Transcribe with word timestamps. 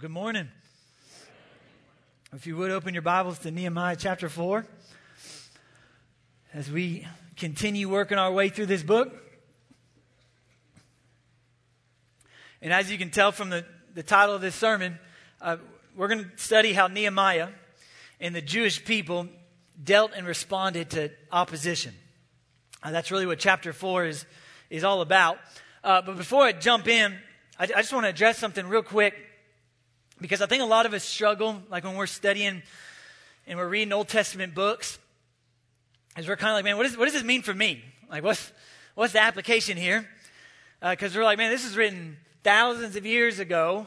Good 0.00 0.10
morning. 0.10 0.48
If 2.32 2.46
you 2.46 2.56
would 2.56 2.70
open 2.70 2.94
your 2.94 3.02
Bibles 3.02 3.38
to 3.40 3.50
Nehemiah 3.50 3.96
chapter 3.96 4.30
4 4.30 4.64
as 6.54 6.70
we 6.70 7.06
continue 7.36 7.86
working 7.86 8.16
our 8.16 8.32
way 8.32 8.48
through 8.48 8.64
this 8.64 8.82
book. 8.82 9.12
And 12.62 12.72
as 12.72 12.90
you 12.90 12.96
can 12.96 13.10
tell 13.10 13.30
from 13.30 13.50
the, 13.50 13.66
the 13.94 14.02
title 14.02 14.34
of 14.34 14.40
this 14.40 14.54
sermon, 14.54 14.98
uh, 15.38 15.58
we're 15.94 16.08
going 16.08 16.24
to 16.24 16.30
study 16.38 16.72
how 16.72 16.86
Nehemiah 16.86 17.48
and 18.20 18.34
the 18.34 18.40
Jewish 18.40 18.82
people 18.82 19.28
dealt 19.84 20.12
and 20.16 20.26
responded 20.26 20.88
to 20.92 21.10
opposition. 21.30 21.92
Uh, 22.82 22.90
that's 22.90 23.10
really 23.10 23.26
what 23.26 23.38
chapter 23.38 23.74
4 23.74 24.06
is, 24.06 24.24
is 24.70 24.82
all 24.82 25.02
about. 25.02 25.36
Uh, 25.84 26.00
but 26.00 26.16
before 26.16 26.44
I 26.44 26.52
jump 26.52 26.88
in, 26.88 27.18
I, 27.58 27.64
I 27.64 27.66
just 27.66 27.92
want 27.92 28.06
to 28.06 28.10
address 28.10 28.38
something 28.38 28.66
real 28.66 28.82
quick 28.82 29.26
because 30.20 30.42
I 30.42 30.46
think 30.46 30.62
a 30.62 30.66
lot 30.66 30.86
of 30.86 30.92
us 30.92 31.02
struggle, 31.02 31.62
like 31.70 31.84
when 31.84 31.96
we're 31.96 32.06
studying 32.06 32.62
and 33.46 33.58
we're 33.58 33.68
reading 33.68 33.92
Old 33.92 34.08
Testament 34.08 34.54
books, 34.54 34.98
is 36.16 36.28
we're 36.28 36.36
kind 36.36 36.50
of 36.50 36.56
like, 36.56 36.64
man, 36.64 36.76
what, 36.76 36.86
is, 36.86 36.96
what 36.96 37.06
does 37.06 37.14
this 37.14 37.24
mean 37.24 37.42
for 37.42 37.54
me? 37.54 37.82
Like, 38.10 38.22
what's, 38.22 38.52
what's 38.94 39.12
the 39.12 39.20
application 39.20 39.76
here? 39.76 40.06
Because 40.80 41.16
uh, 41.16 41.18
we're 41.18 41.24
like, 41.24 41.38
man, 41.38 41.50
this 41.50 41.64
is 41.64 41.76
written 41.76 42.18
thousands 42.42 42.96
of 42.96 43.06
years 43.06 43.38
ago. 43.38 43.86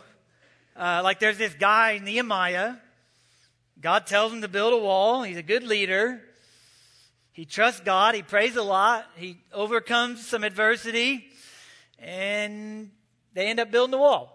Uh, 0.75 1.01
like, 1.03 1.19
there's 1.19 1.37
this 1.37 1.53
guy, 1.53 1.99
Nehemiah. 2.03 2.75
God 3.79 4.07
tells 4.07 4.33
him 4.33 4.41
to 4.41 4.47
build 4.47 4.73
a 4.73 4.77
wall. 4.77 5.23
He's 5.23 5.37
a 5.37 5.43
good 5.43 5.63
leader. 5.63 6.21
He 7.31 7.45
trusts 7.45 7.81
God. 7.81 8.15
He 8.15 8.23
prays 8.23 8.55
a 8.55 8.63
lot. 8.63 9.05
He 9.15 9.37
overcomes 9.51 10.25
some 10.25 10.43
adversity. 10.43 11.27
And 11.99 12.91
they 13.33 13.47
end 13.47 13.59
up 13.59 13.71
building 13.71 13.91
the 13.91 13.97
wall. 13.97 14.32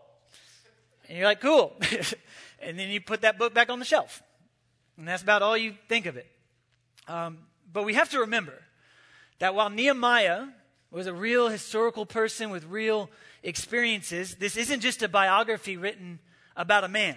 And 1.08 1.16
you're 1.16 1.26
like, 1.26 1.40
cool. 1.40 1.74
and 2.60 2.78
then 2.78 2.90
you 2.90 3.00
put 3.00 3.22
that 3.22 3.38
book 3.38 3.54
back 3.54 3.70
on 3.70 3.78
the 3.78 3.84
shelf. 3.84 4.22
And 4.96 5.08
that's 5.08 5.22
about 5.22 5.42
all 5.42 5.56
you 5.56 5.74
think 5.88 6.06
of 6.06 6.16
it. 6.16 6.26
Um, 7.06 7.38
but 7.72 7.84
we 7.84 7.94
have 7.94 8.10
to 8.10 8.20
remember 8.20 8.54
that 9.38 9.54
while 9.54 9.70
Nehemiah 9.70 10.46
was 10.90 11.06
a 11.06 11.14
real 11.14 11.48
historical 11.48 12.04
person 12.04 12.50
with 12.50 12.64
real 12.64 13.08
experiences, 13.42 14.36
this 14.36 14.56
isn't 14.56 14.80
just 14.80 15.02
a 15.02 15.08
biography 15.08 15.76
written 15.76 16.18
about 16.56 16.84
a 16.84 16.88
man. 16.88 17.16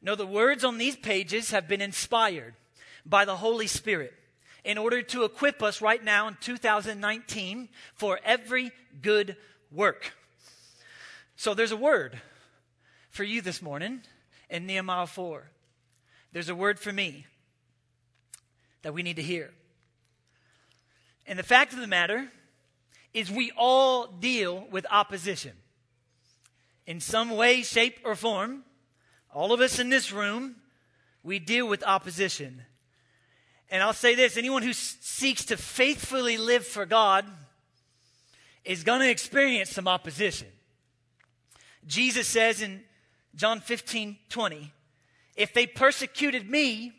No, 0.00 0.14
the 0.14 0.26
words 0.26 0.64
on 0.64 0.78
these 0.78 0.96
pages 0.96 1.50
have 1.50 1.68
been 1.68 1.80
inspired 1.80 2.54
by 3.06 3.24
the 3.24 3.36
Holy 3.36 3.66
Spirit 3.66 4.14
in 4.64 4.78
order 4.78 5.02
to 5.02 5.24
equip 5.24 5.62
us 5.62 5.80
right 5.80 6.02
now 6.02 6.28
in 6.28 6.36
2019 6.40 7.68
for 7.94 8.18
every 8.24 8.72
good 9.00 9.36
work. 9.70 10.12
So 11.36 11.54
there's 11.54 11.72
a 11.72 11.76
word 11.76 12.20
for 13.12 13.24
you 13.24 13.42
this 13.42 13.60
morning 13.60 14.00
in 14.48 14.66
Nehemiah 14.66 15.06
4. 15.06 15.44
There's 16.32 16.48
a 16.48 16.54
word 16.54 16.80
for 16.80 16.90
me 16.90 17.26
that 18.80 18.94
we 18.94 19.02
need 19.02 19.16
to 19.16 19.22
hear. 19.22 19.50
And 21.26 21.38
the 21.38 21.44
fact 21.44 21.74
of 21.74 21.78
the 21.78 21.86
matter 21.86 22.28
is, 23.12 23.30
we 23.30 23.52
all 23.54 24.06
deal 24.06 24.66
with 24.70 24.86
opposition. 24.90 25.52
In 26.86 27.00
some 27.00 27.30
way, 27.30 27.60
shape, 27.62 27.98
or 28.02 28.16
form, 28.16 28.64
all 29.32 29.52
of 29.52 29.60
us 29.60 29.78
in 29.78 29.90
this 29.90 30.10
room, 30.10 30.56
we 31.22 31.38
deal 31.38 31.68
with 31.68 31.84
opposition. 31.84 32.62
And 33.70 33.82
I'll 33.82 33.92
say 33.92 34.14
this 34.14 34.38
anyone 34.38 34.62
who 34.62 34.72
seeks 34.72 35.44
to 35.46 35.58
faithfully 35.58 36.38
live 36.38 36.66
for 36.66 36.86
God 36.86 37.26
is 38.64 38.84
going 38.84 39.00
to 39.00 39.10
experience 39.10 39.68
some 39.68 39.86
opposition. 39.86 40.48
Jesus 41.86 42.26
says 42.26 42.62
in 42.62 42.82
John 43.34 43.60
15 43.60 44.16
20, 44.28 44.72
if 45.36 45.54
they 45.54 45.66
persecuted 45.66 46.48
me, 46.48 46.92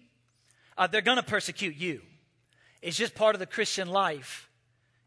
uh, 0.77 0.87
they're 0.87 1.01
going 1.01 1.17
to 1.17 1.23
persecute 1.23 1.75
you. 1.75 2.01
It's 2.81 2.97
just 2.97 3.15
part 3.15 3.35
of 3.35 3.39
the 3.39 3.45
Christian 3.45 3.87
life. 3.87 4.49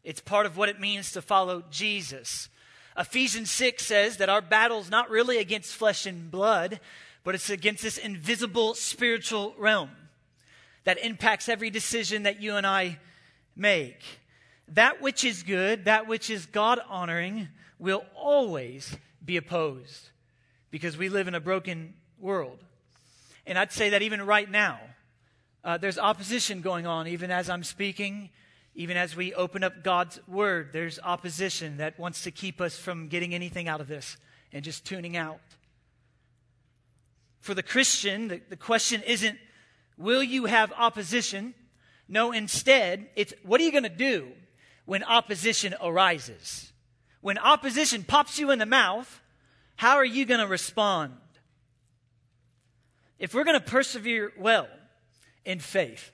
It's 0.03 0.21
part 0.21 0.45
of 0.45 0.55
what 0.55 0.69
it 0.69 0.79
means 0.79 1.11
to 1.11 1.21
follow 1.21 1.63
Jesus. 1.69 2.49
Ephesians 2.97 3.51
6 3.51 3.85
says 3.85 4.17
that 4.17 4.29
our 4.29 4.41
battle's 4.41 4.89
not 4.89 5.09
really 5.09 5.37
against 5.37 5.75
flesh 5.75 6.05
and 6.05 6.31
blood, 6.31 6.79
but 7.23 7.35
it's 7.35 7.49
against 7.49 7.83
this 7.83 7.97
invisible 7.97 8.73
spiritual 8.73 9.53
realm 9.57 9.91
that 10.85 10.97
impacts 10.99 11.49
every 11.49 11.69
decision 11.69 12.23
that 12.23 12.41
you 12.41 12.55
and 12.55 12.65
I 12.65 12.97
make. 13.55 14.01
That 14.69 15.01
which 15.01 15.25
is 15.25 15.43
good, 15.43 15.85
that 15.85 16.07
which 16.07 16.29
is 16.29 16.45
God 16.45 16.79
honoring, 16.87 17.49
will 17.77 18.05
always 18.15 18.95
be 19.23 19.37
opposed 19.37 20.09
because 20.71 20.97
we 20.97 21.09
live 21.09 21.27
in 21.27 21.35
a 21.35 21.39
broken 21.39 21.93
world. 22.19 22.59
And 23.45 23.57
I'd 23.57 23.71
say 23.71 23.89
that 23.89 24.01
even 24.01 24.25
right 24.25 24.49
now, 24.49 24.79
uh, 25.63 25.77
there's 25.77 25.97
opposition 25.97 26.61
going 26.61 26.85
on, 26.85 27.07
even 27.07 27.31
as 27.31 27.49
I'm 27.49 27.63
speaking, 27.63 28.29
even 28.75 28.95
as 28.95 29.15
we 29.15 29.33
open 29.33 29.63
up 29.63 29.83
God's 29.83 30.19
word. 30.27 30.69
There's 30.71 30.99
opposition 31.03 31.77
that 31.77 31.97
wants 31.99 32.23
to 32.23 32.31
keep 32.31 32.61
us 32.61 32.77
from 32.77 33.07
getting 33.07 33.33
anything 33.33 33.67
out 33.67 33.81
of 33.81 33.87
this 33.87 34.17
and 34.53 34.63
just 34.63 34.85
tuning 34.85 35.17
out. 35.17 35.39
For 37.39 37.53
the 37.53 37.63
Christian, 37.63 38.27
the, 38.27 38.41
the 38.49 38.57
question 38.57 39.01
isn't, 39.03 39.37
will 39.97 40.23
you 40.23 40.45
have 40.45 40.71
opposition? 40.77 41.53
No, 42.07 42.31
instead, 42.31 43.09
it's 43.15 43.33
what 43.43 43.59
are 43.59 43.63
you 43.63 43.71
going 43.71 43.83
to 43.83 43.89
do 43.89 44.29
when 44.85 45.03
opposition 45.03 45.73
arises? 45.81 46.71
When 47.21 47.37
opposition 47.37 48.03
pops 48.03 48.37
you 48.37 48.51
in 48.51 48.59
the 48.59 48.65
mouth, 48.65 49.21
how 49.77 49.95
are 49.95 50.05
you 50.05 50.25
going 50.25 50.41
to 50.41 50.47
respond? 50.47 51.13
If 53.19 53.33
we're 53.33 53.45
going 53.45 53.59
to 53.59 53.65
persevere 53.65 54.33
well 54.37 54.67
in 55.45 55.59
faith, 55.59 56.11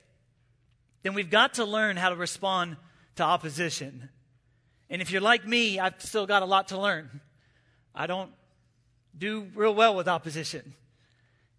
then 1.02 1.14
we've 1.14 1.30
got 1.30 1.54
to 1.54 1.64
learn 1.64 1.96
how 1.96 2.10
to 2.10 2.16
respond 2.16 2.76
to 3.16 3.22
opposition. 3.22 4.10
And 4.88 5.02
if 5.02 5.10
you're 5.10 5.20
like 5.20 5.46
me, 5.46 5.80
I've 5.80 6.00
still 6.00 6.26
got 6.26 6.42
a 6.42 6.46
lot 6.46 6.68
to 6.68 6.80
learn. 6.80 7.20
I 7.94 8.06
don't 8.06 8.30
do 9.16 9.48
real 9.54 9.74
well 9.74 9.96
with 9.96 10.08
opposition. 10.08 10.74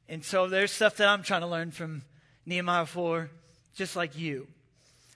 And 0.08 0.24
so 0.24 0.48
there's 0.48 0.72
stuff 0.72 0.98
that 0.98 1.08
I'm 1.08 1.24
trying 1.24 1.42
to 1.42 1.48
learn 1.48 1.72
from 1.72 2.04
Nehemiah 2.46 2.86
4, 2.86 3.32
just 3.76 3.96
like 3.96 4.18
you. 4.18 4.48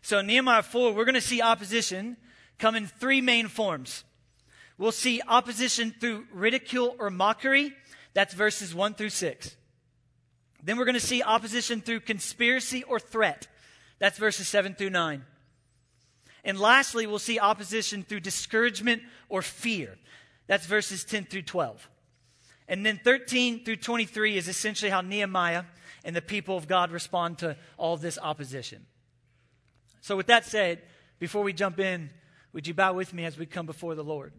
So 0.01 0.22
Nehemiah 0.22 0.63
4, 0.63 0.94
we're 0.94 1.05
going 1.05 1.13
to 1.16 1.22
see 1.22 1.41
opposition 1.41 2.17
come 2.57 2.75
in 2.75 2.88
three 2.88 3.22
main 3.22 3.47
forms. 3.47 4.03
We'll 4.79 4.94
see 4.94 5.22
opposition 5.28 5.94
through 6.00 6.25
ridicule 6.34 6.95
or 7.00 7.09
mockery. 7.09 7.73
That's 8.13 8.34
verses 8.34 8.73
1 8.73 8.94
through 8.94 9.09
6. 9.09 9.57
Then 10.63 10.78
we're 10.78 10.85
going 10.85 10.95
to 10.95 11.01
see 11.01 11.22
opposition 11.22 11.81
through 11.81 12.00
conspiracy 12.00 12.84
or 12.84 12.97
threat. 12.97 13.50
That's 14.00 14.17
verses 14.17 14.47
7 14.47 14.75
through 14.75 14.91
9. 14.91 15.25
And 16.45 16.57
lastly, 16.57 17.07
we'll 17.07 17.19
see 17.19 17.40
opposition 17.40 18.03
through 18.03 18.22
discouragement 18.22 19.01
or 19.28 19.41
fear. 19.41 19.97
That's 20.47 20.66
verses 20.66 21.03
10 21.03 21.25
through 21.25 21.41
12. 21.41 21.90
And 22.69 22.85
then 22.85 23.01
13 23.03 23.66
through 23.66 23.78
23 23.78 24.38
is 24.38 24.47
essentially 24.47 24.91
how 24.91 25.01
Nehemiah 25.01 25.66
and 26.06 26.16
the 26.16 26.22
people 26.22 26.56
of 26.56 26.69
God 26.69 26.91
respond 26.91 27.40
to 27.40 27.57
all 27.78 27.97
this 27.97 28.17
opposition. 28.17 28.85
So, 30.00 30.16
with 30.16 30.28
that 30.28 30.46
said, 30.46 30.81
before 31.19 31.44
we 31.44 31.51
jump 31.51 31.81
in, 31.81 32.11
would 32.53 32.66
you 32.66 32.73
bow 32.73 32.94
with 32.94 33.13
me 33.13 33.25
as 33.25 33.38
we 33.38 33.46
come 33.46 33.66
before 33.66 33.96
the 33.96 34.03
Lord? 34.03 34.31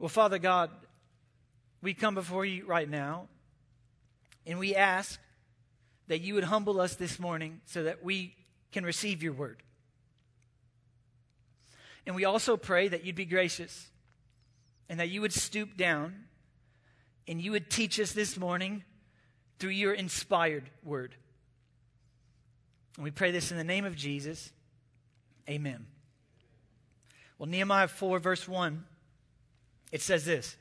Well, 0.00 0.08
Father 0.08 0.38
God, 0.38 0.70
we 1.82 1.92
come 1.92 2.14
before 2.14 2.46
you 2.46 2.64
right 2.64 2.88
now 2.88 3.28
and 4.46 4.58
we 4.58 4.74
ask 4.74 5.20
that 6.08 6.22
you 6.22 6.32
would 6.34 6.44
humble 6.44 6.80
us 6.80 6.94
this 6.94 7.20
morning 7.20 7.60
so 7.66 7.82
that 7.82 8.02
we 8.02 8.34
can 8.72 8.82
receive 8.82 9.22
your 9.22 9.34
word. 9.34 9.62
And 12.06 12.16
we 12.16 12.24
also 12.24 12.56
pray 12.56 12.88
that 12.88 13.04
you'd 13.04 13.14
be 13.14 13.26
gracious 13.26 13.90
and 14.88 14.98
that 15.00 15.10
you 15.10 15.20
would 15.20 15.34
stoop 15.34 15.76
down 15.76 16.24
and 17.28 17.38
you 17.38 17.50
would 17.50 17.68
teach 17.68 18.00
us 18.00 18.12
this 18.12 18.38
morning 18.38 18.84
through 19.58 19.70
your 19.70 19.92
inspired 19.92 20.70
word. 20.82 21.14
And 22.96 23.04
we 23.04 23.10
pray 23.10 23.32
this 23.32 23.50
in 23.50 23.58
the 23.58 23.64
name 23.64 23.84
of 23.84 23.96
Jesus. 23.96 24.50
Amen. 25.46 25.84
Well, 27.36 27.50
Nehemiah 27.50 27.88
4, 27.88 28.18
verse 28.18 28.48
1 28.48 28.86
it 29.92 30.02
says 30.02 30.24
this 30.24 30.56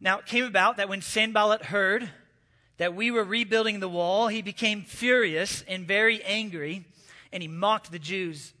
Now 0.00 0.18
it 0.18 0.26
came 0.26 0.44
about 0.44 0.76
that 0.76 0.88
when 0.88 1.02
Sanballat 1.02 1.66
heard 1.66 2.10
that 2.78 2.94
we 2.94 3.10
were 3.10 3.24
rebuilding 3.24 3.80
the 3.80 3.88
wall, 3.88 4.28
he 4.28 4.42
became 4.42 4.82
furious 4.82 5.62
and 5.68 5.86
very 5.86 6.22
angry, 6.24 6.84
and 7.32 7.42
he 7.42 7.48
mocked 7.48 7.92
the 7.92 7.98
Jews. 7.98 8.54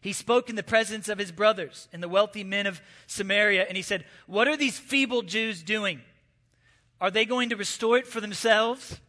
He 0.00 0.12
spoke 0.12 0.50
in 0.50 0.56
the 0.56 0.62
presence 0.62 1.08
of 1.08 1.18
his 1.18 1.32
brothers 1.32 1.88
and 1.90 2.02
the 2.02 2.08
wealthy 2.08 2.44
men 2.44 2.66
of 2.66 2.82
Samaria, 3.06 3.64
and 3.66 3.76
he 3.76 3.82
said, 3.82 4.04
What 4.26 4.48
are 4.48 4.56
these 4.56 4.78
feeble 4.78 5.22
Jews 5.22 5.62
doing? 5.62 6.02
Are 7.00 7.10
they 7.10 7.24
going 7.24 7.48
to 7.48 7.56
restore 7.56 7.96
it 7.96 8.06
for 8.06 8.20
themselves? 8.20 9.00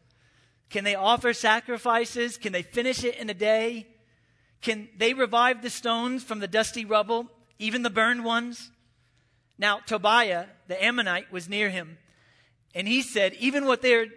Can 0.69 0.83
they 0.83 0.95
offer 0.95 1.33
sacrifices? 1.33 2.38
Can 2.38 2.53
they 2.53 2.62
finish 2.62 3.03
it 3.03 3.17
in 3.17 3.29
a 3.29 3.33
day? 3.33 3.88
Can 4.62 4.88
they 4.97 5.13
revive 5.13 5.62
the 5.62 5.69
stones 5.69 6.23
from 6.23 6.39
the 6.39 6.47
dusty 6.47 6.85
rubble, 6.85 7.29
even 7.59 7.83
the 7.83 7.89
burned 7.89 8.23
ones? 8.23 8.71
Now, 9.57 9.79
Tobiah, 9.79 10.47
the 10.67 10.83
Ammonite, 10.83 11.31
was 11.31 11.47
near 11.47 11.69
him, 11.69 11.97
and 12.73 12.87
he 12.87 13.01
said, 13.01 13.33
Even 13.35 13.65
what 13.65 13.81
they 13.81 14.07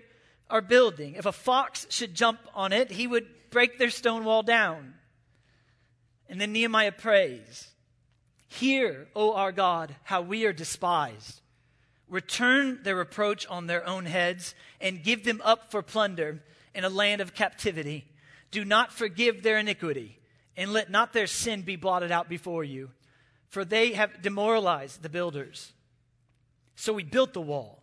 are 0.50 0.60
building, 0.60 1.14
if 1.14 1.26
a 1.26 1.32
fox 1.32 1.86
should 1.90 2.14
jump 2.14 2.40
on 2.54 2.72
it, 2.72 2.90
he 2.90 3.06
would 3.06 3.26
break 3.50 3.78
their 3.78 3.90
stone 3.90 4.24
wall 4.24 4.42
down. 4.42 4.94
And 6.28 6.40
then 6.40 6.52
Nehemiah 6.52 6.92
prays, 6.92 7.68
Hear, 8.48 9.08
O 9.14 9.34
our 9.34 9.52
God, 9.52 9.94
how 10.04 10.22
we 10.22 10.44
are 10.44 10.52
despised. 10.52 11.40
Return 12.08 12.80
their 12.82 12.96
reproach 12.96 13.46
on 13.46 13.66
their 13.66 13.86
own 13.86 14.06
heads 14.06 14.54
and 14.80 15.02
give 15.02 15.24
them 15.24 15.42
up 15.44 15.70
for 15.70 15.82
plunder 15.82 16.42
in 16.74 16.84
a 16.84 16.88
land 16.88 17.20
of 17.20 17.34
captivity. 17.34 18.06
Do 18.50 18.64
not 18.64 18.92
forgive 18.92 19.42
their 19.42 19.58
iniquity, 19.58 20.18
and 20.56 20.72
let 20.72 20.90
not 20.90 21.12
their 21.12 21.26
sin 21.26 21.62
be 21.62 21.76
blotted 21.76 22.10
out 22.10 22.28
before 22.28 22.64
you, 22.64 22.90
for 23.48 23.64
they 23.64 23.92
have 23.92 24.22
demoralized 24.22 25.02
the 25.02 25.08
builders. 25.08 25.72
So 26.74 26.92
we 26.92 27.02
built 27.02 27.32
the 27.32 27.40
wall, 27.40 27.82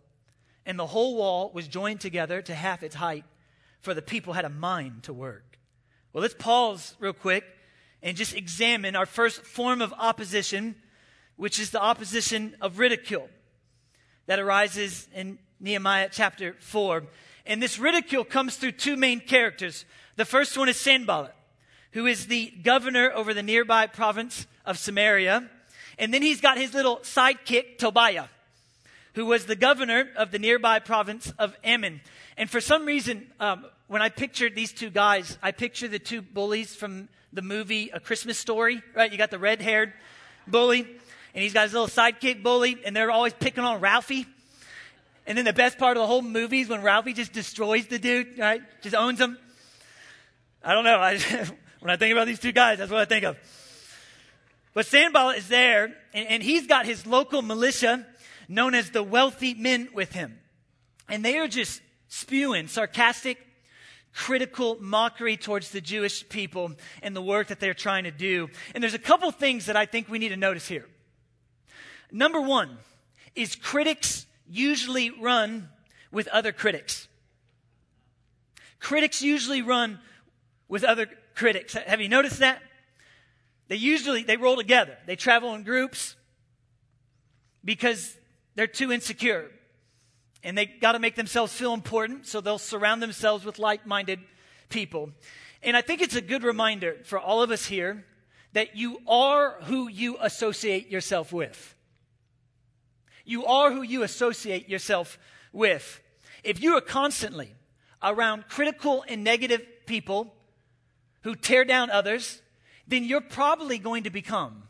and 0.64 0.78
the 0.78 0.86
whole 0.86 1.16
wall 1.16 1.50
was 1.52 1.68
joined 1.68 2.00
together 2.00 2.40
to 2.42 2.54
half 2.54 2.82
its 2.82 2.94
height, 2.94 3.24
for 3.80 3.94
the 3.94 4.02
people 4.02 4.32
had 4.32 4.44
a 4.44 4.50
mind 4.50 5.04
to 5.04 5.12
work. 5.12 5.58
Well, 6.12 6.22
let's 6.22 6.34
pause 6.34 6.96
real 6.98 7.12
quick 7.12 7.44
and 8.02 8.16
just 8.16 8.34
examine 8.34 8.96
our 8.96 9.06
first 9.06 9.42
form 9.42 9.82
of 9.82 9.92
opposition, 9.98 10.76
which 11.36 11.58
is 11.58 11.70
the 11.70 11.82
opposition 11.82 12.56
of 12.60 12.78
ridicule 12.78 13.28
that 14.26 14.38
arises 14.38 15.08
in 15.14 15.38
Nehemiah 15.60 16.08
chapter 16.10 16.56
4. 16.60 17.04
And 17.46 17.62
this 17.62 17.78
ridicule 17.78 18.24
comes 18.24 18.56
through 18.56 18.72
two 18.72 18.96
main 18.96 19.20
characters. 19.20 19.84
The 20.16 20.24
first 20.24 20.56
one 20.56 20.68
is 20.68 20.76
Sanballat, 20.76 21.34
who 21.92 22.06
is 22.06 22.26
the 22.26 22.52
governor 22.62 23.12
over 23.14 23.32
the 23.32 23.42
nearby 23.42 23.86
province 23.86 24.46
of 24.64 24.78
Samaria. 24.78 25.48
And 25.98 26.12
then 26.12 26.22
he's 26.22 26.40
got 26.40 26.58
his 26.58 26.74
little 26.74 26.98
sidekick, 26.98 27.78
Tobiah, 27.78 28.26
who 29.14 29.26
was 29.26 29.46
the 29.46 29.56
governor 29.56 30.08
of 30.16 30.30
the 30.30 30.38
nearby 30.38 30.78
province 30.78 31.32
of 31.38 31.56
Ammon. 31.64 32.00
And 32.36 32.50
for 32.50 32.60
some 32.60 32.84
reason, 32.84 33.30
um, 33.40 33.64
when 33.86 34.02
I 34.02 34.08
pictured 34.08 34.54
these 34.54 34.72
two 34.72 34.90
guys, 34.90 35.38
I 35.42 35.52
picture 35.52 35.88
the 35.88 35.98
two 35.98 36.20
bullies 36.20 36.74
from 36.74 37.08
the 37.32 37.42
movie 37.42 37.90
A 37.92 38.00
Christmas 38.00 38.38
Story, 38.38 38.82
right? 38.94 39.10
You 39.10 39.18
got 39.18 39.30
the 39.30 39.38
red 39.38 39.62
haired 39.62 39.92
bully, 40.46 40.80
and 40.80 41.42
he's 41.42 41.52
got 41.52 41.64
his 41.64 41.72
little 41.72 41.88
sidekick 41.88 42.42
bully, 42.42 42.78
and 42.84 42.94
they're 42.94 43.10
always 43.10 43.32
picking 43.32 43.64
on 43.64 43.80
Ralphie. 43.80 44.26
And 45.26 45.36
then 45.36 45.44
the 45.44 45.52
best 45.52 45.78
part 45.78 45.96
of 45.96 46.00
the 46.00 46.06
whole 46.06 46.22
movie 46.22 46.60
is 46.60 46.68
when 46.68 46.82
Ralphie 46.82 47.12
just 47.12 47.32
destroys 47.32 47.86
the 47.86 47.98
dude, 47.98 48.38
right? 48.38 48.62
Just 48.82 48.94
owns 48.94 49.20
him. 49.20 49.38
I 50.62 50.72
don't 50.72 50.84
know. 50.84 50.98
I, 50.98 51.18
when 51.80 51.90
I 51.90 51.96
think 51.96 52.12
about 52.12 52.26
these 52.26 52.38
two 52.38 52.52
guys, 52.52 52.78
that's 52.78 52.90
what 52.90 53.00
I 53.00 53.06
think 53.06 53.24
of. 53.24 53.36
But 54.76 54.84
Sanballat 54.84 55.38
is 55.38 55.48
there, 55.48 55.84
and, 56.12 56.28
and 56.28 56.42
he's 56.42 56.66
got 56.66 56.84
his 56.84 57.06
local 57.06 57.40
militia 57.40 58.04
known 58.46 58.74
as 58.74 58.90
the 58.90 59.02
wealthy 59.02 59.54
men 59.54 59.88
with 59.94 60.12
him. 60.12 60.38
And 61.08 61.24
they 61.24 61.38
are 61.38 61.48
just 61.48 61.80
spewing 62.08 62.68
sarcastic, 62.68 63.38
critical 64.12 64.76
mockery 64.78 65.38
towards 65.38 65.70
the 65.70 65.80
Jewish 65.80 66.28
people 66.28 66.72
and 67.02 67.16
the 67.16 67.22
work 67.22 67.46
that 67.46 67.58
they're 67.58 67.72
trying 67.72 68.04
to 68.04 68.10
do. 68.10 68.50
And 68.74 68.82
there's 68.82 68.92
a 68.92 68.98
couple 68.98 69.30
things 69.30 69.64
that 69.64 69.76
I 69.76 69.86
think 69.86 70.10
we 70.10 70.18
need 70.18 70.28
to 70.28 70.36
notice 70.36 70.68
here. 70.68 70.84
Number 72.12 72.42
one 72.42 72.76
is 73.34 73.56
critics 73.56 74.26
usually 74.46 75.08
run 75.08 75.70
with 76.12 76.28
other 76.28 76.52
critics. 76.52 77.08
Critics 78.78 79.22
usually 79.22 79.62
run 79.62 80.00
with 80.68 80.84
other 80.84 81.08
critics. 81.34 81.72
Have 81.72 82.02
you 82.02 82.10
noticed 82.10 82.40
that? 82.40 82.60
They 83.68 83.76
usually 83.76 84.22
they 84.22 84.36
roll 84.36 84.56
together. 84.56 84.96
They 85.06 85.16
travel 85.16 85.54
in 85.54 85.62
groups 85.62 86.16
because 87.64 88.16
they're 88.54 88.66
too 88.66 88.92
insecure. 88.92 89.50
And 90.42 90.56
they 90.56 90.66
got 90.66 90.92
to 90.92 90.98
make 90.98 91.16
themselves 91.16 91.52
feel 91.52 91.74
important, 91.74 92.26
so 92.26 92.40
they'll 92.40 92.58
surround 92.58 93.02
themselves 93.02 93.44
with 93.44 93.58
like-minded 93.58 94.20
people. 94.68 95.10
And 95.62 95.76
I 95.76 95.80
think 95.80 96.00
it's 96.00 96.14
a 96.14 96.20
good 96.20 96.44
reminder 96.44 96.98
for 97.04 97.18
all 97.18 97.42
of 97.42 97.50
us 97.50 97.66
here 97.66 98.04
that 98.52 98.76
you 98.76 99.00
are 99.08 99.56
who 99.62 99.88
you 99.88 100.16
associate 100.20 100.88
yourself 100.88 101.32
with. 101.32 101.74
You 103.24 103.44
are 103.44 103.72
who 103.72 103.82
you 103.82 104.04
associate 104.04 104.68
yourself 104.68 105.18
with. 105.52 106.00
If 106.44 106.62
you 106.62 106.76
are 106.76 106.80
constantly 106.80 107.54
around 108.02 108.46
critical 108.48 109.04
and 109.08 109.24
negative 109.24 109.66
people 109.86 110.32
who 111.22 111.34
tear 111.34 111.64
down 111.64 111.90
others, 111.90 112.40
then 112.86 113.04
you're 113.04 113.20
probably 113.20 113.78
going 113.78 114.04
to 114.04 114.10
become 114.10 114.62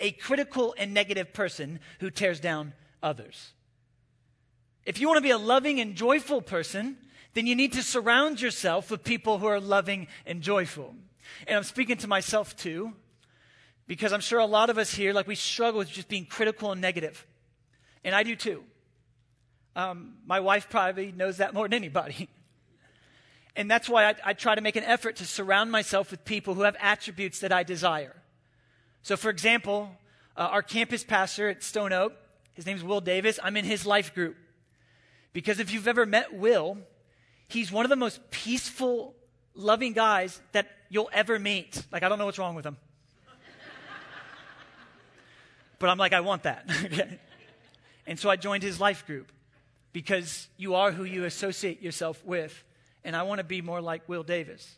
a 0.00 0.12
critical 0.12 0.74
and 0.78 0.94
negative 0.94 1.32
person 1.32 1.80
who 2.00 2.10
tears 2.10 2.40
down 2.40 2.72
others. 3.02 3.52
If 4.84 5.00
you 5.00 5.08
want 5.08 5.18
to 5.18 5.22
be 5.22 5.30
a 5.30 5.38
loving 5.38 5.80
and 5.80 5.94
joyful 5.94 6.40
person, 6.40 6.96
then 7.34 7.46
you 7.46 7.54
need 7.54 7.72
to 7.74 7.82
surround 7.82 8.40
yourself 8.40 8.90
with 8.90 9.04
people 9.04 9.38
who 9.38 9.46
are 9.46 9.60
loving 9.60 10.08
and 10.24 10.40
joyful. 10.40 10.94
And 11.46 11.56
I'm 11.56 11.64
speaking 11.64 11.96
to 11.98 12.08
myself 12.08 12.56
too, 12.56 12.94
because 13.86 14.12
I'm 14.12 14.20
sure 14.20 14.38
a 14.38 14.46
lot 14.46 14.70
of 14.70 14.78
us 14.78 14.94
here, 14.94 15.12
like 15.12 15.26
we 15.26 15.34
struggle 15.34 15.78
with 15.78 15.90
just 15.90 16.08
being 16.08 16.26
critical 16.26 16.72
and 16.72 16.80
negative. 16.80 17.26
And 18.04 18.14
I 18.14 18.22
do 18.22 18.34
too. 18.34 18.64
Um, 19.76 20.14
my 20.26 20.40
wife 20.40 20.68
probably 20.70 21.12
knows 21.12 21.36
that 21.36 21.54
more 21.54 21.68
than 21.68 21.74
anybody. 21.74 22.28
And 23.58 23.68
that's 23.68 23.88
why 23.88 24.06
I, 24.06 24.14
I, 24.24 24.32
try 24.34 24.54
to 24.54 24.60
make 24.60 24.76
an 24.76 24.84
effort 24.84 25.16
to 25.16 25.24
surround 25.24 25.72
myself 25.72 26.12
with 26.12 26.24
people 26.24 26.54
who 26.54 26.62
have 26.62 26.76
attributes 26.78 27.40
that 27.40 27.50
I 27.50 27.64
desire. 27.64 28.14
So, 29.02 29.16
for 29.16 29.30
example, 29.30 29.90
uh, 30.36 30.48
our 30.52 30.62
campus 30.62 31.02
pastor 31.02 31.48
at 31.48 31.64
Stone 31.64 31.92
Oak, 31.92 32.12
his 32.54 32.68
is 32.68 32.84
Will 32.84 33.00
Davis. 33.00 33.40
I'm 33.42 33.56
in 33.56 33.64
his 33.64 33.84
life 33.84 34.14
group. 34.14 34.36
Because 35.32 35.58
if 35.58 35.72
you've 35.72 35.88
ever 35.88 36.06
met 36.06 36.32
Will, 36.32 36.78
he's 37.48 37.72
one 37.72 37.84
of 37.84 37.88
the 37.88 37.96
most 37.96 38.30
peaceful, 38.30 39.16
loving 39.56 39.92
guys 39.92 40.40
that 40.52 40.68
you'll 40.88 41.10
ever 41.12 41.36
meet. 41.36 41.84
Like, 41.90 42.04
I 42.04 42.08
don't 42.08 42.20
know 42.20 42.26
what's 42.26 42.38
wrong 42.38 42.54
with 42.54 42.64
him. 42.64 42.76
but 45.80 45.90
I'm 45.90 45.98
like, 45.98 46.12
I 46.12 46.20
want 46.20 46.44
that. 46.44 46.64
And 48.06 48.18
so 48.18 48.30
I 48.30 48.36
joined 48.36 48.62
his 48.62 48.80
life 48.80 49.06
group 49.06 49.30
because 49.92 50.48
you 50.56 50.76
are 50.76 50.92
who 50.92 51.04
you 51.04 51.26
associate 51.26 51.82
yourself 51.82 52.24
with. 52.24 52.64
And 53.08 53.16
I 53.16 53.22
want 53.22 53.38
to 53.38 53.44
be 53.44 53.62
more 53.62 53.80
like 53.80 54.06
Will 54.06 54.22
Davis. 54.22 54.76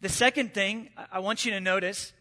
The 0.00 0.08
second 0.08 0.54
thing 0.54 0.88
I 1.12 1.18
want 1.18 1.44
you 1.44 1.50
to 1.50 1.60
notice 1.60 2.14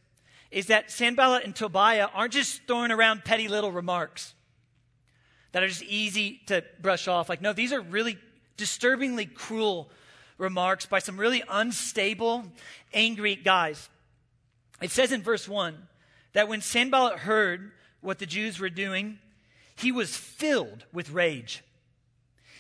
is 0.52 0.68
that 0.68 0.92
Sanballat 0.92 1.46
and 1.46 1.56
Tobiah 1.56 2.10
aren't 2.14 2.34
just 2.34 2.64
throwing 2.68 2.92
around 2.92 3.24
petty 3.24 3.48
little 3.48 3.72
remarks 3.72 4.34
that 5.54 5.64
are 5.64 5.70
just 5.70 5.84
easy 5.84 6.42
to 6.48 6.62
brush 6.82 7.08
off. 7.08 7.30
Like, 7.30 7.40
no, 7.42 7.54
these 7.54 7.72
are 7.72 7.80
really 7.80 8.18
disturbingly 8.58 9.28
cruel 9.28 9.90
remarks 10.38 10.86
by 10.86 11.00
some 11.00 11.16
really 11.18 11.42
unstable, 11.50 12.44
angry 12.94 13.38
guys. 13.38 13.88
It 14.82 14.92
says 14.92 15.14
in 15.14 15.22
verse 15.22 15.48
1 15.48 15.88
that 16.34 16.50
when 16.50 16.60
Sanballat 16.60 17.20
heard 17.20 17.72
what 18.02 18.20
the 18.20 18.26
Jews 18.26 18.60
were 18.60 18.70
doing, 18.70 19.20
he 19.78 19.94
was 19.94 20.18
filled 20.18 20.84
with 20.92 21.12
rage. 21.12 21.64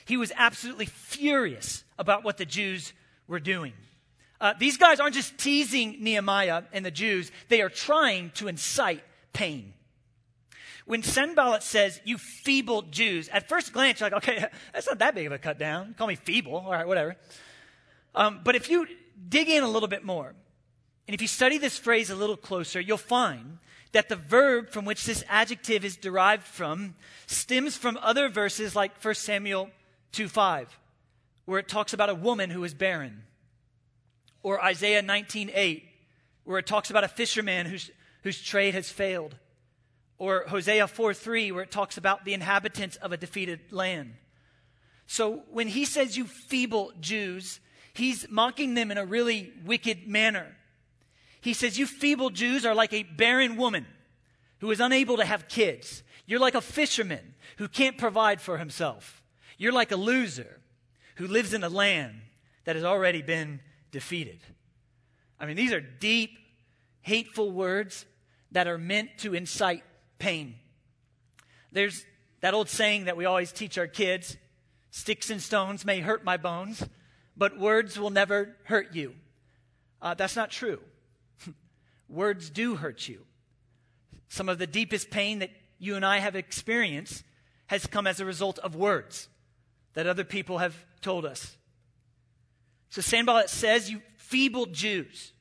He 0.06 0.18
was 0.18 0.32
absolutely 0.36 0.86
furious 0.86 1.84
about 1.98 2.24
what 2.24 2.38
the 2.38 2.46
Jews 2.46 2.94
were 3.28 3.40
doing. 3.40 3.74
Uh, 4.42 4.54
these 4.60 4.78
guys 4.78 5.00
aren't 5.00 5.16
just 5.16 5.38
teasing 5.38 5.98
Nehemiah 6.04 6.64
and 6.74 6.86
the 6.86 6.92
Jews, 6.92 7.32
they 7.48 7.62
are 7.62 7.70
trying 7.70 8.32
to 8.32 8.48
incite 8.48 9.04
pain. 9.32 9.74
When 10.86 11.02
Sanballat 11.02 11.64
says, 11.64 12.02
You 12.04 12.18
feeble 12.18 12.82
Jews, 12.82 13.30
at 13.30 13.48
first 13.48 13.72
glance, 13.72 14.00
you're 14.00 14.10
like, 14.10 14.18
Okay, 14.18 14.46
that's 14.74 14.88
not 14.88 15.00
that 15.00 15.16
big 15.16 15.28
of 15.28 15.32
a 15.32 15.38
cut 15.38 15.58
down. 15.58 15.96
Call 15.98 16.08
me 16.08 16.16
feeble. 16.16 16.56
All 16.56 16.72
right, 16.72 16.88
whatever. 16.88 17.16
Um, 18.16 18.42
but 18.44 18.56
if 18.56 18.70
you 18.70 18.86
dig 19.30 19.50
in 19.50 19.64
a 19.64 19.70
little 19.70 19.88
bit 19.88 20.04
more, 20.04 20.34
and 21.08 21.16
if 21.16 21.22
you 21.22 21.28
study 21.28 21.58
this 21.58 21.78
phrase 21.78 22.10
a 22.10 22.16
little 22.16 22.38
closer, 22.38 22.80
you'll 22.80 22.98
find 22.98 23.60
that 23.94 24.10
the 24.10 24.16
verb 24.16 24.70
from 24.70 24.86
which 24.86 25.06
this 25.06 25.24
adjective 25.30 25.86
is 25.86 25.96
derived 25.96 26.44
from 26.44 26.96
stems 27.28 27.78
from 27.78 27.98
other 28.02 28.28
verses 28.28 28.76
like 28.76 28.92
1 29.04 29.16
Samuel 29.16 29.70
2 30.14 30.28
5, 30.28 30.80
where 31.46 31.60
it 31.60 31.68
talks 31.68 31.94
about 31.94 32.10
a 32.10 32.16
woman 32.16 32.50
who 32.50 32.64
is 32.64 32.74
barren, 32.74 33.24
or 34.42 34.64
Isaiah 34.64 35.02
19 35.02 35.52
8, 35.54 35.84
where 36.46 36.60
it 36.60 36.68
talks 36.68 36.90
about 36.90 37.04
a 37.04 37.10
fisherman 37.10 37.66
whose, 37.66 37.92
whose 38.24 38.42
trade 38.42 38.74
has 38.74 38.90
failed, 38.90 39.36
or 40.18 40.46
Hosea 40.48 40.88
4 40.88 41.14
3, 41.14 41.52
where 41.52 41.64
it 41.64 41.72
talks 41.72 41.98
about 41.98 42.24
the 42.24 42.34
inhabitants 42.34 42.96
of 42.98 43.12
a 43.12 43.18
defeated 43.18 43.60
land. 43.72 44.14
So 45.08 45.44
when 45.52 45.68
he 45.68 45.86
says, 45.86 46.16
You 46.16 46.26
feeble 46.26 46.92
Jews, 47.00 47.60
he's 47.94 48.28
mocking 48.30 48.74
them 48.74 48.92
in 48.92 48.98
a 48.98 49.06
really 49.06 49.52
wicked 49.66 50.08
manner. 50.08 50.56
He 51.42 51.54
says, 51.54 51.78
You 51.78 51.88
feeble 51.88 52.30
Jews 52.30 52.66
are 52.66 52.76
like 52.76 52.94
a 52.94 53.04
barren 53.04 53.58
woman 53.58 53.86
who 54.60 54.72
is 54.72 54.80
unable 54.80 55.18
to 55.18 55.26
have 55.26 55.50
kids. 55.50 56.04
You're 56.26 56.40
like 56.40 56.56
a 56.56 56.62
fisherman 56.62 57.34
who 57.58 57.68
can't 57.68 57.98
provide 57.98 58.40
for 58.40 58.58
himself. 58.58 59.23
You're 59.64 59.72
like 59.72 59.94
a 59.94 59.96
loser 59.96 60.60
who 61.16 61.26
lives 61.26 61.54
in 61.54 61.64
a 61.64 61.70
land 61.70 62.20
that 62.66 62.76
has 62.76 62.84
already 62.84 63.22
been 63.22 63.62
defeated. 63.92 64.42
I 65.40 65.46
mean, 65.46 65.56
these 65.56 65.72
are 65.72 65.80
deep, 65.80 66.32
hateful 67.00 67.50
words 67.50 68.06
that 68.52 68.68
are 68.68 68.78
meant 68.78 69.20
to 69.20 69.34
incite 69.34 69.86
pain. 70.20 70.56
There's 71.72 72.06
that 72.42 72.54
old 72.54 72.68
saying 72.68 73.06
that 73.06 73.16
we 73.16 73.24
always 73.24 73.54
teach 73.54 73.78
our 73.78 73.88
kids 73.88 74.36
sticks 74.92 75.30
and 75.30 75.42
stones 75.42 75.86
may 75.86 76.02
hurt 76.02 76.26
my 76.26 76.36
bones, 76.36 76.86
but 77.38 77.58
words 77.58 77.98
will 77.98 78.10
never 78.10 78.58
hurt 78.66 78.94
you. 78.94 79.16
Uh, 80.02 80.14
that's 80.14 80.36
not 80.36 80.52
true. 80.52 80.82
words 82.10 82.50
do 82.50 82.76
hurt 82.76 83.08
you. 83.08 83.22
Some 84.28 84.50
of 84.50 84.58
the 84.58 84.68
deepest 84.68 85.10
pain 85.10 85.40
that 85.40 85.52
you 85.80 85.96
and 85.96 86.06
I 86.06 86.20
have 86.20 86.36
experienced 86.36 87.24
has 87.68 87.88
come 87.88 88.06
as 88.06 88.20
a 88.20 88.26
result 88.26 88.60
of 88.60 88.76
words 88.76 89.30
that 89.94 90.08
other 90.08 90.24
people 90.24 90.58
have 90.60 90.76
told 91.02 91.26
us. 91.26 91.58
So 92.90 93.02
Sanballat 93.02 93.50
says, 93.50 93.90
You 93.90 94.02
feeble 94.18 94.68
Jews, 94.68 95.32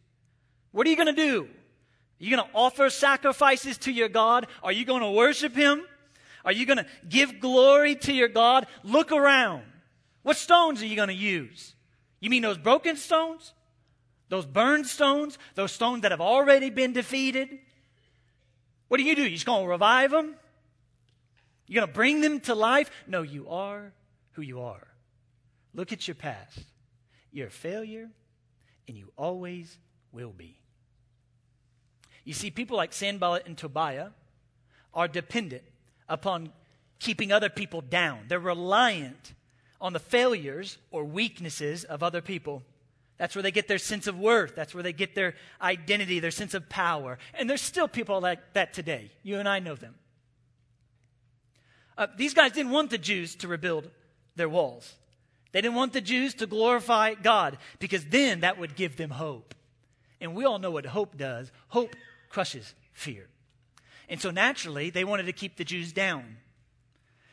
what 0.72 0.86
are 0.86 0.90
you 0.90 0.96
going 0.96 1.14
to 1.14 1.22
do? 1.24 1.44
Are 1.44 2.24
you 2.24 2.36
going 2.36 2.48
to 2.48 2.54
offer 2.54 2.88
sacrifices 2.88 3.78
to 3.78 3.92
your 3.92 4.08
God? 4.08 4.46
Are 4.62 4.72
you 4.72 4.84
going 4.84 5.02
to 5.02 5.10
worship 5.10 5.54
Him? 5.54 5.82
Are 6.44 6.52
you 6.52 6.66
going 6.66 6.78
to 6.78 6.86
give 7.08 7.40
glory 7.40 7.94
to 7.96 8.12
your 8.12 8.28
God? 8.28 8.66
Look 8.82 9.12
around. 9.12 9.64
What 10.22 10.36
stones 10.36 10.82
are 10.82 10.86
you 10.86 10.96
going 10.96 11.08
to 11.08 11.14
use? 11.14 11.74
You 12.20 12.30
mean 12.30 12.42
those 12.42 12.58
broken 12.58 12.96
stones? 12.96 13.52
Those 14.28 14.46
burned 14.46 14.86
stones? 14.86 15.36
Those 15.56 15.72
stones 15.72 16.02
that 16.02 16.10
have 16.10 16.20
already 16.20 16.70
been 16.70 16.92
defeated? 16.92 17.58
What 18.88 18.98
do 18.98 19.04
you 19.04 19.16
do? 19.16 19.22
You 19.22 19.30
just 19.30 19.46
going 19.46 19.64
to 19.64 19.68
revive 19.68 20.10
them? 20.10 20.36
You're 21.66 21.80
going 21.80 21.88
to 21.88 21.94
bring 21.94 22.20
them 22.20 22.40
to 22.40 22.54
life? 22.54 22.90
No, 23.06 23.22
you 23.22 23.48
are 23.48 23.92
who 24.32 24.42
you 24.42 24.60
are. 24.60 24.86
Look 25.74 25.92
at 25.92 26.06
your 26.06 26.14
past. 26.14 26.58
You're 27.30 27.48
a 27.48 27.50
failure, 27.50 28.10
and 28.86 28.96
you 28.96 29.10
always 29.16 29.78
will 30.12 30.32
be. 30.32 30.58
You 32.24 32.34
see, 32.34 32.50
people 32.50 32.76
like 32.76 32.92
Sanballat 32.92 33.46
and 33.46 33.56
Tobiah 33.56 34.10
are 34.94 35.08
dependent 35.08 35.64
upon 36.08 36.50
keeping 37.00 37.32
other 37.32 37.48
people 37.48 37.80
down. 37.80 38.26
They're 38.28 38.38
reliant 38.38 39.34
on 39.80 39.92
the 39.92 39.98
failures 39.98 40.78
or 40.90 41.04
weaknesses 41.04 41.84
of 41.84 42.02
other 42.02 42.20
people. 42.20 42.62
That's 43.18 43.34
where 43.34 43.42
they 43.42 43.50
get 43.50 43.68
their 43.68 43.78
sense 43.78 44.06
of 44.06 44.18
worth. 44.18 44.54
That's 44.54 44.74
where 44.74 44.82
they 44.82 44.92
get 44.92 45.14
their 45.14 45.34
identity, 45.60 46.20
their 46.20 46.30
sense 46.30 46.54
of 46.54 46.68
power. 46.68 47.18
And 47.34 47.48
there's 47.48 47.62
still 47.62 47.88
people 47.88 48.20
like 48.20 48.52
that 48.54 48.72
today. 48.72 49.10
You 49.22 49.38
and 49.38 49.48
I 49.48 49.58
know 49.58 49.74
them. 49.74 49.94
Uh, 51.96 52.06
these 52.16 52.34
guys 52.34 52.52
didn't 52.52 52.72
want 52.72 52.90
the 52.90 52.98
Jews 52.98 53.34
to 53.36 53.48
rebuild 53.48 53.90
their 54.36 54.48
walls. 54.48 54.94
They 55.52 55.60
didn't 55.60 55.76
want 55.76 55.92
the 55.92 56.00
Jews 56.00 56.34
to 56.34 56.46
glorify 56.46 57.14
God 57.14 57.58
because 57.78 58.04
then 58.06 58.40
that 58.40 58.58
would 58.58 58.74
give 58.74 58.96
them 58.96 59.10
hope. 59.10 59.54
And 60.20 60.34
we 60.34 60.44
all 60.44 60.58
know 60.58 60.70
what 60.70 60.86
hope 60.86 61.16
does 61.16 61.50
hope 61.68 61.94
crushes 62.30 62.74
fear. 62.92 63.28
And 64.08 64.20
so 64.20 64.30
naturally, 64.30 64.90
they 64.90 65.04
wanted 65.04 65.26
to 65.26 65.32
keep 65.32 65.56
the 65.56 65.64
Jews 65.64 65.92
down. 65.92 66.36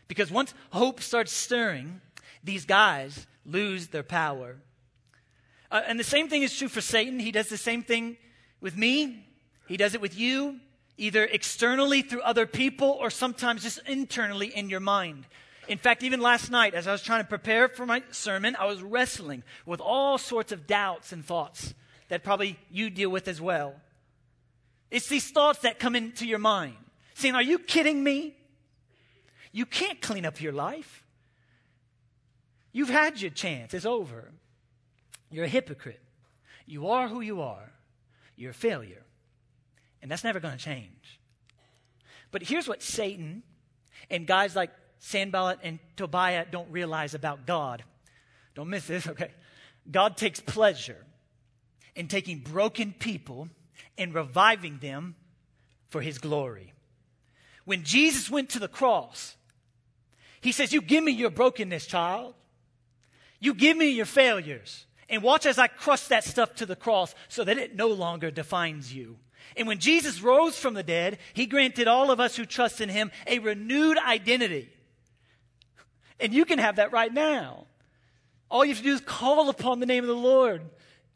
Because 0.07 0.31
once 0.31 0.53
hope 0.71 1.01
starts 1.01 1.31
stirring, 1.31 2.01
these 2.43 2.65
guys 2.65 3.27
lose 3.45 3.87
their 3.87 4.03
power. 4.03 4.57
Uh, 5.71 5.81
and 5.87 5.99
the 5.99 6.03
same 6.03 6.29
thing 6.29 6.43
is 6.43 6.57
true 6.57 6.67
for 6.67 6.81
Satan. 6.81 7.19
He 7.19 7.31
does 7.31 7.47
the 7.47 7.57
same 7.57 7.83
thing 7.83 8.17
with 8.61 8.75
me, 8.75 9.25
he 9.67 9.77
does 9.77 9.93
it 9.93 10.01
with 10.01 10.17
you, 10.17 10.59
either 10.97 11.23
externally 11.23 12.01
through 12.01 12.21
other 12.21 12.45
people 12.45 12.97
or 12.99 13.09
sometimes 13.09 13.63
just 13.63 13.79
internally 13.87 14.47
in 14.47 14.69
your 14.69 14.81
mind. 14.81 15.25
In 15.69 15.77
fact, 15.77 16.01
even 16.01 16.19
last 16.19 16.49
night, 16.49 16.73
as 16.73 16.87
I 16.87 16.91
was 16.91 17.03
trying 17.03 17.21
to 17.21 17.29
prepare 17.29 17.69
for 17.69 17.85
my 17.85 18.01
sermon, 18.09 18.55
I 18.59 18.65
was 18.65 18.81
wrestling 18.81 19.43
with 19.67 19.79
all 19.79 20.17
sorts 20.17 20.51
of 20.51 20.65
doubts 20.65 21.11
and 21.11 21.23
thoughts 21.23 21.75
that 22.07 22.23
probably 22.23 22.57
you 22.71 22.89
deal 22.89 23.11
with 23.11 23.27
as 23.27 23.39
well. 23.39 23.75
It's 24.89 25.07
these 25.07 25.29
thoughts 25.29 25.59
that 25.59 25.77
come 25.77 25.95
into 25.95 26.25
your 26.25 26.39
mind 26.39 26.77
saying, 27.13 27.35
Are 27.35 27.43
you 27.43 27.59
kidding 27.59 28.03
me? 28.03 28.35
You 29.51 29.67
can't 29.67 30.01
clean 30.01 30.25
up 30.25 30.41
your 30.41 30.53
life. 30.53 31.03
You've 32.71 32.89
had 32.89 33.21
your 33.21 33.29
chance, 33.29 33.75
it's 33.75 33.85
over. 33.85 34.31
You're 35.29 35.45
a 35.45 35.49
hypocrite. 35.49 36.01
You 36.65 36.89
are 36.89 37.07
who 37.07 37.21
you 37.21 37.41
are. 37.41 37.71
You're 38.35 38.51
a 38.51 38.55
failure. 38.55 39.03
And 40.01 40.09
that's 40.09 40.23
never 40.23 40.39
going 40.39 40.57
to 40.57 40.63
change. 40.63 41.19
But 42.31 42.41
here's 42.41 42.67
what 42.67 42.81
Satan 42.81 43.43
and 44.09 44.25
guys 44.25 44.55
like 44.55 44.71
Sanballat 44.99 45.59
and 45.63 45.79
Tobiah 45.95 46.45
don't 46.49 46.69
realize 46.71 47.13
about 47.13 47.45
God. 47.45 47.83
Don't 48.55 48.69
miss 48.69 48.87
this, 48.87 49.07
okay? 49.07 49.31
God 49.89 50.17
takes 50.17 50.39
pleasure 50.39 51.05
in 51.95 52.07
taking 52.07 52.39
broken 52.39 52.93
people 52.97 53.49
and 53.97 54.13
reviving 54.13 54.79
them 54.79 55.15
for 55.89 56.01
his 56.01 56.17
glory. 56.17 56.73
When 57.65 57.83
Jesus 57.83 58.29
went 58.29 58.49
to 58.51 58.59
the 58.59 58.67
cross, 58.67 59.35
he 60.41 60.51
says, 60.51 60.73
You 60.73 60.81
give 60.81 61.03
me 61.03 61.11
your 61.11 61.29
brokenness, 61.29 61.85
child. 61.85 62.35
You 63.39 63.53
give 63.53 63.77
me 63.77 63.89
your 63.89 64.05
failures. 64.05 64.85
And 65.07 65.23
watch 65.23 65.45
as 65.45 65.57
I 65.57 65.67
crush 65.67 66.07
that 66.07 66.23
stuff 66.23 66.55
to 66.55 66.65
the 66.65 66.75
cross 66.75 67.15
so 67.29 67.43
that 67.43 67.57
it 67.57 67.75
no 67.75 67.87
longer 67.87 68.29
defines 68.29 68.93
you. 68.93 69.17
And 69.57 69.67
when 69.67 69.79
Jesus 69.79 70.21
rose 70.21 70.57
from 70.57 70.75
the 70.75 70.83
dead, 70.83 71.17
he 71.33 71.45
granted 71.45 71.87
all 71.87 72.11
of 72.11 72.19
us 72.19 72.35
who 72.35 72.45
trust 72.45 72.81
in 72.81 72.89
him 72.89 73.11
a 73.25 73.39
renewed 73.39 73.97
identity. 73.97 74.69
And 76.19 76.33
you 76.33 76.45
can 76.45 76.59
have 76.59 76.77
that 76.77 76.91
right 76.91 77.13
now. 77.13 77.65
All 78.49 78.65
you 78.65 78.69
have 78.69 78.79
to 78.79 78.83
do 78.83 78.93
is 78.93 79.01
call 79.01 79.49
upon 79.49 79.79
the 79.79 79.85
name 79.85 80.03
of 80.03 80.07
the 80.07 80.15
Lord. 80.15 80.61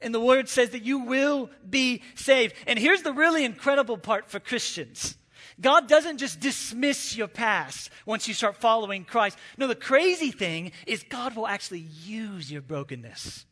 And 0.02 0.14
the 0.14 0.20
word 0.20 0.50
says 0.50 0.72
that 0.72 0.84
you 0.84 1.00
will 1.00 1.50
be 1.68 2.02
saved. 2.16 2.56
And 2.68 2.78
here's 2.78 3.04
the 3.04 3.14
really 3.14 3.46
incredible 3.46 3.98
part 3.98 4.30
for 4.30 4.40
Christians. 4.40 5.18
God 5.62 5.88
doesn't 5.88 6.18
just 6.18 6.40
dismiss 6.40 7.16
your 7.16 7.28
past 7.28 7.90
once 8.06 8.28
you 8.28 8.34
start 8.34 8.58
following 8.58 9.06
Christ. 9.06 9.38
No, 9.58 9.68
the 9.68 9.76
crazy 9.76 10.32
thing 10.32 10.72
is 10.88 11.04
God 11.04 11.36
will 11.36 11.48
actually 11.48 11.86
use 12.04 12.52
your 12.52 12.62
brokenness. 12.62 13.46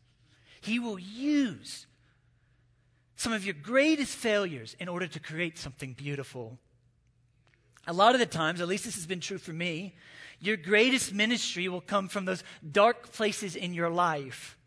He 0.62 0.80
will 0.80 1.00
use 1.00 1.86
some 3.16 3.34
of 3.34 3.46
your 3.46 3.54
greatest 3.54 4.16
failures 4.16 4.76
in 4.80 4.88
order 4.88 5.08
to 5.08 5.20
create 5.20 5.58
something 5.58 5.94
beautiful. 5.94 6.58
A 7.88 7.94
lot 7.94 8.14
of 8.14 8.20
the 8.20 8.26
times, 8.26 8.62
at 8.62 8.68
least 8.68 8.84
this 8.84 8.96
has 8.96 9.08
been 9.08 9.20
true 9.20 9.38
for 9.38 9.54
me, 9.54 9.96
your 10.42 10.58
greatest 10.58 11.14
ministry 11.14 11.70
will 11.70 11.82
come 11.82 12.10
from 12.10 12.26
those 12.26 12.44
dark 12.70 13.12
places 13.14 13.56
in 13.56 13.74
your 13.74 13.90
life 13.90 14.58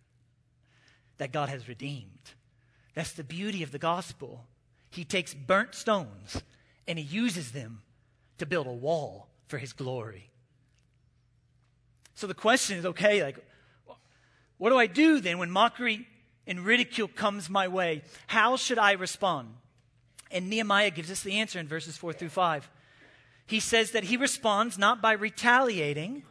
that 1.19 1.33
God 1.33 1.49
has 1.49 1.69
redeemed. 1.69 2.33
That's 2.95 3.13
the 3.13 3.25
beauty 3.25 3.63
of 3.63 3.73
the 3.73 3.79
gospel. 3.79 4.47
He 4.91 5.05
takes 5.05 5.35
burnt 5.35 5.75
stones 5.75 6.41
and 6.87 6.99
he 6.99 7.05
uses 7.05 7.53
them 7.53 7.83
to 8.39 8.47
build 8.47 8.69
a 8.69 8.73
wall 8.73 9.29
for 9.49 9.59
his 9.59 9.73
glory. 9.73 10.31
So 12.15 12.29
the 12.29 12.35
question 12.35 12.79
is 12.79 12.87
okay, 12.87 13.25
like, 13.25 13.45
what 14.59 14.71
do 14.71 14.79
I 14.79 14.87
do 14.87 15.21
then 15.21 15.39
when 15.39 15.51
mockery 15.51 16.07
and 16.47 16.61
ridicule 16.61 17.09
comes 17.09 17.51
my 17.51 17.67
way? 17.67 18.03
How 18.29 18.57
should 18.57 18.79
I 18.79 18.93
respond? 18.93 19.49
And 20.31 20.49
Nehemiah 20.49 20.91
gives 20.91 21.11
us 21.11 21.23
the 21.23 21.35
answer 21.35 21.59
in 21.59 21.67
verses 21.67 21.97
4 21.97 22.13
through 22.13 22.29
5. 22.29 22.71
He 23.47 23.61
says 23.61 23.91
that 23.91 24.05
he 24.05 24.17
responds 24.17 24.79
not 24.79 25.03
by 25.03 25.13
retaliating, 25.13 26.25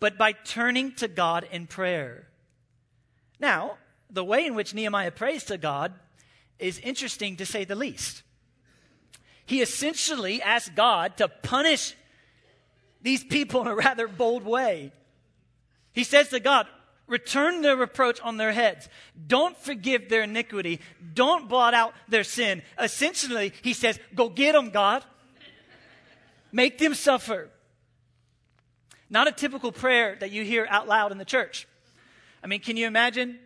but 0.00 0.18
by 0.18 0.32
turning 0.32 0.92
to 0.96 1.08
God 1.08 1.46
in 1.50 1.66
prayer. 1.66 2.28
Now, 3.40 3.78
the 4.10 4.24
way 4.24 4.46
in 4.46 4.54
which 4.54 4.74
Nehemiah 4.74 5.10
prays 5.10 5.44
to 5.44 5.58
God 5.58 5.92
is 6.58 6.78
interesting 6.80 7.36
to 7.36 7.46
say 7.46 7.64
the 7.64 7.74
least. 7.74 8.22
He 9.46 9.62
essentially 9.62 10.42
asks 10.42 10.70
God 10.74 11.16
to 11.18 11.28
punish 11.28 11.94
these 13.00 13.24
people 13.24 13.62
in 13.62 13.68
a 13.68 13.74
rather 13.74 14.08
bold 14.08 14.44
way. 14.44 14.92
He 15.92 16.04
says 16.04 16.28
to 16.28 16.40
God, 16.40 16.66
Return 17.06 17.62
their 17.62 17.76
reproach 17.76 18.20
on 18.20 18.36
their 18.36 18.52
heads. 18.52 18.86
Don't 19.26 19.56
forgive 19.56 20.10
their 20.10 20.24
iniquity. 20.24 20.80
Don't 21.14 21.48
blot 21.48 21.72
out 21.72 21.94
their 22.06 22.22
sin. 22.22 22.62
Essentially, 22.78 23.54
he 23.62 23.72
says, 23.72 23.98
Go 24.14 24.28
get 24.28 24.52
them, 24.52 24.68
God. 24.68 25.02
Make 26.52 26.78
them 26.78 26.94
suffer. 26.94 27.50
Not 29.10 29.26
a 29.26 29.32
typical 29.32 29.72
prayer 29.72 30.16
that 30.20 30.30
you 30.30 30.44
hear 30.44 30.66
out 30.68 30.86
loud 30.86 31.12
in 31.12 31.18
the 31.18 31.24
church. 31.24 31.66
I 32.42 32.46
mean, 32.46 32.60
can 32.60 32.76
you 32.76 32.86
imagine 32.86 33.38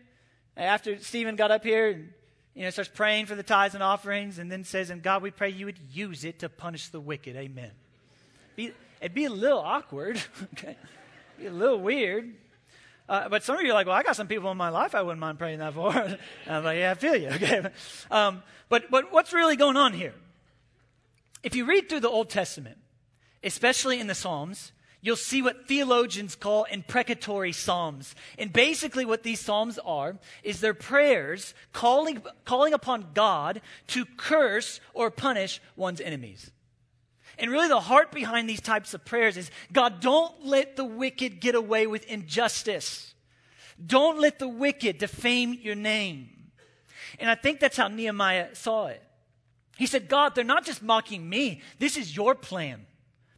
after 0.56 0.98
Stephen 0.98 1.36
got 1.36 1.50
up 1.50 1.64
here 1.64 1.88
and 1.90 2.12
you 2.54 2.64
know, 2.64 2.70
starts 2.70 2.90
praying 2.92 3.26
for 3.26 3.34
the 3.34 3.42
tithes 3.42 3.74
and 3.74 3.82
offerings 3.82 4.38
and 4.38 4.50
then 4.52 4.64
says, 4.64 4.90
And 4.90 5.02
God, 5.02 5.22
we 5.22 5.30
pray 5.30 5.48
you 5.48 5.66
would 5.66 5.78
use 5.90 6.24
it 6.24 6.40
to 6.40 6.48
punish 6.48 6.88
the 6.88 7.00
wicked. 7.00 7.36
Amen. 7.36 7.70
Be, 8.56 8.72
it'd 9.00 9.14
be 9.14 9.24
a 9.24 9.30
little 9.30 9.60
awkward, 9.60 10.20
okay? 10.54 10.76
Be 11.38 11.46
a 11.46 11.52
little 11.52 11.80
weird. 11.80 12.34
Uh, 13.08 13.28
but 13.28 13.42
some 13.42 13.56
of 13.56 13.62
you 13.62 13.70
are 13.70 13.74
like, 13.74 13.86
well, 13.86 13.96
I 13.96 14.02
got 14.02 14.16
some 14.16 14.28
people 14.28 14.50
in 14.50 14.56
my 14.56 14.68
life 14.68 14.94
I 14.94 15.02
wouldn't 15.02 15.20
mind 15.20 15.38
praying 15.38 15.58
that 15.60 15.74
for. 15.74 15.92
I'm 16.46 16.64
like, 16.64 16.78
yeah, 16.78 16.90
I 16.90 16.94
feel 16.94 17.16
you. 17.16 17.28
Okay. 17.32 17.62
Um, 18.10 18.42
but, 18.68 18.90
but 18.90 19.12
what's 19.12 19.32
really 19.32 19.56
going 19.56 19.76
on 19.76 19.92
here? 19.92 20.14
If 21.42 21.56
you 21.56 21.64
read 21.64 21.88
through 21.88 22.00
the 22.00 22.08
Old 22.08 22.30
Testament, 22.30 22.78
especially 23.42 24.00
in 24.00 24.06
the 24.06 24.14
Psalms, 24.14 24.72
you'll 25.02 25.16
see 25.16 25.42
what 25.42 25.66
theologians 25.66 26.34
call 26.36 26.64
imprecatory 26.64 27.52
psalms. 27.52 28.14
And 28.38 28.52
basically, 28.52 29.04
what 29.04 29.24
these 29.24 29.40
psalms 29.40 29.78
are 29.84 30.16
is 30.42 30.60
their 30.60 30.74
prayers 30.74 31.54
calling, 31.72 32.22
calling 32.44 32.72
upon 32.72 33.08
God 33.12 33.60
to 33.88 34.06
curse 34.16 34.80
or 34.94 35.10
punish 35.10 35.60
one's 35.76 36.00
enemies. 36.00 36.50
And 37.38 37.50
really, 37.50 37.68
the 37.68 37.80
heart 37.80 38.12
behind 38.12 38.48
these 38.48 38.60
types 38.60 38.94
of 38.94 39.04
prayers 39.04 39.36
is 39.36 39.50
God, 39.72 40.00
don't 40.00 40.46
let 40.46 40.76
the 40.76 40.84
wicked 40.84 41.40
get 41.40 41.54
away 41.54 41.86
with 41.86 42.04
injustice. 42.06 43.14
Don't 43.84 44.20
let 44.20 44.38
the 44.38 44.48
wicked 44.48 44.98
defame 44.98 45.58
your 45.60 45.74
name. 45.74 46.28
And 47.18 47.28
I 47.28 47.34
think 47.34 47.58
that's 47.58 47.76
how 47.76 47.88
Nehemiah 47.88 48.54
saw 48.54 48.86
it. 48.86 49.02
He 49.76 49.86
said, 49.86 50.08
God, 50.08 50.34
they're 50.34 50.44
not 50.44 50.64
just 50.64 50.82
mocking 50.82 51.28
me, 51.28 51.62
this 51.78 51.96
is 51.96 52.14
your 52.14 52.34
plan. 52.34 52.86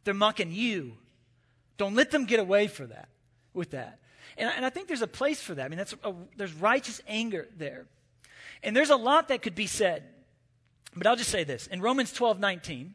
They're 0.05 0.13
mocking 0.13 0.51
you. 0.51 0.93
Don't 1.77 1.95
let 1.95 2.11
them 2.11 2.25
get 2.25 2.39
away 2.39 2.67
for 2.67 2.85
that, 2.85 3.09
with 3.53 3.71
that. 3.71 3.99
And, 4.37 4.49
and 4.55 4.65
I 4.65 4.69
think 4.69 4.87
there's 4.87 5.01
a 5.01 5.07
place 5.07 5.41
for 5.41 5.55
that. 5.55 5.65
I 5.65 5.67
mean, 5.67 5.77
that's 5.77 5.93
a, 6.03 6.13
there's 6.37 6.53
righteous 6.53 7.01
anger 7.07 7.47
there. 7.57 7.87
And 8.63 8.75
there's 8.75 8.89
a 8.89 8.95
lot 8.95 9.27
that 9.27 9.41
could 9.41 9.55
be 9.55 9.67
said. 9.67 10.03
But 10.95 11.07
I'll 11.07 11.17
just 11.17 11.29
say 11.29 11.43
this. 11.43 11.67
In 11.67 11.81
Romans 11.81 12.13
12 12.13 12.39
19, 12.39 12.93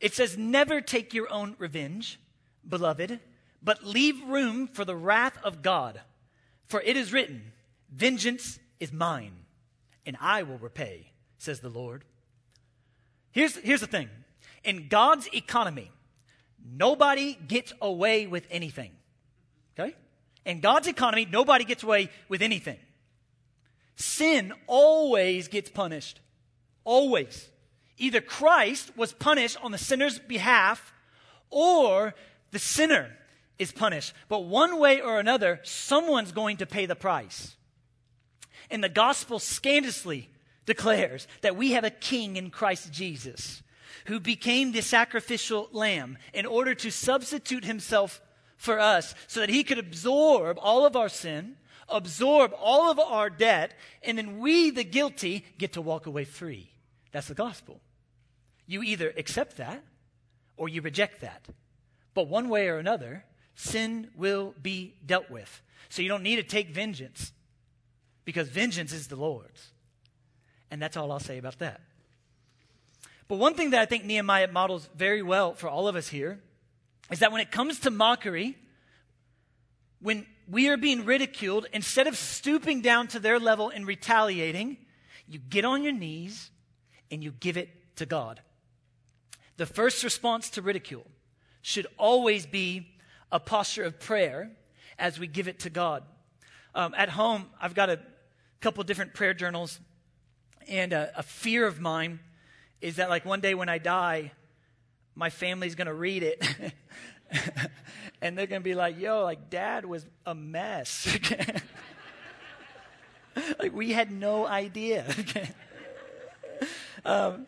it 0.00 0.14
says, 0.14 0.36
Never 0.36 0.80
take 0.80 1.14
your 1.14 1.30
own 1.32 1.56
revenge, 1.58 2.20
beloved, 2.68 3.18
but 3.62 3.84
leave 3.84 4.22
room 4.24 4.68
for 4.68 4.84
the 4.84 4.96
wrath 4.96 5.38
of 5.42 5.62
God. 5.62 6.00
For 6.66 6.82
it 6.82 6.96
is 6.96 7.12
written, 7.12 7.52
Vengeance 7.90 8.58
is 8.78 8.92
mine, 8.92 9.32
and 10.04 10.16
I 10.20 10.42
will 10.42 10.58
repay, 10.58 11.12
says 11.38 11.60
the 11.60 11.70
Lord. 11.70 12.04
Here's, 13.30 13.56
here's 13.56 13.80
the 13.80 13.86
thing 13.86 14.10
in 14.66 14.88
God's 14.88 15.28
economy, 15.32 15.90
nobody 16.62 17.38
gets 17.46 17.72
away 17.80 18.26
with 18.26 18.46
anything. 18.50 18.90
Okay? 19.78 19.94
In 20.44 20.60
God's 20.60 20.88
economy, 20.88 21.26
nobody 21.30 21.64
gets 21.64 21.82
away 21.82 22.10
with 22.28 22.42
anything. 22.42 22.78
Sin 23.94 24.52
always 24.66 25.48
gets 25.48 25.70
punished. 25.70 26.20
Always. 26.84 27.48
Either 27.96 28.20
Christ 28.20 28.96
was 28.96 29.12
punished 29.12 29.56
on 29.62 29.70
the 29.70 29.78
sinner's 29.78 30.18
behalf 30.18 30.92
or 31.48 32.14
the 32.50 32.58
sinner 32.58 33.10
is 33.58 33.72
punished. 33.72 34.12
But 34.28 34.44
one 34.44 34.78
way 34.78 35.00
or 35.00 35.18
another, 35.18 35.60
someone's 35.62 36.32
going 36.32 36.58
to 36.58 36.66
pay 36.66 36.86
the 36.86 36.96
price. 36.96 37.56
And 38.70 38.82
the 38.82 38.88
gospel 38.88 39.38
scandalously 39.38 40.28
declares 40.66 41.28
that 41.42 41.56
we 41.56 41.70
have 41.72 41.84
a 41.84 41.90
king 41.90 42.36
in 42.36 42.50
Christ 42.50 42.92
Jesus 42.92 43.62
who 44.06 44.20
became 44.20 44.72
the 44.72 44.82
sacrificial 44.82 45.68
lamb 45.72 46.18
in 46.32 46.46
order 46.46 46.74
to 46.74 46.90
substitute 46.90 47.64
himself 47.64 48.20
for 48.56 48.78
us 48.78 49.14
so 49.26 49.40
that 49.40 49.48
he 49.48 49.64
could 49.64 49.78
absorb 49.78 50.58
all 50.60 50.86
of 50.86 50.96
our 50.96 51.08
sin, 51.08 51.56
absorb 51.88 52.52
all 52.58 52.90
of 52.90 52.98
our 52.98 53.30
debt, 53.30 53.74
and 54.02 54.16
then 54.18 54.38
we, 54.38 54.70
the 54.70 54.84
guilty, 54.84 55.44
get 55.58 55.72
to 55.72 55.82
walk 55.82 56.06
away 56.06 56.24
free. 56.24 56.70
That's 57.12 57.28
the 57.28 57.34
gospel. 57.34 57.80
You 58.66 58.82
either 58.82 59.12
accept 59.16 59.56
that 59.58 59.82
or 60.56 60.68
you 60.68 60.82
reject 60.82 61.20
that. 61.20 61.46
But 62.14 62.28
one 62.28 62.48
way 62.48 62.68
or 62.68 62.78
another, 62.78 63.24
sin 63.54 64.10
will 64.16 64.54
be 64.60 64.94
dealt 65.04 65.30
with. 65.30 65.62
So 65.88 66.02
you 66.02 66.08
don't 66.08 66.22
need 66.22 66.36
to 66.36 66.42
take 66.42 66.70
vengeance 66.70 67.32
because 68.24 68.48
vengeance 68.48 68.92
is 68.92 69.08
the 69.08 69.16
Lord's. 69.16 69.70
And 70.70 70.82
that's 70.82 70.96
all 70.96 71.12
I'll 71.12 71.20
say 71.20 71.38
about 71.38 71.58
that. 71.60 71.80
But 73.28 73.36
one 73.36 73.54
thing 73.54 73.70
that 73.70 73.80
I 73.80 73.86
think 73.86 74.04
Nehemiah 74.04 74.48
models 74.48 74.88
very 74.94 75.22
well 75.22 75.54
for 75.54 75.68
all 75.68 75.88
of 75.88 75.96
us 75.96 76.08
here 76.08 76.40
is 77.10 77.18
that 77.20 77.32
when 77.32 77.40
it 77.40 77.50
comes 77.50 77.80
to 77.80 77.90
mockery, 77.90 78.56
when 80.00 80.26
we 80.48 80.68
are 80.68 80.76
being 80.76 81.04
ridiculed, 81.04 81.66
instead 81.72 82.06
of 82.06 82.16
stooping 82.16 82.82
down 82.82 83.08
to 83.08 83.18
their 83.18 83.40
level 83.40 83.68
and 83.68 83.86
retaliating, 83.86 84.76
you 85.26 85.38
get 85.38 85.64
on 85.64 85.82
your 85.82 85.92
knees 85.92 86.50
and 87.10 87.22
you 87.22 87.32
give 87.32 87.56
it 87.56 87.96
to 87.96 88.06
God. 88.06 88.40
The 89.56 89.66
first 89.66 90.04
response 90.04 90.50
to 90.50 90.62
ridicule 90.62 91.06
should 91.62 91.86
always 91.98 92.46
be 92.46 92.88
a 93.32 93.40
posture 93.40 93.82
of 93.82 93.98
prayer 93.98 94.52
as 94.98 95.18
we 95.18 95.26
give 95.26 95.48
it 95.48 95.60
to 95.60 95.70
God. 95.70 96.04
Um, 96.74 96.94
at 96.96 97.08
home, 97.08 97.46
I've 97.60 97.74
got 97.74 97.90
a 97.90 97.98
couple 98.60 98.84
different 98.84 99.14
prayer 99.14 99.34
journals, 99.34 99.80
and 100.68 100.92
a, 100.92 101.10
a 101.16 101.22
fear 101.22 101.66
of 101.66 101.80
mine 101.80 102.20
is 102.80 102.96
that, 102.96 103.08
like, 103.08 103.24
one 103.24 103.40
day 103.40 103.54
when 103.54 103.68
I 103.68 103.78
die, 103.78 104.32
my 105.14 105.30
family's 105.30 105.74
going 105.74 105.86
to 105.86 105.94
read 105.94 106.22
it. 106.22 106.44
and 108.20 108.36
they're 108.36 108.46
going 108.46 108.60
to 108.60 108.64
be 108.64 108.74
like, 108.74 108.98
yo, 108.98 109.22
like, 109.22 109.50
dad 109.50 109.84
was 109.84 110.04
a 110.24 110.34
mess. 110.34 111.08
like, 113.58 113.74
we 113.74 113.92
had 113.92 114.10
no 114.10 114.46
idea. 114.46 115.06
um, 117.04 117.46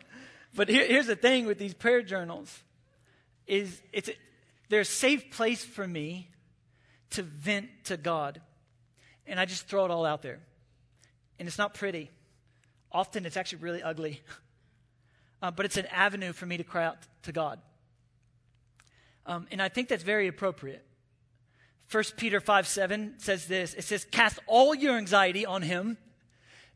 but 0.55 0.69
here, 0.69 0.87
here's 0.87 1.07
the 1.07 1.17
thing 1.17 1.47
with 1.47 1.59
these 1.59 1.75
prayer 1.75 2.03
journals 2.03 2.63
is 3.47 3.81
it's 3.93 4.09
a, 4.09 4.15
they're 4.69 4.81
a 4.81 4.85
safe 4.85 5.31
place 5.31 5.65
for 5.65 5.87
me 5.87 6.31
to 7.11 7.23
vent 7.23 7.69
to 7.85 7.97
God. 7.97 8.41
And 9.27 9.39
I 9.39 9.45
just 9.45 9.67
throw 9.67 9.85
it 9.85 9.91
all 9.91 10.05
out 10.05 10.23
there. 10.23 10.41
And 11.39 11.47
it's 11.47 11.59
not 11.59 11.75
pretty. 11.75 12.11
Often 12.91 13.27
it's 13.27 13.37
actually 13.37 13.59
really 13.59 13.83
ugly. 13.83 14.23
Uh, 15.41 15.51
but 15.51 15.65
it's 15.65 15.77
an 15.77 15.87
avenue 15.87 16.33
for 16.33 16.47
me 16.47 16.57
to 16.57 16.65
cry 16.65 16.85
out 16.85 16.99
to 17.23 17.33
God. 17.33 17.61
Um, 19.27 19.47
and 19.51 19.61
I 19.63 19.69
think 19.69 19.89
that's 19.89 20.03
very 20.03 20.27
appropriate. 20.27 20.85
1 21.91 22.05
Peter 22.17 22.41
5 22.41 22.67
7 22.67 23.15
says 23.19 23.47
this 23.47 23.75
it 23.75 23.85
says, 23.85 24.05
Cast 24.11 24.39
all 24.47 24.75
your 24.75 24.97
anxiety 24.97 25.47
on 25.47 25.63
him 25.63 25.97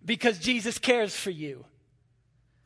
because 0.04 0.38
Jesus 0.38 0.78
cares 0.78 1.14
for 1.14 1.30
you. 1.30 1.64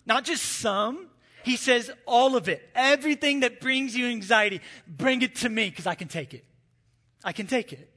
Not 0.05 0.25
just 0.25 0.45
some. 0.45 1.09
He 1.45 1.57
says 1.57 1.91
all 2.07 2.37
of 2.37 2.49
it. 2.49 2.69
Everything 2.75 3.41
that 3.41 3.61
brings 3.61 3.97
you 3.97 4.07
anxiety, 4.07 4.61
bring 4.87 5.23
it 5.23 5.37
to 5.37 5.49
me 5.49 5.71
because 5.71 5.87
I 5.87 5.95
can 5.95 6.09
take 6.09 6.35
it. 6.35 6.45
I 7.23 7.33
can 7.33 7.47
take 7.47 7.73
it. 7.73 7.89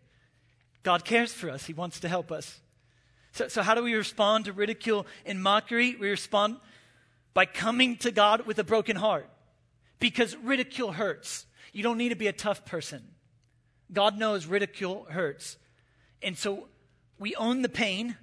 God 0.83 1.03
cares 1.03 1.33
for 1.33 1.49
us. 1.49 1.65
He 1.65 1.73
wants 1.73 1.99
to 2.01 2.07
help 2.07 2.31
us. 2.31 2.61
So, 3.31 3.47
so 3.47 3.61
how 3.61 3.75
do 3.75 3.83
we 3.83 3.93
respond 3.93 4.45
to 4.45 4.53
ridicule 4.53 5.05
and 5.25 5.41
mockery? 5.41 5.95
We 5.95 6.09
respond 6.09 6.57
by 7.39 7.45
coming 7.45 7.95
to 7.95 8.11
God 8.11 8.45
with 8.45 8.59
a 8.59 8.65
broken 8.65 8.97
heart 8.97 9.29
because 9.97 10.35
ridicule 10.43 10.91
hurts. 10.91 11.45
You 11.71 11.83
don't 11.83 11.97
need 11.97 12.09
to 12.09 12.15
be 12.15 12.27
a 12.27 12.33
tough 12.33 12.65
person. 12.65 13.01
God 13.93 14.17
knows 14.17 14.45
ridicule 14.45 15.07
hurts. 15.09 15.55
And 16.21 16.37
so 16.37 16.67
we 17.17 17.35
own 17.35 17.61
the 17.61 17.69
pain 17.69 18.17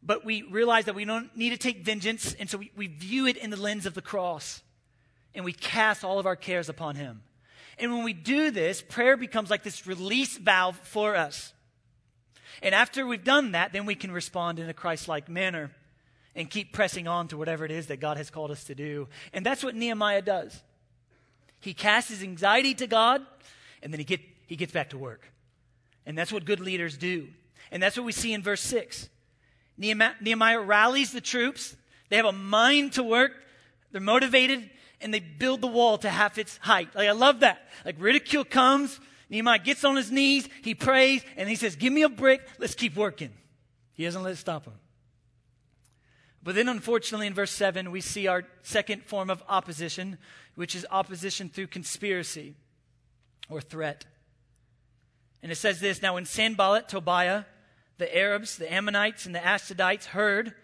but 0.00 0.24
we 0.24 0.42
realize 0.42 0.84
that 0.84 0.94
we 0.94 1.04
don't 1.04 1.36
need 1.36 1.50
to 1.50 1.56
take 1.56 1.84
vengeance, 1.84 2.34
and 2.34 2.48
so 2.48 2.58
we, 2.58 2.70
we 2.76 2.86
view 2.86 3.26
it 3.26 3.36
in 3.36 3.50
the 3.50 3.56
lens 3.56 3.86
of 3.86 3.94
the 3.94 4.00
cross, 4.00 4.62
and 5.34 5.44
we 5.44 5.52
cast 5.52 6.04
all 6.04 6.20
of 6.20 6.26
our 6.26 6.36
cares 6.36 6.68
upon 6.68 6.94
Him. 6.94 7.22
And 7.76 7.92
when 7.92 8.04
we 8.04 8.12
do 8.12 8.52
this, 8.52 8.80
prayer 8.80 9.16
becomes 9.16 9.50
like 9.50 9.64
this 9.64 9.84
release 9.84 10.36
valve 10.36 10.78
for 10.84 11.16
us. 11.16 11.52
And 12.62 12.72
after 12.72 13.04
we've 13.04 13.24
done 13.24 13.50
that, 13.52 13.72
then 13.72 13.84
we 13.84 13.96
can 13.96 14.12
respond 14.12 14.60
in 14.60 14.68
a 14.68 14.72
Christ 14.72 15.08
like 15.08 15.28
manner 15.28 15.72
and 16.36 16.48
keep 16.48 16.72
pressing 16.72 17.08
on 17.08 17.26
to 17.28 17.36
whatever 17.36 17.64
it 17.64 17.72
is 17.72 17.86
that 17.86 17.98
God 17.98 18.18
has 18.18 18.30
called 18.30 18.50
us 18.50 18.62
to 18.64 18.74
do. 18.74 19.08
And 19.32 19.44
that's 19.44 19.64
what 19.64 19.74
Nehemiah 19.74 20.22
does. 20.22 20.62
He 21.58 21.74
casts 21.74 22.10
his 22.10 22.22
anxiety 22.22 22.74
to 22.74 22.86
God, 22.86 23.22
and 23.82 23.92
then 23.92 23.98
he, 23.98 24.04
get, 24.04 24.20
he 24.46 24.54
gets 24.54 24.70
back 24.70 24.90
to 24.90 24.98
work. 24.98 25.32
And 26.04 26.16
that's 26.16 26.30
what 26.30 26.44
good 26.44 26.60
leaders 26.60 26.96
do. 26.96 27.28
And 27.72 27.82
that's 27.82 27.96
what 27.96 28.06
we 28.06 28.12
see 28.12 28.32
in 28.32 28.42
verse 28.42 28.60
6. 28.60 29.08
Nehemiah 29.78 30.60
rallies 30.60 31.10
the 31.10 31.20
troops. 31.20 31.74
They 32.10 32.16
have 32.16 32.26
a 32.26 32.32
mind 32.32 32.92
to 32.92 33.02
work. 33.02 33.32
They're 33.90 34.00
motivated 34.00 34.70
and 35.00 35.12
they 35.12 35.20
build 35.20 35.60
the 35.60 35.66
wall 35.66 35.98
to 35.98 36.08
half 36.08 36.38
its 36.38 36.56
height. 36.58 36.88
Like, 36.94 37.08
I 37.08 37.12
love 37.12 37.40
that. 37.40 37.68
Like, 37.84 37.96
ridicule 37.98 38.44
comes. 38.44 38.98
Nehemiah 39.28 39.58
gets 39.58 39.84
on 39.84 39.96
his 39.96 40.10
knees. 40.10 40.48
He 40.62 40.74
prays 40.74 41.22
and 41.36 41.48
he 41.48 41.56
says, 41.56 41.76
Give 41.76 41.92
me 41.92 42.02
a 42.02 42.08
brick. 42.08 42.46
Let's 42.58 42.74
keep 42.74 42.96
working. 42.96 43.30
He 43.94 44.04
doesn't 44.04 44.22
let 44.22 44.32
it 44.32 44.36
stop 44.36 44.64
him. 44.64 44.74
But 46.46 46.54
then, 46.54 46.68
unfortunately, 46.68 47.26
in 47.26 47.34
verse 47.34 47.50
7, 47.50 47.90
we 47.90 48.00
see 48.00 48.28
our 48.28 48.44
second 48.62 49.02
form 49.02 49.30
of 49.30 49.42
opposition, 49.48 50.16
which 50.54 50.76
is 50.76 50.86
opposition 50.92 51.48
through 51.48 51.66
conspiracy 51.66 52.54
or 53.50 53.60
threat. 53.60 54.04
And 55.42 55.50
it 55.50 55.56
says 55.56 55.80
this 55.80 56.00
Now, 56.00 56.14
when 56.14 56.24
Sanballat, 56.24 56.88
Tobiah, 56.88 57.46
the 57.98 58.16
Arabs, 58.16 58.58
the 58.58 58.72
Ammonites, 58.72 59.26
and 59.26 59.34
the 59.34 59.40
Ashdodites 59.40 60.04
heard 60.04 60.54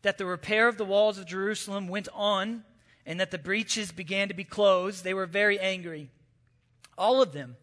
that 0.00 0.16
the 0.16 0.24
repair 0.24 0.68
of 0.68 0.78
the 0.78 0.86
walls 0.86 1.18
of 1.18 1.26
Jerusalem 1.26 1.86
went 1.86 2.08
on 2.14 2.64
and 3.04 3.20
that 3.20 3.30
the 3.30 3.36
breaches 3.36 3.92
began 3.92 4.28
to 4.28 4.34
be 4.34 4.44
closed, 4.44 5.04
they 5.04 5.12
were 5.12 5.26
very 5.26 5.60
angry. 5.60 6.08
All 6.96 7.20
of 7.20 7.32
them 7.32 7.56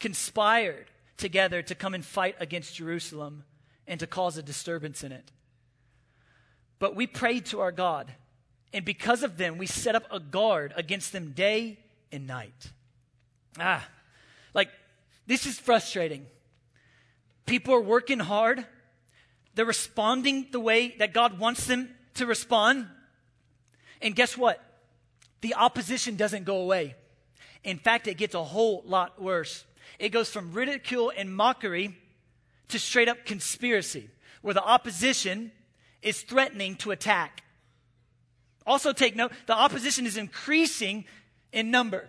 conspired 0.00 0.86
together 1.18 1.60
to 1.60 1.74
come 1.74 1.92
and 1.92 2.06
fight 2.06 2.36
against 2.40 2.76
Jerusalem 2.76 3.44
and 3.86 4.00
to 4.00 4.06
cause 4.06 4.38
a 4.38 4.42
disturbance 4.42 5.04
in 5.04 5.12
it. 5.12 5.30
But 6.82 6.96
we 6.96 7.06
prayed 7.06 7.46
to 7.46 7.60
our 7.60 7.70
God, 7.70 8.12
and 8.72 8.84
because 8.84 9.22
of 9.22 9.36
them, 9.36 9.56
we 9.56 9.66
set 9.66 9.94
up 9.94 10.02
a 10.10 10.18
guard 10.18 10.74
against 10.74 11.12
them 11.12 11.30
day 11.30 11.78
and 12.10 12.26
night. 12.26 12.72
Ah, 13.56 13.86
like, 14.52 14.68
this 15.28 15.46
is 15.46 15.60
frustrating 15.60 16.26
People 17.46 17.72
are 17.74 17.80
working 17.80 18.18
hard. 18.18 18.66
They're 19.54 19.64
responding 19.64 20.48
the 20.50 20.58
way 20.58 20.96
that 20.98 21.12
God 21.12 21.38
wants 21.38 21.66
them 21.66 21.88
to 22.14 22.26
respond. 22.26 22.88
And 24.00 24.16
guess 24.16 24.36
what? 24.36 24.60
the 25.42 25.54
opposition 25.54 26.16
doesn't 26.16 26.44
go 26.44 26.56
away. 26.56 26.94
In 27.62 27.78
fact, 27.78 28.08
it 28.08 28.16
gets 28.16 28.34
a 28.34 28.42
whole 28.42 28.82
lot 28.86 29.20
worse. 29.20 29.64
It 29.98 30.08
goes 30.08 30.30
from 30.30 30.52
ridicule 30.52 31.12
and 31.16 31.32
mockery 31.32 31.96
to 32.68 32.78
straight 32.78 33.08
up 33.08 33.26
conspiracy, 33.26 34.08
where 34.40 34.54
the 34.54 34.64
opposition 34.64 35.52
is 36.02 36.22
threatening 36.22 36.76
to 36.76 36.90
attack. 36.90 37.42
Also, 38.66 38.92
take 38.92 39.16
note 39.16 39.32
the 39.46 39.56
opposition 39.56 40.06
is 40.06 40.16
increasing 40.16 41.04
in 41.52 41.70
number. 41.70 42.08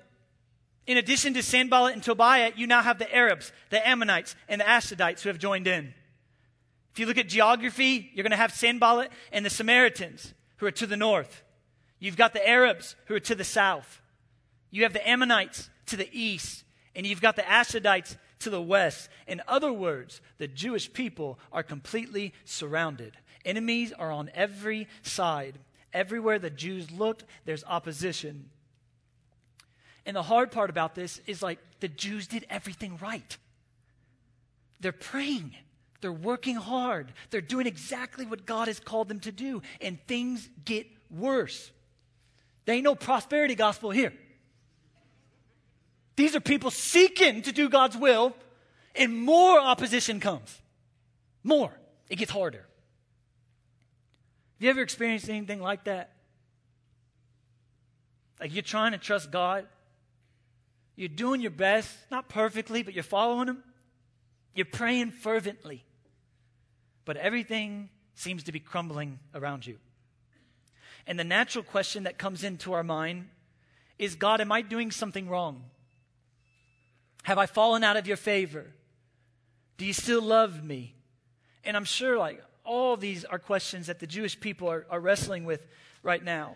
In 0.86 0.97
addition 0.97 1.34
to 1.36 1.43
Sanballat 1.43 1.93
and 1.93 2.03
Tobiah, 2.03 2.51
you 2.56 2.67
now 2.67 2.82
have 2.82 2.99
the 2.99 3.13
Arabs, 3.15 3.51
the 3.69 3.88
Ammonites, 3.88 4.36
and 4.49 4.60
the 4.60 4.65
Ashdodites 4.65 5.21
who 5.21 5.29
have 5.29 5.39
joined 5.39 5.67
in. 5.67 5.93
If 6.91 6.99
you 6.99 7.06
look 7.06 7.17
at 7.17 7.29
geography, 7.29 8.12
you're 8.13 8.23
going 8.23 8.32
to 8.32 8.38
have 8.38 8.53
Sanballat 8.53 9.12
and 9.32 9.45
the 9.45 9.49
Samaritans 9.49 10.34
who 10.58 10.65
are 10.65 10.71
to 10.71 10.86
the 10.86 10.97
north. 10.97 11.43
You've 11.99 12.17
got 12.17 12.34
the 12.34 12.47
Arabs 12.47 12.95
who 13.06 13.15
are 13.15 13.19
to 13.21 13.34
the 13.34 13.43
south. 13.43 14.01
You 14.69 14.84
have 14.84 14.93
the 14.93 15.08
Ammonites 15.08 15.69
to 15.88 15.97
the 15.97 16.10
east. 16.12 16.65
And 16.95 17.08
you've 17.08 17.21
got 17.21 17.36
the 17.36 17.41
Ashdodites 17.43 18.17
to 18.39 18.49
the 18.49 18.62
west. 18.62 19.10
In 19.25 19.41
other 19.47 19.73
words, 19.73 20.21
the 20.38 20.47
Jewish 20.47 20.91
people 20.91 21.39
are 21.51 21.63
completely 21.63 22.34
surrounded. 22.45 23.13
Enemies 23.45 23.91
are 23.91 24.12
on 24.12 24.29
every 24.34 24.88
side. 25.01 25.60
Everywhere 25.93 26.39
the 26.39 26.49
Jews 26.49 26.89
looked, 26.91 27.23
there's 27.45 27.63
opposition. 27.65 28.49
And 30.06 30.15
the 30.15 30.23
hard 30.23 30.51
part 30.51 30.69
about 30.69 30.95
this 30.95 31.21
is 31.27 31.41
like 31.41 31.60
the 31.79 31.88
Jews 31.88 32.27
did 32.27 32.45
everything 32.49 32.97
right. 33.01 33.38
They're 34.79 34.91
praying, 34.91 35.56
they're 36.01 36.12
working 36.12 36.56
hard, 36.56 37.13
they're 37.29 37.41
doing 37.41 37.67
exactly 37.67 38.25
what 38.25 38.45
God 38.45 38.67
has 38.67 38.79
called 38.79 39.08
them 39.08 39.21
to 39.21 39.32
do, 39.32 39.62
and 39.79 39.97
things 40.08 40.49
get 40.65 40.88
worse. 41.10 41.71
There 42.65 42.75
ain't 42.75 42.84
no 42.84 42.95
prosperity 42.95 43.56
gospel 43.56 43.91
here. 43.91 44.13
These 46.15 46.36
are 46.36 46.41
people 46.41 46.69
seeking 46.69 47.41
to 47.43 47.51
do 47.51 47.69
God's 47.69 47.97
will, 47.97 48.36
and 48.95 49.15
more 49.15 49.60
opposition 49.60 50.19
comes. 50.19 50.62
More. 51.43 51.71
It 52.10 52.17
gets 52.17 52.32
harder. 52.32 52.65
You 54.63 54.69
ever 54.69 54.80
experienced 54.80 55.28
anything 55.28 55.60
like 55.60 55.84
that? 55.84 56.12
Like 58.39 58.54
you're 58.54 58.62
trying 58.62 58.93
to 58.93 58.97
trust 58.97 59.30
God, 59.30 59.67
you're 60.95 61.10
doing 61.10 61.41
your 61.41 61.52
best, 61.52 61.93
not 62.10 62.30
perfectly, 62.30 62.82
but 62.82 62.93
you're 62.93 63.04
following 63.04 63.49
Him. 63.49 63.62
You're 64.56 64.65
praying 64.65 65.12
fervently, 65.12 65.84
but 67.04 67.17
everything 67.17 67.89
seems 68.15 68.43
to 68.43 68.54
be 68.54 68.62
crumbling 68.62 69.19
around 69.36 69.67
you. 69.67 69.80
And 71.06 71.19
the 71.19 71.26
natural 71.26 71.65
question 71.65 72.04
that 72.04 72.17
comes 72.17 72.45
into 72.45 72.71
our 72.71 72.86
mind 72.86 73.28
is 73.99 74.15
God, 74.15 74.39
am 74.39 74.54
I 74.54 74.62
doing 74.62 74.91
something 74.91 75.28
wrong? 75.28 75.65
Have 77.23 77.38
I 77.38 77.47
fallen 77.47 77.84
out 77.84 77.97
of 77.97 78.08
your 78.08 78.15
favor? 78.15 78.67
Do 79.76 79.84
you 79.84 79.91
still 79.91 80.21
love 80.21 80.63
me? 80.63 80.95
And 81.65 81.76
I'm 81.76 81.84
sure, 81.84 82.17
like, 82.17 82.41
all 82.65 82.97
these 82.97 83.26
are 83.26 83.39
questions 83.39 83.88
that 83.88 83.99
the 83.99 84.08
Jewish 84.08 84.39
people 84.39 84.69
are, 84.69 84.86
are 84.89 84.99
wrestling 84.99 85.45
with 85.45 85.65
right 86.02 86.23
now. 86.23 86.56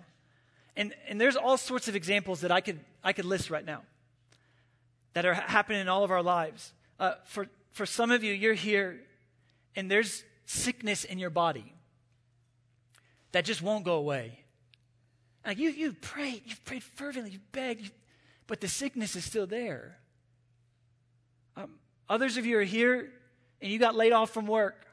And, 0.76 0.93
and 1.08 1.20
there's 1.20 1.36
all 1.36 1.58
sorts 1.58 1.88
of 1.88 1.96
examples 1.96 2.41
that 2.41 2.52
I 2.52 2.62
could, 2.62 2.80
I 3.04 3.13
could 3.13 3.26
list 3.26 3.50
right 3.50 3.65
now 3.65 3.82
that 5.13 5.26
are 5.26 5.34
happening 5.34 5.82
in 5.82 5.88
all 5.88 6.04
of 6.04 6.12
our 6.12 6.22
lives. 6.22 6.74
Uh, 7.00 7.13
for, 7.26 7.48
for 7.72 7.86
some 7.86 8.12
of 8.12 8.24
you, 8.24 8.34
you're 8.34 8.54
here 8.54 9.00
and 9.76 9.89
there's 9.89 10.24
sickness 10.46 11.04
in 11.04 11.20
your 11.20 11.30
body 11.30 11.74
that 13.32 13.46
just 13.46 13.62
won't 13.62 13.84
go 13.84 13.96
away. 13.96 14.39
Like 15.46 15.58
you, 15.58 15.70
you've 15.70 16.02
prayed, 16.02 16.41
you've 16.46 16.63
prayed 16.65 16.84
fervently, 16.84 17.32
you've 17.32 17.52
begged, 17.52 17.82
you've, 17.82 17.91
but 18.48 18.62
the 18.62 18.67
sickness 18.67 19.15
is 19.15 19.26
still 19.26 19.48
there. 19.48 19.98
Um, 21.56 21.72
others 22.10 22.38
of 22.38 22.46
you 22.46 22.58
are 22.60 22.63
here 22.63 23.12
and 23.62 23.72
you 23.72 23.80
got 23.80 23.96
laid 23.96 24.12
off 24.12 24.30
from 24.30 24.46
work 24.46 24.87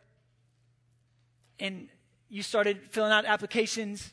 and 1.59 1.89
you 2.29 2.43
started 2.43 2.81
filling 2.91 3.13
out 3.13 3.25
applications. 3.25 4.11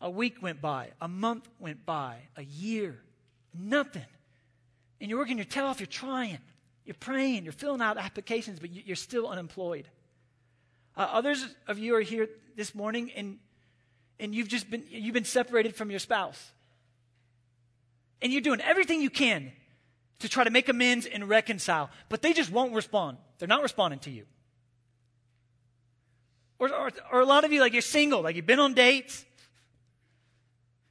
A 0.00 0.10
week 0.10 0.42
went 0.42 0.60
by, 0.60 0.90
a 1.00 1.08
month 1.08 1.48
went 1.58 1.84
by, 1.84 2.18
a 2.36 2.42
year, 2.44 3.00
nothing. 3.58 4.04
And 5.00 5.10
you're 5.10 5.18
working 5.18 5.38
your 5.38 5.44
tail 5.44 5.66
off, 5.66 5.80
you're 5.80 5.86
trying, 5.86 6.38
you're 6.84 6.94
praying, 6.94 7.44
you're 7.44 7.52
filling 7.52 7.80
out 7.80 7.98
applications, 7.98 8.60
but 8.60 8.70
you're 8.70 8.96
still 8.96 9.28
unemployed. 9.28 9.88
Uh, 10.96 11.08
others 11.12 11.46
of 11.66 11.78
you 11.78 11.94
are 11.96 12.00
here 12.00 12.28
this 12.56 12.74
morning 12.74 13.10
and, 13.16 13.38
and 14.20 14.34
you've 14.34 14.48
just 14.48 14.70
been, 14.70 14.84
you've 14.88 15.14
been 15.14 15.24
separated 15.24 15.74
from 15.74 15.90
your 15.90 16.00
spouse. 16.00 16.52
And 18.20 18.32
you're 18.32 18.42
doing 18.42 18.60
everything 18.60 19.00
you 19.00 19.10
can 19.10 19.52
to 20.18 20.28
try 20.28 20.44
to 20.44 20.50
make 20.50 20.68
amends 20.68 21.06
and 21.06 21.28
reconcile, 21.28 21.90
but 22.08 22.22
they 22.22 22.32
just 22.32 22.50
won't 22.50 22.74
respond. 22.74 23.18
They're 23.38 23.48
not 23.48 23.62
responding 23.62 24.00
to 24.00 24.10
you. 24.10 24.26
Or, 26.58 26.74
or, 26.74 26.90
or, 27.12 27.20
a 27.20 27.24
lot 27.24 27.44
of 27.44 27.52
you, 27.52 27.60
like 27.60 27.72
you're 27.72 27.82
single, 27.82 28.22
like 28.22 28.34
you've 28.34 28.46
been 28.46 28.58
on 28.58 28.74
dates, 28.74 29.24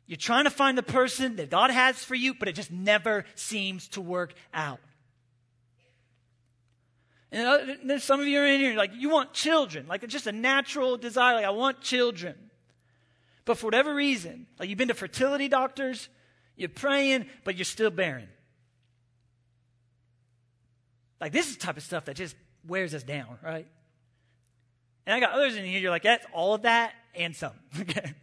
you're 0.05 0.15
trying 0.15 0.45
to 0.45 0.49
find 0.49 0.77
the 0.77 0.83
person 0.83 1.35
that 1.35 1.49
God 1.49 1.69
has 1.69 2.01
for 2.03 2.15
you, 2.15 2.33
but 2.33 2.47
it 2.47 2.53
just 2.53 2.71
never 2.71 3.25
seems 3.35 3.89
to 3.89 4.01
work 4.01 4.33
out. 4.53 4.79
And 7.29 7.45
uh, 7.45 7.75
there's 7.83 8.05
some 8.05 8.21
of 8.21 8.27
you 8.27 8.39
are 8.39 8.47
in 8.47 8.61
here, 8.61 8.77
like, 8.77 8.91
you 8.95 9.09
want 9.09 9.33
children, 9.33 9.85
like, 9.87 10.03
it's 10.03 10.13
just 10.13 10.27
a 10.27 10.31
natural 10.31 10.95
desire, 10.95 11.35
like, 11.35 11.45
I 11.45 11.49
want 11.49 11.81
children. 11.81 12.35
But 13.43 13.57
for 13.57 13.67
whatever 13.67 13.93
reason, 13.93 14.47
like, 14.59 14.69
you've 14.69 14.77
been 14.77 14.87
to 14.87 14.93
fertility 14.93 15.49
doctors, 15.49 16.07
you're 16.55 16.69
praying, 16.69 17.25
but 17.43 17.57
you're 17.57 17.65
still 17.65 17.89
barren. 17.89 18.29
Like, 21.19 21.33
this 21.33 21.49
is 21.49 21.57
the 21.57 21.65
type 21.65 21.75
of 21.75 21.83
stuff 21.83 22.05
that 22.05 22.15
just 22.15 22.35
wears 22.65 22.93
us 22.93 23.03
down, 23.03 23.37
right? 23.43 23.67
And 25.07 25.15
I 25.15 25.21
got 25.21 25.31
others 25.31 25.55
in 25.55 25.63
here, 25.63 25.79
you're 25.79 25.89
like, 25.89 26.03
that's 26.03 26.25
all 26.33 26.53
of 26.53 26.63
that 26.63 26.93
and 27.15 27.33
some, 27.33 27.53
okay? 27.79 28.13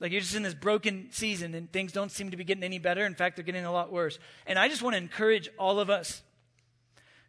Like 0.00 0.12
you're 0.12 0.22
just 0.22 0.34
in 0.34 0.42
this 0.42 0.54
broken 0.54 1.08
season 1.10 1.54
and 1.54 1.70
things 1.70 1.92
don't 1.92 2.10
seem 2.10 2.30
to 2.30 2.38
be 2.38 2.42
getting 2.42 2.64
any 2.64 2.78
better. 2.78 3.04
In 3.04 3.14
fact, 3.14 3.36
they're 3.36 3.44
getting 3.44 3.66
a 3.66 3.70
lot 3.70 3.92
worse. 3.92 4.18
And 4.46 4.58
I 4.58 4.68
just 4.68 4.80
want 4.80 4.94
to 4.94 4.96
encourage 4.96 5.50
all 5.58 5.78
of 5.78 5.90
us 5.90 6.22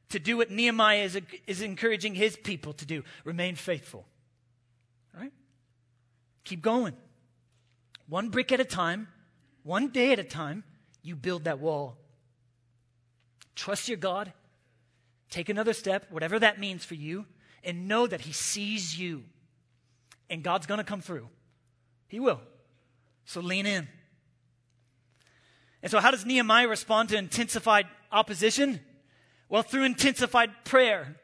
to 0.07 0.19
do 0.19 0.37
what 0.37 0.49
Nehemiah 0.49 1.03
is, 1.03 1.19
is 1.47 1.61
encouraging 1.61 2.15
his 2.15 2.37
people 2.37 2.71
to 2.73 2.85
do 2.85 3.03
remain 3.25 3.55
faithful. 3.55 4.05
Right? 5.13 5.33
Keep 6.45 6.61
going. 6.61 6.95
One 8.07 8.29
brick 8.29 8.53
at 8.53 8.61
a 8.61 8.65
time, 8.65 9.09
one 9.63 9.89
day 9.89 10.13
at 10.13 10.19
a 10.19 10.23
time, 10.23 10.63
you 11.03 11.17
build 11.17 11.43
that 11.43 11.59
wall. 11.59 11.97
Trust 13.53 13.89
your 13.89 13.97
God. 13.97 14.31
Take 15.29 15.49
another 15.49 15.73
step, 15.73 16.05
whatever 16.09 16.39
that 16.39 16.57
means 16.57 16.85
for 16.85 16.95
you, 16.95 17.25
and 17.63 17.87
know 17.87 18.07
that 18.07 18.21
He 18.21 18.33
sees 18.33 18.97
you. 18.97 19.23
And 20.29 20.43
God's 20.43 20.65
going 20.65 20.77
to 20.77 20.83
come 20.83 21.01
through. 21.01 21.27
He 22.07 22.19
will. 22.19 22.39
So 23.25 23.41
lean 23.41 23.65
in. 23.65 23.87
And 25.81 25.91
so, 25.91 25.99
how 25.99 26.11
does 26.11 26.25
Nehemiah 26.25 26.67
respond 26.67 27.09
to 27.09 27.17
intensified 27.17 27.87
opposition? 28.11 28.79
Well, 29.49 29.63
through 29.63 29.83
intensified 29.83 30.51
prayer. 30.63 31.17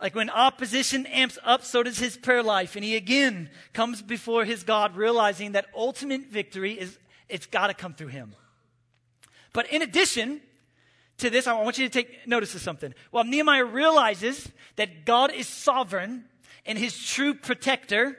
Like 0.00 0.14
when 0.14 0.30
opposition 0.30 1.06
amps 1.06 1.38
up, 1.42 1.64
so 1.64 1.82
does 1.82 1.98
his 1.98 2.16
prayer 2.16 2.42
life. 2.42 2.76
And 2.76 2.84
he 2.84 2.94
again 2.94 3.50
comes 3.72 4.00
before 4.00 4.44
his 4.44 4.62
God, 4.62 4.96
realizing 4.96 5.52
that 5.52 5.66
ultimate 5.74 6.26
victory 6.30 6.74
is, 6.74 6.98
it's 7.28 7.46
got 7.46 7.66
to 7.66 7.74
come 7.74 7.94
through 7.94 8.08
him. 8.08 8.34
But 9.52 9.72
in 9.72 9.82
addition 9.82 10.40
to 11.18 11.30
this, 11.30 11.46
I 11.46 11.52
want 11.60 11.78
you 11.78 11.88
to 11.88 11.92
take 11.92 12.26
notice 12.26 12.54
of 12.54 12.60
something. 12.60 12.94
While 13.10 13.24
Nehemiah 13.24 13.64
realizes 13.64 14.50
that 14.76 15.04
God 15.04 15.32
is 15.32 15.46
sovereign 15.46 16.24
and 16.64 16.78
his 16.78 16.98
true 17.04 17.34
protector, 17.34 18.16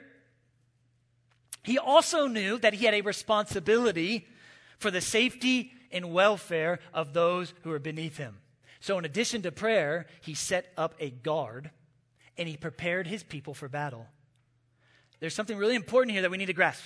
he 1.62 1.78
also 1.78 2.26
knew 2.26 2.58
that 2.58 2.74
he 2.74 2.84
had 2.84 2.94
a 2.94 3.00
responsibility 3.00 4.26
for 4.78 4.90
the 4.90 5.00
safety 5.00 5.72
and 5.90 6.12
welfare 6.12 6.78
of 6.94 7.12
those 7.12 7.52
who 7.62 7.70
were 7.70 7.78
beneath 7.78 8.16
him. 8.16 8.38
So, 8.80 8.98
in 8.98 9.04
addition 9.04 9.42
to 9.42 9.52
prayer, 9.52 10.06
he 10.22 10.34
set 10.34 10.72
up 10.76 10.94
a 11.00 11.10
guard 11.10 11.70
and 12.38 12.48
he 12.48 12.56
prepared 12.56 13.06
his 13.06 13.22
people 13.22 13.52
for 13.52 13.68
battle. 13.68 14.06
There's 15.20 15.34
something 15.34 15.58
really 15.58 15.74
important 15.74 16.12
here 16.12 16.22
that 16.22 16.30
we 16.30 16.38
need 16.38 16.46
to 16.46 16.54
grasp. 16.54 16.84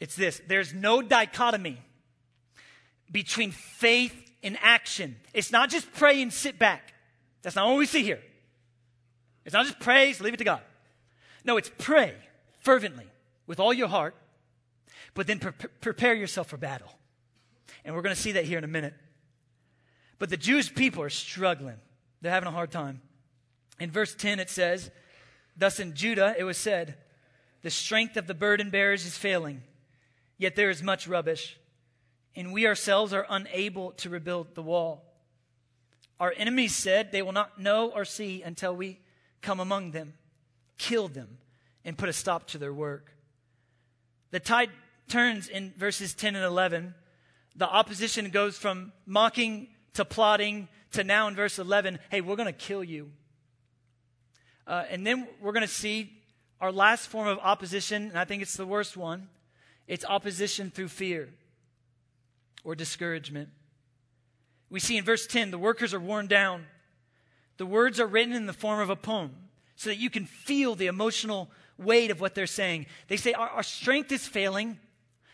It's 0.00 0.16
this 0.16 0.40
there's 0.46 0.74
no 0.74 1.02
dichotomy 1.02 1.78
between 3.10 3.50
faith 3.50 4.14
and 4.42 4.58
action. 4.60 5.16
It's 5.34 5.52
not 5.52 5.70
just 5.70 5.92
pray 5.92 6.22
and 6.22 6.32
sit 6.32 6.58
back. 6.58 6.94
That's 7.42 7.56
not 7.56 7.68
what 7.68 7.78
we 7.78 7.86
see 7.86 8.02
here. 8.02 8.20
It's 9.44 9.54
not 9.54 9.64
just 9.64 9.80
praise, 9.80 10.20
leave 10.20 10.34
it 10.34 10.38
to 10.38 10.44
God. 10.44 10.60
No, 11.44 11.56
it's 11.56 11.70
pray 11.78 12.14
fervently 12.60 13.06
with 13.46 13.60
all 13.60 13.72
your 13.72 13.88
heart, 13.88 14.14
but 15.14 15.26
then 15.26 15.38
pre- 15.38 15.52
prepare 15.80 16.14
yourself 16.14 16.48
for 16.48 16.56
battle. 16.56 16.92
And 17.84 17.94
we're 17.94 18.02
going 18.02 18.14
to 18.14 18.20
see 18.20 18.32
that 18.32 18.44
here 18.44 18.58
in 18.58 18.64
a 18.64 18.68
minute. 18.68 18.94
But 20.18 20.30
the 20.30 20.36
Jewish 20.36 20.74
people 20.74 21.02
are 21.02 21.10
struggling, 21.10 21.76
they're 22.20 22.32
having 22.32 22.48
a 22.48 22.52
hard 22.52 22.70
time. 22.70 23.00
In 23.80 23.90
verse 23.90 24.14
10, 24.14 24.40
it 24.40 24.50
says, 24.50 24.90
Thus 25.56 25.80
in 25.80 25.94
Judah 25.94 26.34
it 26.36 26.44
was 26.44 26.58
said, 26.58 26.96
The 27.62 27.70
strength 27.70 28.16
of 28.16 28.26
the 28.26 28.34
burden 28.34 28.70
bearers 28.70 29.06
is 29.06 29.16
failing, 29.16 29.62
Yet 30.36 30.54
there 30.54 30.70
is 30.70 30.82
much 30.82 31.08
rubbish, 31.08 31.58
and 32.38 32.52
we 32.52 32.68
ourselves 32.68 33.12
are 33.12 33.26
unable 33.28 33.90
to 33.90 34.08
rebuild 34.08 34.54
the 34.54 34.62
wall. 34.62 35.02
Our 36.20 36.32
enemies 36.36 36.72
said 36.72 37.10
they 37.10 37.20
will 37.20 37.32
not 37.32 37.60
know 37.60 37.90
or 37.90 38.04
see 38.04 38.42
until 38.42 38.76
we 38.76 39.00
come 39.42 39.58
among 39.58 39.90
them, 39.90 40.14
kill 40.78 41.08
them, 41.08 41.38
and 41.84 41.98
put 41.98 42.08
a 42.08 42.12
stop 42.12 42.46
to 42.48 42.58
their 42.58 42.72
work. 42.72 43.12
The 44.30 44.38
tide 44.38 44.70
turns 45.08 45.48
in 45.48 45.74
verses 45.76 46.14
10 46.14 46.36
and 46.36 46.44
11. 46.44 46.94
The 47.56 47.68
opposition 47.68 48.30
goes 48.30 48.56
from 48.56 48.92
mocking 49.04 49.66
to 49.94 50.04
plotting 50.04 50.68
to 50.92 51.02
now 51.02 51.26
in 51.26 51.34
verse 51.34 51.58
11, 51.58 51.98
hey, 52.08 52.20
we're 52.20 52.36
going 52.36 52.46
to 52.46 52.52
kill 52.52 52.84
you. 52.84 53.10
Uh, 54.64 54.84
and 54.88 55.04
then 55.04 55.26
we're 55.40 55.52
going 55.52 55.66
to 55.66 55.72
see 55.72 56.12
our 56.60 56.70
last 56.70 57.08
form 57.08 57.26
of 57.26 57.40
opposition, 57.40 58.10
and 58.10 58.18
I 58.18 58.24
think 58.24 58.42
it's 58.42 58.56
the 58.56 58.66
worst 58.66 58.96
one 58.96 59.28
it's 59.88 60.04
opposition 60.04 60.70
through 60.70 60.88
fear 60.88 61.30
or 62.68 62.74
discouragement. 62.74 63.48
We 64.68 64.78
see 64.78 64.98
in 64.98 65.04
verse 65.04 65.26
10 65.26 65.50
the 65.50 65.56
workers 65.56 65.94
are 65.94 66.00
worn 66.00 66.26
down. 66.26 66.66
The 67.56 67.64
words 67.64 67.98
are 67.98 68.06
written 68.06 68.34
in 68.34 68.44
the 68.44 68.52
form 68.52 68.78
of 68.80 68.90
a 68.90 68.94
poem 68.94 69.34
so 69.74 69.88
that 69.88 69.96
you 69.96 70.10
can 70.10 70.26
feel 70.26 70.74
the 70.74 70.86
emotional 70.86 71.50
weight 71.78 72.10
of 72.10 72.20
what 72.20 72.34
they're 72.34 72.46
saying. 72.46 72.84
They 73.06 73.16
say, 73.16 73.32
Our, 73.32 73.48
our 73.48 73.62
strength 73.62 74.12
is 74.12 74.26
failing. 74.26 74.78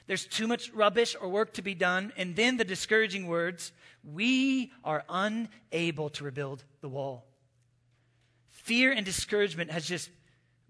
There's 0.06 0.26
too 0.26 0.46
much 0.46 0.70
rubbish 0.72 1.16
or 1.20 1.28
work 1.28 1.54
to 1.54 1.62
be 1.62 1.74
done. 1.74 2.12
And 2.16 2.36
then 2.36 2.56
the 2.56 2.64
discouraging 2.64 3.26
words, 3.26 3.72
We 4.04 4.70
are 4.84 5.02
unable 5.08 6.10
to 6.10 6.22
rebuild 6.22 6.62
the 6.82 6.88
wall. 6.88 7.26
Fear 8.50 8.92
and 8.92 9.04
discouragement 9.04 9.72
has 9.72 9.84
just 9.84 10.08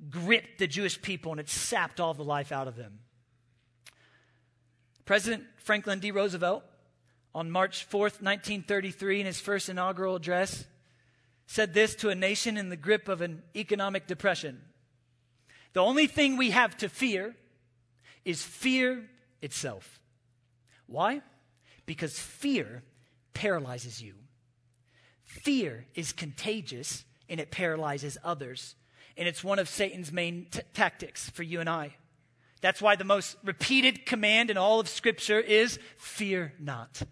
gripped 0.09 0.59
the 0.61 0.66
Jewish 0.66 1.03
people 1.03 1.31
and 1.31 1.40
it's 1.40 1.53
sapped 1.53 2.00
all 2.00 2.14
the 2.14 2.24
life 2.24 2.53
out 2.53 2.68
of 2.68 2.77
them. 2.77 3.00
President 5.04 5.44
Franklin 5.56 6.00
D. 6.00 6.10
Roosevelt, 6.10 6.62
on 7.34 7.50
March 7.50 7.88
4th, 7.88 8.22
1933, 8.22 9.20
in 9.20 9.26
his 9.26 9.40
first 9.40 9.68
inaugural 9.68 10.14
address, 10.14 10.64
said 11.46 11.74
this 11.74 11.94
to 11.96 12.08
a 12.08 12.14
nation 12.14 12.56
in 12.56 12.68
the 12.68 12.76
grip 12.76 13.08
of 13.08 13.20
an 13.20 13.42
economic 13.54 14.06
depression 14.06 14.60
The 15.72 15.80
only 15.80 16.06
thing 16.06 16.36
we 16.36 16.50
have 16.50 16.76
to 16.78 16.88
fear 16.88 17.34
is 18.24 18.42
fear 18.42 19.10
itself. 19.42 20.00
Why? 20.86 21.20
Because 21.84 22.18
fear 22.18 22.82
paralyzes 23.34 24.00
you. 24.00 24.14
Fear 25.24 25.86
is 25.94 26.12
contagious 26.12 27.04
and 27.28 27.40
it 27.40 27.50
paralyzes 27.50 28.16
others. 28.22 28.76
And 29.16 29.28
it's 29.28 29.44
one 29.44 29.58
of 29.58 29.68
Satan's 29.68 30.12
main 30.12 30.46
t- 30.50 30.60
tactics 30.72 31.28
for 31.30 31.42
you 31.42 31.60
and 31.60 31.68
I. 31.68 31.94
That's 32.64 32.81
why 32.81 32.96
the 32.96 33.05
most 33.05 33.37
repeated 33.44 34.07
command 34.07 34.48
in 34.48 34.57
all 34.57 34.81
of 34.81 34.88
Scripture 34.88 35.38
is 35.38 35.79
fear 35.98 36.55
not. 36.59 37.03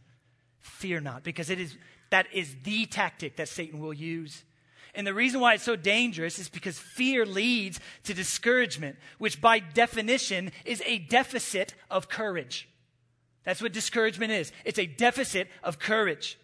Fear 0.60 1.02
not, 1.02 1.24
because 1.24 1.50
it 1.50 1.60
is, 1.60 1.76
that 2.08 2.26
is 2.32 2.56
the 2.64 2.86
tactic 2.86 3.36
that 3.36 3.48
Satan 3.48 3.78
will 3.78 3.92
use. 3.92 4.44
And 4.94 5.06
the 5.06 5.12
reason 5.12 5.40
why 5.40 5.52
it's 5.52 5.62
so 5.62 5.76
dangerous 5.76 6.38
is 6.38 6.48
because 6.48 6.78
fear 6.78 7.26
leads 7.26 7.80
to 8.04 8.14
discouragement, 8.14 8.96
which 9.18 9.42
by 9.42 9.58
definition 9.58 10.52
is 10.64 10.82
a 10.86 11.00
deficit 11.00 11.74
of 11.90 12.08
courage. 12.08 12.66
That's 13.44 13.60
what 13.60 13.74
discouragement 13.74 14.32
is. 14.32 14.52
It's 14.64 14.78
a 14.78 14.86
deficit 14.86 15.48
of 15.62 15.78
courage. 15.78 16.38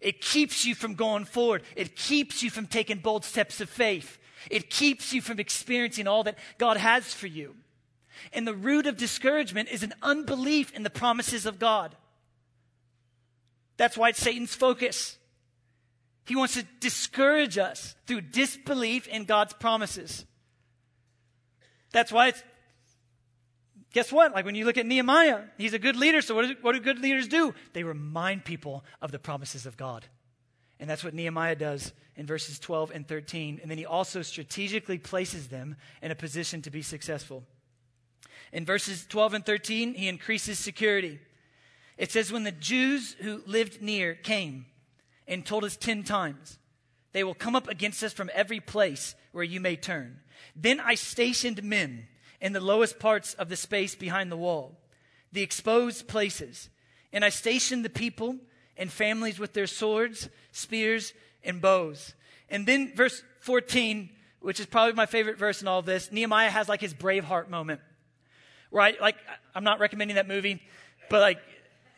It 0.00 0.20
keeps 0.20 0.64
you 0.64 0.76
from 0.76 0.94
going 0.94 1.24
forward. 1.24 1.64
It 1.74 1.96
keeps 1.96 2.40
you 2.44 2.50
from 2.50 2.68
taking 2.68 2.98
bold 2.98 3.24
steps 3.24 3.60
of 3.60 3.68
faith. 3.68 4.16
It 4.48 4.70
keeps 4.70 5.12
you 5.12 5.22
from 5.22 5.40
experiencing 5.40 6.06
all 6.06 6.22
that 6.22 6.38
God 6.56 6.76
has 6.76 7.12
for 7.12 7.26
you. 7.26 7.56
And 8.32 8.46
the 8.46 8.54
root 8.54 8.86
of 8.86 8.96
discouragement 8.96 9.68
is 9.70 9.82
an 9.82 9.94
unbelief 10.02 10.72
in 10.74 10.82
the 10.82 10.90
promises 10.90 11.46
of 11.46 11.58
God. 11.58 11.94
That's 13.76 13.96
why 13.96 14.10
it's 14.10 14.20
Satan's 14.20 14.54
focus. 14.54 15.16
He 16.26 16.36
wants 16.36 16.54
to 16.54 16.64
discourage 16.80 17.56
us 17.56 17.94
through 18.06 18.22
disbelief 18.22 19.06
in 19.06 19.24
God's 19.24 19.54
promises. 19.54 20.26
That's 21.92 22.12
why 22.12 22.28
it's, 22.28 22.42
guess 23.92 24.12
what? 24.12 24.34
Like 24.34 24.44
when 24.44 24.54
you 24.54 24.66
look 24.66 24.76
at 24.76 24.84
Nehemiah, 24.84 25.44
he's 25.56 25.72
a 25.72 25.78
good 25.78 25.96
leader. 25.96 26.20
So 26.20 26.34
what 26.34 26.46
do, 26.46 26.56
what 26.60 26.72
do 26.72 26.80
good 26.80 26.98
leaders 26.98 27.28
do? 27.28 27.54
They 27.72 27.82
remind 27.82 28.44
people 28.44 28.84
of 29.00 29.10
the 29.10 29.18
promises 29.18 29.64
of 29.64 29.76
God. 29.76 30.04
And 30.80 30.88
that's 30.88 31.02
what 31.02 31.14
Nehemiah 31.14 31.56
does 31.56 31.92
in 32.14 32.26
verses 32.26 32.58
12 32.58 32.92
and 32.94 33.06
13. 33.06 33.60
And 33.62 33.70
then 33.70 33.78
he 33.78 33.86
also 33.86 34.22
strategically 34.22 34.98
places 34.98 35.48
them 35.48 35.76
in 36.02 36.10
a 36.10 36.14
position 36.14 36.62
to 36.62 36.70
be 36.70 36.82
successful. 36.82 37.44
In 38.52 38.64
verses 38.64 39.06
12 39.06 39.34
and 39.34 39.46
13, 39.46 39.94
he 39.94 40.08
increases 40.08 40.58
security. 40.58 41.18
It 41.96 42.12
says, 42.12 42.32
When 42.32 42.44
the 42.44 42.52
Jews 42.52 43.16
who 43.20 43.42
lived 43.46 43.82
near 43.82 44.14
came 44.14 44.66
and 45.26 45.44
told 45.44 45.64
us 45.64 45.76
10 45.76 46.04
times, 46.04 46.58
they 47.12 47.24
will 47.24 47.34
come 47.34 47.56
up 47.56 47.68
against 47.68 48.02
us 48.02 48.12
from 48.12 48.30
every 48.32 48.60
place 48.60 49.14
where 49.32 49.44
you 49.44 49.60
may 49.60 49.76
turn. 49.76 50.20
Then 50.54 50.80
I 50.80 50.94
stationed 50.94 51.62
men 51.62 52.06
in 52.40 52.52
the 52.52 52.60
lowest 52.60 52.98
parts 52.98 53.34
of 53.34 53.48
the 53.48 53.56
space 53.56 53.94
behind 53.94 54.30
the 54.30 54.36
wall, 54.36 54.78
the 55.32 55.42
exposed 55.42 56.08
places. 56.08 56.70
And 57.12 57.24
I 57.24 57.30
stationed 57.30 57.84
the 57.84 57.90
people 57.90 58.36
and 58.76 58.90
families 58.90 59.38
with 59.38 59.54
their 59.54 59.66
swords, 59.66 60.28
spears, 60.52 61.12
and 61.42 61.60
bows. 61.60 62.14
And 62.48 62.66
then 62.66 62.94
verse 62.94 63.22
14, 63.40 64.10
which 64.40 64.60
is 64.60 64.66
probably 64.66 64.92
my 64.92 65.06
favorite 65.06 65.38
verse 65.38 65.60
in 65.60 65.68
all 65.68 65.82
this, 65.82 66.12
Nehemiah 66.12 66.50
has 66.50 66.68
like 66.68 66.80
his 66.80 66.94
Braveheart 66.94 67.48
moment 67.48 67.80
right? 68.70 69.00
Like, 69.00 69.16
I'm 69.54 69.64
not 69.64 69.80
recommending 69.80 70.16
that 70.16 70.28
movie, 70.28 70.62
but 71.10 71.20
like 71.20 71.38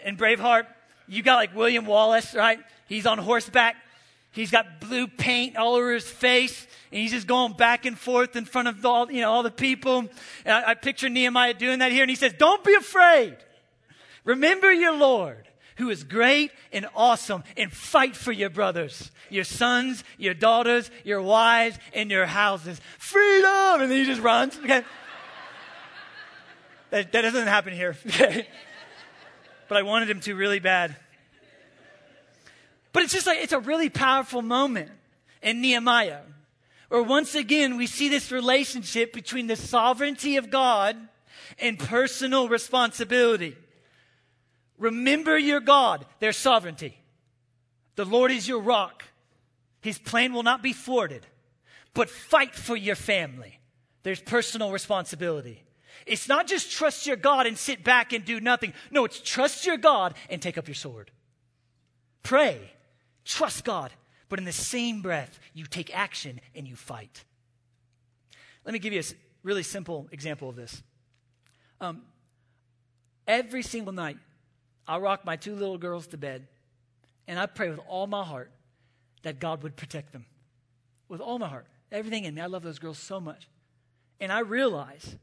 in 0.04 0.16
Braveheart, 0.16 0.66
you 1.08 1.22
got 1.22 1.36
like 1.36 1.54
William 1.54 1.86
Wallace, 1.86 2.34
right? 2.34 2.60
He's 2.86 3.06
on 3.06 3.18
horseback. 3.18 3.76
He's 4.32 4.50
got 4.50 4.80
blue 4.80 5.08
paint 5.08 5.56
all 5.56 5.74
over 5.74 5.92
his 5.92 6.08
face, 6.08 6.66
and 6.92 7.00
he's 7.00 7.10
just 7.10 7.26
going 7.26 7.54
back 7.54 7.84
and 7.84 7.98
forth 7.98 8.36
in 8.36 8.44
front 8.44 8.68
of 8.68 8.86
all, 8.86 9.10
you 9.10 9.20
know, 9.20 9.30
all 9.30 9.42
the 9.42 9.50
people. 9.50 10.08
And 10.44 10.54
I, 10.54 10.70
I 10.70 10.74
picture 10.74 11.08
Nehemiah 11.08 11.54
doing 11.54 11.80
that 11.80 11.90
here, 11.90 12.02
and 12.02 12.10
he 12.10 12.16
says, 12.16 12.32
Don't 12.38 12.62
be 12.62 12.74
afraid. 12.74 13.36
Remember 14.24 14.72
your 14.72 14.96
Lord, 14.96 15.48
who 15.76 15.90
is 15.90 16.04
great 16.04 16.52
and 16.72 16.86
awesome, 16.94 17.42
and 17.56 17.72
fight 17.72 18.14
for 18.14 18.30
your 18.30 18.50
brothers, 18.50 19.10
your 19.30 19.44
sons, 19.44 20.04
your 20.16 20.34
daughters, 20.34 20.92
your 21.02 21.22
wives, 21.22 21.78
and 21.92 22.08
your 22.08 22.26
houses. 22.26 22.80
Freedom! 22.98 23.80
And 23.80 23.90
then 23.90 23.98
he 23.98 24.04
just 24.04 24.20
runs. 24.20 24.56
Okay. 24.58 24.84
That, 26.90 27.12
that 27.12 27.22
doesn't 27.22 27.46
happen 27.46 27.72
here. 27.72 27.96
but 29.68 29.78
I 29.78 29.82
wanted 29.82 30.10
him 30.10 30.20
to 30.20 30.34
really 30.34 30.58
bad. 30.58 30.96
But 32.92 33.04
it's 33.04 33.12
just 33.12 33.26
like, 33.26 33.38
it's 33.38 33.52
a 33.52 33.60
really 33.60 33.88
powerful 33.88 34.42
moment 34.42 34.90
in 35.42 35.60
Nehemiah, 35.60 36.22
where 36.88 37.02
once 37.02 37.34
again 37.34 37.76
we 37.76 37.86
see 37.86 38.08
this 38.08 38.32
relationship 38.32 39.12
between 39.12 39.46
the 39.46 39.56
sovereignty 39.56 40.36
of 40.36 40.50
God 40.50 40.96
and 41.58 41.78
personal 41.78 42.48
responsibility. 42.48 43.56
Remember 44.78 45.38
your 45.38 45.60
God, 45.60 46.04
their 46.18 46.32
sovereignty. 46.32 46.96
The 47.94 48.04
Lord 48.04 48.32
is 48.32 48.48
your 48.48 48.60
rock. 48.60 49.04
His 49.82 49.98
plan 49.98 50.32
will 50.32 50.42
not 50.42 50.62
be 50.62 50.72
thwarted. 50.72 51.26
But 51.94 52.10
fight 52.10 52.54
for 52.54 52.76
your 52.76 52.96
family. 52.96 53.60
There's 54.02 54.20
personal 54.20 54.72
responsibility. 54.72 55.62
It's 56.10 56.28
not 56.28 56.48
just 56.48 56.72
trust 56.72 57.06
your 57.06 57.14
God 57.14 57.46
and 57.46 57.56
sit 57.56 57.84
back 57.84 58.12
and 58.12 58.24
do 58.24 58.40
nothing. 58.40 58.72
No, 58.90 59.04
it's 59.04 59.20
trust 59.20 59.64
your 59.64 59.76
God 59.76 60.14
and 60.28 60.42
take 60.42 60.58
up 60.58 60.66
your 60.66 60.74
sword. 60.74 61.12
Pray, 62.24 62.72
trust 63.24 63.64
God, 63.64 63.92
but 64.28 64.40
in 64.40 64.44
the 64.44 64.50
same 64.50 65.02
breath, 65.02 65.38
you 65.54 65.66
take 65.66 65.96
action 65.96 66.40
and 66.52 66.66
you 66.66 66.74
fight. 66.74 67.22
Let 68.64 68.72
me 68.72 68.80
give 68.80 68.92
you 68.92 68.98
a 68.98 69.04
really 69.44 69.62
simple 69.62 70.08
example 70.10 70.48
of 70.48 70.56
this. 70.56 70.82
Um, 71.80 72.02
every 73.28 73.62
single 73.62 73.92
night, 73.92 74.18
I 74.88 74.98
rock 74.98 75.24
my 75.24 75.36
two 75.36 75.54
little 75.54 75.78
girls 75.78 76.08
to 76.08 76.18
bed, 76.18 76.48
and 77.28 77.38
I 77.38 77.46
pray 77.46 77.70
with 77.70 77.80
all 77.88 78.08
my 78.08 78.24
heart 78.24 78.50
that 79.22 79.38
God 79.38 79.62
would 79.62 79.76
protect 79.76 80.12
them. 80.12 80.26
With 81.08 81.20
all 81.20 81.38
my 81.38 81.48
heart. 81.48 81.66
Everything 81.92 82.24
in 82.24 82.34
me. 82.34 82.40
I 82.40 82.46
love 82.46 82.64
those 82.64 82.80
girls 82.80 82.98
so 82.98 83.20
much. 83.20 83.48
And 84.18 84.32
I 84.32 84.40
realize 84.40 85.16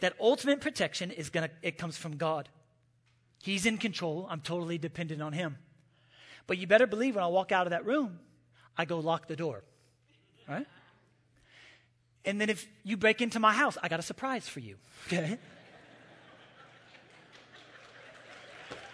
that 0.00 0.14
ultimate 0.20 0.60
protection 0.60 1.10
is 1.10 1.30
going 1.30 1.48
to 1.48 1.54
it 1.62 1.78
comes 1.78 1.96
from 1.96 2.16
God. 2.16 2.48
He's 3.42 3.66
in 3.66 3.78
control. 3.78 4.26
I'm 4.28 4.40
totally 4.40 4.78
dependent 4.78 5.22
on 5.22 5.32
him. 5.32 5.56
But 6.46 6.58
you 6.58 6.66
better 6.66 6.86
believe 6.86 7.14
when 7.14 7.24
I 7.24 7.28
walk 7.28 7.52
out 7.52 7.66
of 7.66 7.70
that 7.70 7.84
room, 7.86 8.18
I 8.76 8.84
go 8.84 8.98
lock 8.98 9.28
the 9.28 9.36
door. 9.36 9.62
Right? 10.48 10.66
And 12.24 12.40
then 12.40 12.50
if 12.50 12.66
you 12.82 12.96
break 12.96 13.22
into 13.22 13.38
my 13.38 13.52
house, 13.52 13.78
I 13.82 13.88
got 13.88 14.00
a 14.00 14.02
surprise 14.02 14.48
for 14.48 14.60
you. 14.60 14.76
Okay? 15.06 15.38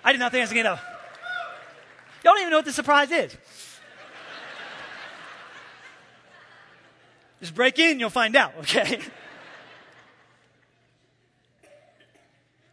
I 0.04 0.12
did 0.12 0.18
not 0.18 0.32
think 0.32 0.40
I 0.40 0.44
was 0.44 0.52
going 0.52 0.64
to. 0.64 0.80
Y'all 2.24 2.34
don't 2.34 2.40
even 2.40 2.50
know 2.50 2.58
what 2.58 2.64
the 2.64 2.72
surprise 2.72 3.10
is. 3.10 3.36
Just 7.40 7.54
break 7.54 7.78
in, 7.78 7.98
you'll 7.98 8.10
find 8.10 8.36
out, 8.36 8.52
okay? 8.60 9.00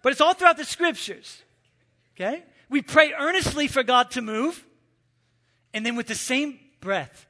But 0.01 0.11
it's 0.11 0.21
all 0.21 0.33
throughout 0.33 0.57
the 0.57 0.65
scriptures. 0.65 1.41
Okay? 2.15 2.43
We 2.69 2.81
pray 2.81 3.13
earnestly 3.17 3.67
for 3.67 3.83
God 3.83 4.11
to 4.11 4.21
move, 4.21 4.65
and 5.73 5.85
then 5.85 5.95
with 5.95 6.07
the 6.07 6.15
same 6.15 6.59
breath, 6.81 7.27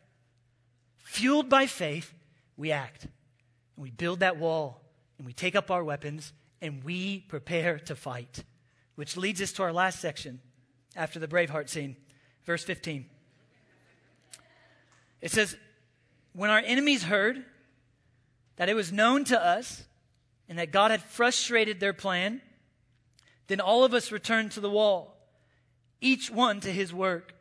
fueled 1.04 1.50
by 1.50 1.66
faith, 1.66 2.14
we 2.58 2.72
act. 2.72 3.04
And 3.04 3.84
we 3.84 3.92
build 3.92 4.20
that 4.20 4.38
wall, 4.38 4.82
and 5.18 5.26
we 5.26 5.34
take 5.34 5.56
up 5.56 5.72
our 5.72 5.84
weapons, 5.84 6.34
and 6.62 6.84
we 6.84 7.20
prepare 7.22 7.80
to 7.80 7.96
fight. 7.96 8.44
Which 8.96 9.16
leads 9.16 9.42
us 9.42 9.54
to 9.54 9.64
our 9.64 9.72
last 9.72 10.00
section 10.00 10.42
after 10.96 11.20
the 11.20 11.28
Braveheart 11.28 11.70
scene, 11.70 11.96
verse 12.46 12.64
15. 12.64 13.06
It 15.22 15.32
says, 15.32 15.56
When 16.34 16.50
our 16.50 16.60
enemies 16.60 17.04
heard 17.04 17.46
that 18.58 18.70
it 18.70 18.76
was 18.76 18.92
known 18.92 19.24
to 19.26 19.42
us 19.42 19.86
and 20.50 20.60
that 20.60 20.72
God 20.72 20.92
had 20.92 21.02
frustrated 21.02 21.80
their 21.80 21.94
plan, 21.94 22.42
then 23.50 23.60
all 23.60 23.84
of 23.84 23.94
us 23.94 24.14
returned 24.14 24.54
to 24.54 24.62
the 24.62 24.70
wall, 24.70 25.18
each 26.00 26.32
one 26.32 26.62
to 26.62 26.72
his 26.72 26.94
work. 26.94 27.34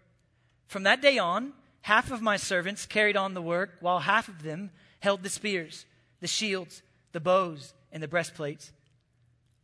From 0.66 0.82
that 0.82 1.00
day 1.00 1.18
on, 1.18 1.52
half 1.82 2.10
of 2.10 2.20
my 2.20 2.36
servants 2.36 2.84
carried 2.84 3.16
on 3.16 3.34
the 3.34 3.40
work, 3.40 3.76
while 3.80 4.00
half 4.00 4.26
of 4.26 4.42
them 4.42 4.70
held 4.98 5.22
the 5.22 5.28
spears, 5.28 5.86
the 6.18 6.26
shields, 6.26 6.82
the 7.12 7.20
bows, 7.20 7.72
and 7.92 8.02
the 8.02 8.08
breastplates. 8.08 8.72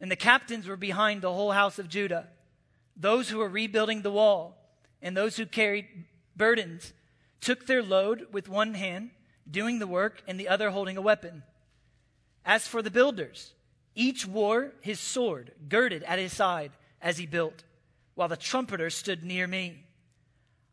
And 0.01 0.11
the 0.11 0.17
captains 0.17 0.69
were 0.69 0.77
behind 0.77 1.21
the 1.21 1.33
whole 1.33 1.51
house 1.51 1.81
of 1.81 1.89
Judah, 1.89 2.29
those 2.97 3.29
who 3.29 3.39
were 3.39 3.49
rebuilding 3.49 4.03
the 4.03 4.13
wall, 4.13 4.57
and 5.03 5.17
those 5.17 5.37
who 5.37 5.47
carried 5.47 5.89
burdens 6.37 6.93
took 7.41 7.67
their 7.67 7.83
load 7.83 8.29
with 8.33 8.49
one 8.49 8.75
hand 8.75 9.11
doing 9.51 9.79
the 9.79 9.87
work, 9.87 10.23
and 10.27 10.39
the 10.39 10.49
other 10.49 10.71
holding 10.71 10.97
a 10.97 11.03
weapon. 11.03 11.43
As 12.45 12.67
for 12.67 12.83
the 12.83 12.91
builders, 12.91 13.53
each 13.95 14.27
wore 14.27 14.73
his 14.81 14.99
sword 14.99 15.53
girded 15.69 16.03
at 16.05 16.19
his 16.19 16.33
side 16.33 16.73
as 17.01 17.19
he 17.19 17.27
built, 17.27 17.65
while 18.15 18.29
the 18.29 18.37
trumpeter 18.37 18.91
stood 18.91 19.23
near 19.23 19.47
me. 19.47 19.85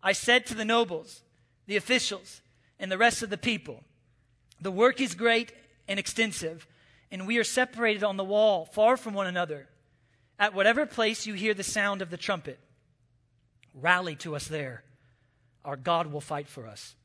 I 0.02 0.14
said 0.14 0.46
to 0.48 0.56
the 0.56 0.66
nobles, 0.66 1.22
the 1.68 1.78
officials, 1.78 2.42
and 2.80 2.92
the 2.92 2.98
rest 2.98 3.22
of 3.22 3.30
the 3.30 3.38
people, 3.38 3.84
The 4.60 4.72
work 4.72 5.02
is 5.02 5.16
great 5.16 5.54
and 5.88 6.00
extensive, 6.00 6.68
and 7.12 7.28
we 7.28 7.38
are 7.38 7.44
separated 7.44 8.04
on 8.04 8.18
the 8.18 8.24
wall, 8.24 8.66
far 8.66 8.96
from 8.96 9.14
one 9.14 9.28
another. 9.28 9.68
At 10.40 10.54
whatever 10.54 10.86
place 10.86 11.26
you 11.28 11.34
hear 11.34 11.54
the 11.54 11.64
sound 11.64 12.02
of 12.02 12.10
the 12.10 12.18
trumpet, 12.18 12.60
rally 13.74 14.16
to 14.18 14.36
us 14.36 14.48
there. 14.48 14.84
Our 15.64 15.76
God 15.76 16.08
will 16.08 16.22
fight 16.22 16.48
for 16.48 16.68
us. 16.68 16.96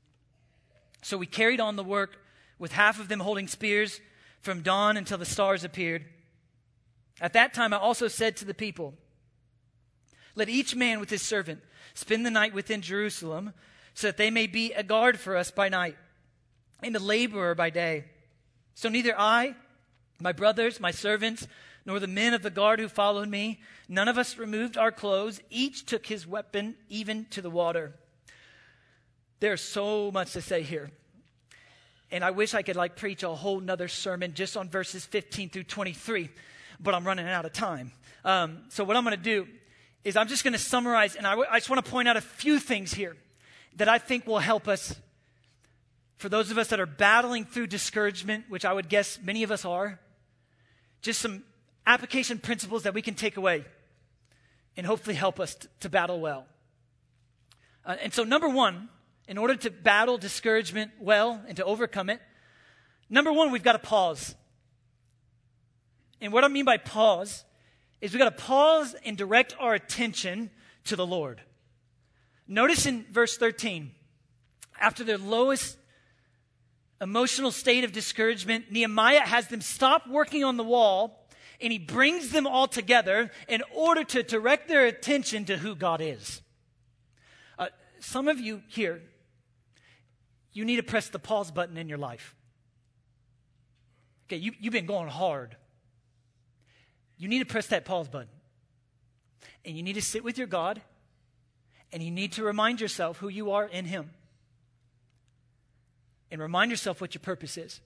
So 1.02 1.18
we 1.18 1.26
carried 1.26 1.60
on 1.60 1.76
the 1.76 1.84
work 1.84 2.16
with 2.58 2.72
half 2.72 2.98
of 2.98 3.08
them 3.08 3.20
holding 3.20 3.48
spears 3.48 4.00
from 4.46 4.62
dawn 4.62 4.96
until 4.96 5.18
the 5.18 5.24
stars 5.26 5.64
appeared. 5.64 6.04
At 7.20 7.32
that 7.32 7.52
time, 7.52 7.74
I 7.74 7.78
also 7.78 8.06
said 8.06 8.36
to 8.36 8.44
the 8.44 8.54
people, 8.54 8.94
Let 10.36 10.48
each 10.48 10.76
man 10.76 11.00
with 11.00 11.10
his 11.10 11.20
servant 11.20 11.60
spend 11.94 12.24
the 12.24 12.30
night 12.30 12.54
within 12.54 12.80
Jerusalem, 12.80 13.52
so 13.92 14.06
that 14.06 14.16
they 14.16 14.30
may 14.30 14.46
be 14.46 14.72
a 14.72 14.84
guard 14.84 15.18
for 15.18 15.36
us 15.36 15.50
by 15.50 15.68
night, 15.68 15.96
and 16.80 16.94
a 16.94 17.00
laborer 17.00 17.56
by 17.56 17.70
day. 17.70 18.04
So 18.74 18.88
neither 18.88 19.18
I, 19.18 19.56
my 20.20 20.30
brothers, 20.32 20.78
my 20.78 20.92
servants, 20.92 21.48
nor 21.84 21.98
the 21.98 22.06
men 22.06 22.32
of 22.32 22.42
the 22.42 22.50
guard 22.50 22.78
who 22.78 22.88
followed 22.88 23.28
me, 23.28 23.60
none 23.88 24.06
of 24.06 24.16
us 24.16 24.38
removed 24.38 24.76
our 24.76 24.92
clothes. 24.92 25.40
Each 25.50 25.84
took 25.84 26.06
his 26.06 26.24
weapon, 26.24 26.76
even 26.88 27.24
to 27.30 27.42
the 27.42 27.50
water. 27.50 27.94
There's 29.40 29.60
so 29.60 30.12
much 30.12 30.32
to 30.34 30.40
say 30.40 30.62
here. 30.62 30.92
And 32.10 32.24
I 32.24 32.30
wish 32.30 32.54
I 32.54 32.62
could 32.62 32.76
like 32.76 32.96
preach 32.96 33.22
a 33.22 33.28
whole 33.28 33.60
nother 33.60 33.88
sermon 33.88 34.34
just 34.34 34.56
on 34.56 34.68
verses 34.68 35.04
15 35.04 35.50
through 35.50 35.64
23, 35.64 36.30
but 36.78 36.94
I'm 36.94 37.04
running 37.04 37.26
out 37.26 37.44
of 37.44 37.52
time. 37.52 37.92
Um, 38.24 38.62
so 38.68 38.84
what 38.84 38.96
I'm 38.96 39.04
going 39.04 39.16
to 39.16 39.22
do 39.22 39.46
is 40.04 40.16
I'm 40.16 40.28
just 40.28 40.44
going 40.44 40.52
to 40.52 40.58
summarize, 40.58 41.16
and 41.16 41.26
I, 41.26 41.30
w- 41.30 41.48
I 41.50 41.58
just 41.58 41.68
want 41.68 41.84
to 41.84 41.90
point 41.90 42.06
out 42.06 42.16
a 42.16 42.20
few 42.20 42.60
things 42.60 42.94
here 42.94 43.16
that 43.76 43.88
I 43.88 43.98
think 43.98 44.26
will 44.26 44.38
help 44.38 44.68
us. 44.68 44.94
For 46.18 46.28
those 46.28 46.50
of 46.50 46.58
us 46.58 46.68
that 46.68 46.80
are 46.80 46.86
battling 46.86 47.44
through 47.44 47.66
discouragement, 47.66 48.44
which 48.48 48.64
I 48.64 48.72
would 48.72 48.88
guess 48.88 49.18
many 49.22 49.42
of 49.42 49.50
us 49.50 49.64
are, 49.64 49.98
just 51.02 51.20
some 51.20 51.42
application 51.86 52.38
principles 52.38 52.84
that 52.84 52.94
we 52.94 53.02
can 53.02 53.14
take 53.14 53.36
away 53.36 53.64
and 54.76 54.86
hopefully 54.86 55.14
help 55.14 55.40
us 55.40 55.54
t- 55.54 55.68
to 55.80 55.88
battle 55.88 56.20
well. 56.20 56.46
Uh, 57.84 57.96
and 58.02 58.12
so, 58.12 58.24
number 58.24 58.48
one, 58.48 58.88
in 59.28 59.38
order 59.38 59.56
to 59.56 59.70
battle 59.70 60.18
discouragement 60.18 60.92
well 61.00 61.42
and 61.48 61.56
to 61.56 61.64
overcome 61.64 62.10
it, 62.10 62.20
number 63.10 63.32
one, 63.32 63.50
we've 63.50 63.62
got 63.62 63.72
to 63.72 63.78
pause. 63.78 64.34
And 66.20 66.32
what 66.32 66.44
I 66.44 66.48
mean 66.48 66.64
by 66.64 66.76
pause 66.76 67.44
is 68.00 68.12
we've 68.12 68.18
got 68.18 68.36
to 68.36 68.44
pause 68.44 68.94
and 69.04 69.16
direct 69.16 69.54
our 69.58 69.74
attention 69.74 70.50
to 70.84 70.96
the 70.96 71.06
Lord. 71.06 71.40
Notice 72.46 72.86
in 72.86 73.04
verse 73.10 73.36
13, 73.36 73.90
after 74.80 75.02
their 75.02 75.18
lowest 75.18 75.76
emotional 77.00 77.50
state 77.50 77.84
of 77.84 77.92
discouragement, 77.92 78.70
Nehemiah 78.70 79.20
has 79.20 79.48
them 79.48 79.60
stop 79.60 80.06
working 80.08 80.44
on 80.44 80.56
the 80.56 80.64
wall 80.64 81.26
and 81.60 81.72
he 81.72 81.78
brings 81.78 82.30
them 82.30 82.46
all 82.46 82.68
together 82.68 83.30
in 83.48 83.62
order 83.74 84.04
to 84.04 84.22
direct 84.22 84.68
their 84.68 84.86
attention 84.86 85.44
to 85.46 85.56
who 85.56 85.74
God 85.74 86.00
is. 86.00 86.42
Uh, 87.58 87.68
some 87.98 88.28
of 88.28 88.38
you 88.38 88.62
here 88.68 89.02
you 90.56 90.64
need 90.64 90.76
to 90.76 90.82
press 90.82 91.10
the 91.10 91.18
pause 91.18 91.50
button 91.50 91.76
in 91.76 91.86
your 91.86 91.98
life. 91.98 92.34
Okay, 94.26 94.38
you, 94.38 94.52
you've 94.58 94.72
been 94.72 94.86
going 94.86 95.08
hard. 95.08 95.54
You 97.18 97.28
need 97.28 97.40
to 97.40 97.44
press 97.44 97.66
that 97.66 97.84
pause 97.84 98.08
button. 98.08 98.30
And 99.66 99.76
you 99.76 99.82
need 99.82 99.92
to 99.92 100.02
sit 100.02 100.24
with 100.24 100.38
your 100.38 100.46
God, 100.46 100.80
and 101.92 102.02
you 102.02 102.10
need 102.10 102.32
to 102.32 102.42
remind 102.42 102.80
yourself 102.80 103.18
who 103.18 103.28
you 103.28 103.50
are 103.50 103.66
in 103.66 103.84
Him. 103.84 104.10
And 106.30 106.40
remind 106.40 106.70
yourself 106.70 107.02
what 107.02 107.14
your 107.14 107.20
purpose 107.20 107.58
is. 107.58 107.82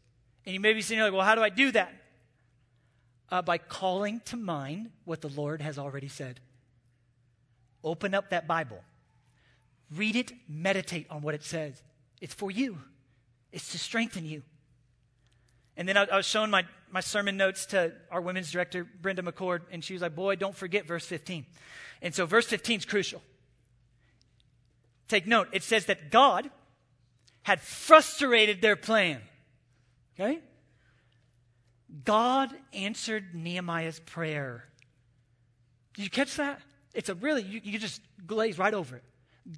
And 0.46 0.54
you 0.54 0.60
may 0.60 0.72
be 0.72 0.80
saying, 0.80 1.00
like, 1.00 1.12
well, 1.12 1.22
how 1.22 1.34
do 1.34 1.42
I 1.42 1.48
do 1.48 1.72
that? 1.72 1.92
Uh, 3.32 3.42
by 3.42 3.58
calling 3.58 4.20
to 4.26 4.36
mind 4.36 4.90
what 5.04 5.22
the 5.22 5.28
Lord 5.28 5.60
has 5.60 5.76
already 5.76 6.08
said. 6.08 6.38
Open 7.82 8.14
up 8.14 8.30
that 8.30 8.46
Bible, 8.46 8.78
read 9.96 10.14
it, 10.14 10.30
meditate 10.48 11.08
on 11.10 11.20
what 11.22 11.34
it 11.34 11.42
says. 11.42 11.82
It's 12.20 12.34
for 12.34 12.50
you, 12.50 12.78
it's 13.52 13.72
to 13.72 13.78
strengthen 13.78 14.24
you. 14.24 14.42
And 15.76 15.88
then 15.88 15.96
I, 15.96 16.04
I 16.04 16.16
was 16.16 16.26
showing 16.26 16.50
my, 16.50 16.64
my 16.90 17.00
sermon 17.00 17.36
notes 17.36 17.66
to 17.66 17.92
our 18.10 18.20
women's 18.20 18.50
director, 18.50 18.86
Brenda 19.00 19.22
McCord, 19.22 19.60
and 19.70 19.82
she 19.82 19.94
was 19.94 20.02
like, 20.02 20.14
Boy, 20.14 20.36
don't 20.36 20.54
forget 20.54 20.86
verse 20.86 21.06
15. 21.06 21.46
And 22.02 22.14
so 22.14 22.26
verse 22.26 22.46
15 22.46 22.80
is 22.80 22.84
crucial. 22.84 23.22
Take 25.08 25.26
note, 25.26 25.48
it 25.52 25.62
says 25.62 25.86
that 25.86 26.10
God 26.10 26.50
had 27.42 27.60
frustrated 27.60 28.62
their 28.62 28.76
plan. 28.76 29.20
Okay? 30.14 30.40
God 32.04 32.50
answered 32.72 33.34
Nehemiah's 33.34 33.98
prayer. 34.00 34.64
Did 35.94 36.04
you 36.04 36.10
catch 36.10 36.36
that? 36.36 36.60
It's 36.94 37.08
a 37.08 37.14
really, 37.14 37.42
you, 37.42 37.60
you 37.62 37.78
just 37.78 38.00
glaze 38.26 38.58
right 38.58 38.74
over 38.74 38.96
it. 38.96 39.04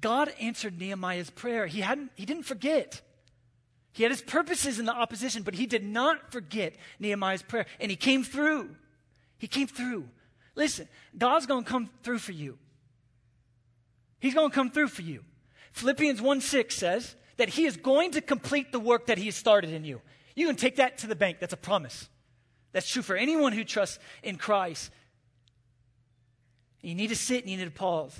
God 0.01 0.33
answered 0.39 0.79
Nehemiah's 0.79 1.29
prayer. 1.29 1.67
He, 1.67 1.81
hadn't, 1.81 2.11
he 2.15 2.25
didn't 2.25 2.43
forget. 2.43 3.01
He 3.91 4.03
had 4.03 4.11
his 4.11 4.21
purposes 4.21 4.79
in 4.79 4.85
the 4.85 4.93
opposition, 4.93 5.43
but 5.43 5.53
he 5.53 5.65
did 5.65 5.83
not 5.83 6.31
forget 6.31 6.75
Nehemiah's 6.99 7.43
prayer. 7.43 7.65
And 7.79 7.91
he 7.91 7.95
came 7.95 8.23
through. 8.23 8.75
He 9.37 9.47
came 9.47 9.67
through. 9.67 10.07
Listen, 10.55 10.87
God's 11.17 11.45
going 11.45 11.63
to 11.63 11.69
come 11.69 11.89
through 12.01 12.19
for 12.19 12.31
you. 12.31 12.57
He's 14.19 14.33
going 14.33 14.49
to 14.49 14.55
come 14.55 14.71
through 14.71 14.87
for 14.87 15.01
you. 15.01 15.23
Philippians 15.73 16.21
1 16.21 16.41
6 16.41 16.75
says 16.75 17.15
that 17.37 17.49
he 17.49 17.65
is 17.65 17.77
going 17.77 18.11
to 18.11 18.21
complete 18.21 18.71
the 18.71 18.79
work 18.79 19.07
that 19.07 19.17
he 19.17 19.25
has 19.25 19.35
started 19.35 19.71
in 19.71 19.83
you. 19.83 20.01
You 20.35 20.47
can 20.47 20.55
take 20.55 20.77
that 20.77 20.99
to 20.99 21.07
the 21.07 21.15
bank. 21.15 21.39
That's 21.39 21.53
a 21.53 21.57
promise. 21.57 22.09
That's 22.71 22.89
true 22.89 23.01
for 23.01 23.15
anyone 23.15 23.53
who 23.53 23.63
trusts 23.63 23.99
in 24.23 24.37
Christ. 24.37 24.91
You 26.81 26.95
need 26.95 27.07
to 27.07 27.15
sit 27.15 27.41
and 27.43 27.51
you 27.51 27.57
need 27.57 27.65
to 27.65 27.71
pause 27.71 28.19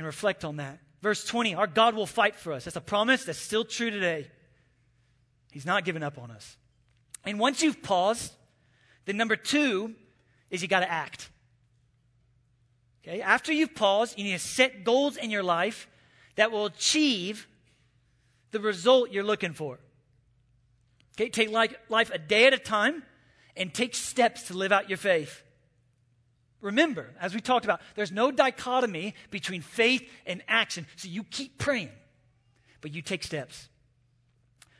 and 0.00 0.06
reflect 0.06 0.46
on 0.46 0.56
that. 0.56 0.78
Verse 1.02 1.26
20, 1.26 1.54
our 1.54 1.66
God 1.66 1.94
will 1.94 2.06
fight 2.06 2.36
for 2.36 2.54
us. 2.54 2.64
That's 2.64 2.76
a 2.76 2.80
promise 2.80 3.24
that's 3.24 3.38
still 3.38 3.66
true 3.66 3.90
today. 3.90 4.30
He's 5.52 5.66
not 5.66 5.84
giving 5.84 6.02
up 6.02 6.16
on 6.16 6.30
us. 6.30 6.56
And 7.22 7.38
once 7.38 7.62
you've 7.62 7.82
paused, 7.82 8.32
then 9.04 9.18
number 9.18 9.36
two 9.36 9.94
is 10.48 10.62
you 10.62 10.68
got 10.68 10.80
to 10.80 10.90
act. 10.90 11.28
Okay, 13.04 13.20
after 13.20 13.52
you've 13.52 13.74
paused, 13.74 14.16
you 14.16 14.24
need 14.24 14.32
to 14.32 14.38
set 14.38 14.84
goals 14.84 15.18
in 15.18 15.30
your 15.30 15.42
life 15.42 15.86
that 16.36 16.50
will 16.50 16.64
achieve 16.64 17.46
the 18.52 18.60
result 18.60 19.10
you're 19.10 19.22
looking 19.22 19.52
for. 19.52 19.78
Okay, 21.14 21.28
take 21.28 21.50
life 21.50 22.10
a 22.10 22.18
day 22.18 22.46
at 22.46 22.54
a 22.54 22.58
time 22.58 23.02
and 23.54 23.74
take 23.74 23.94
steps 23.94 24.44
to 24.44 24.54
live 24.54 24.72
out 24.72 24.88
your 24.88 24.96
faith. 24.96 25.42
Remember, 26.60 27.06
as 27.20 27.34
we 27.34 27.40
talked 27.40 27.64
about, 27.64 27.80
there's 27.94 28.12
no 28.12 28.30
dichotomy 28.30 29.14
between 29.30 29.62
faith 29.62 30.08
and 30.26 30.42
action. 30.46 30.86
So 30.96 31.08
you 31.08 31.24
keep 31.24 31.58
praying, 31.58 31.90
but 32.80 32.92
you 32.92 33.02
take 33.02 33.22
steps. 33.22 33.68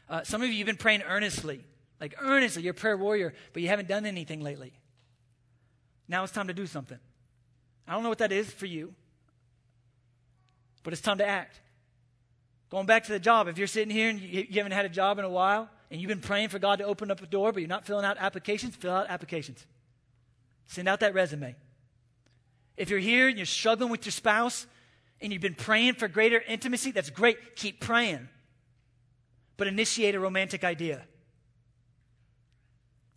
Uh, 0.08 0.22
some 0.24 0.42
of 0.42 0.48
you 0.48 0.58
have 0.58 0.66
been 0.66 0.76
praying 0.76 1.02
earnestly, 1.02 1.64
like 2.00 2.14
earnestly, 2.20 2.62
you're 2.62 2.72
a 2.72 2.74
prayer 2.74 2.96
warrior, 2.96 3.32
but 3.52 3.62
you 3.62 3.68
haven't 3.68 3.88
done 3.88 4.04
anything 4.04 4.40
lately. 4.40 4.72
Now 6.08 6.24
it's 6.24 6.32
time 6.32 6.48
to 6.48 6.54
do 6.54 6.66
something. 6.66 6.98
I 7.86 7.92
don't 7.92 8.02
know 8.02 8.08
what 8.08 8.18
that 8.18 8.32
is 8.32 8.50
for 8.50 8.66
you, 8.66 8.94
but 10.82 10.92
it's 10.92 11.02
time 11.02 11.18
to 11.18 11.26
act. 11.26 11.60
Going 12.70 12.86
back 12.86 13.04
to 13.04 13.12
the 13.12 13.18
job, 13.18 13.48
if 13.48 13.58
you're 13.58 13.66
sitting 13.66 13.94
here 13.94 14.10
and 14.10 14.20
you, 14.20 14.46
you 14.48 14.56
haven't 14.56 14.72
had 14.72 14.84
a 14.84 14.90
job 14.90 15.18
in 15.18 15.24
a 15.24 15.30
while 15.30 15.68
and 15.90 16.00
you've 16.00 16.08
been 16.08 16.20
praying 16.20 16.48
for 16.48 16.58
God 16.58 16.78
to 16.78 16.84
open 16.84 17.10
up 17.10 17.22
a 17.22 17.26
door, 17.26 17.52
but 17.52 17.60
you're 17.60 17.68
not 17.68 17.84
filling 17.84 18.04
out 18.04 18.16
applications, 18.18 18.76
fill 18.76 18.92
out 18.92 19.08
applications. 19.08 19.66
Send 20.66 20.88
out 20.88 21.00
that 21.00 21.14
resume. 21.14 21.56
If 22.80 22.88
you're 22.88 22.98
here 22.98 23.28
and 23.28 23.36
you're 23.36 23.44
struggling 23.44 23.90
with 23.90 24.06
your 24.06 24.12
spouse 24.12 24.66
and 25.20 25.34
you've 25.34 25.42
been 25.42 25.54
praying 25.54 25.96
for 25.96 26.08
greater 26.08 26.40
intimacy, 26.48 26.92
that's 26.92 27.10
great. 27.10 27.54
Keep 27.54 27.78
praying. 27.78 28.26
But 29.58 29.66
initiate 29.66 30.14
a 30.14 30.18
romantic 30.18 30.64
idea. 30.64 31.02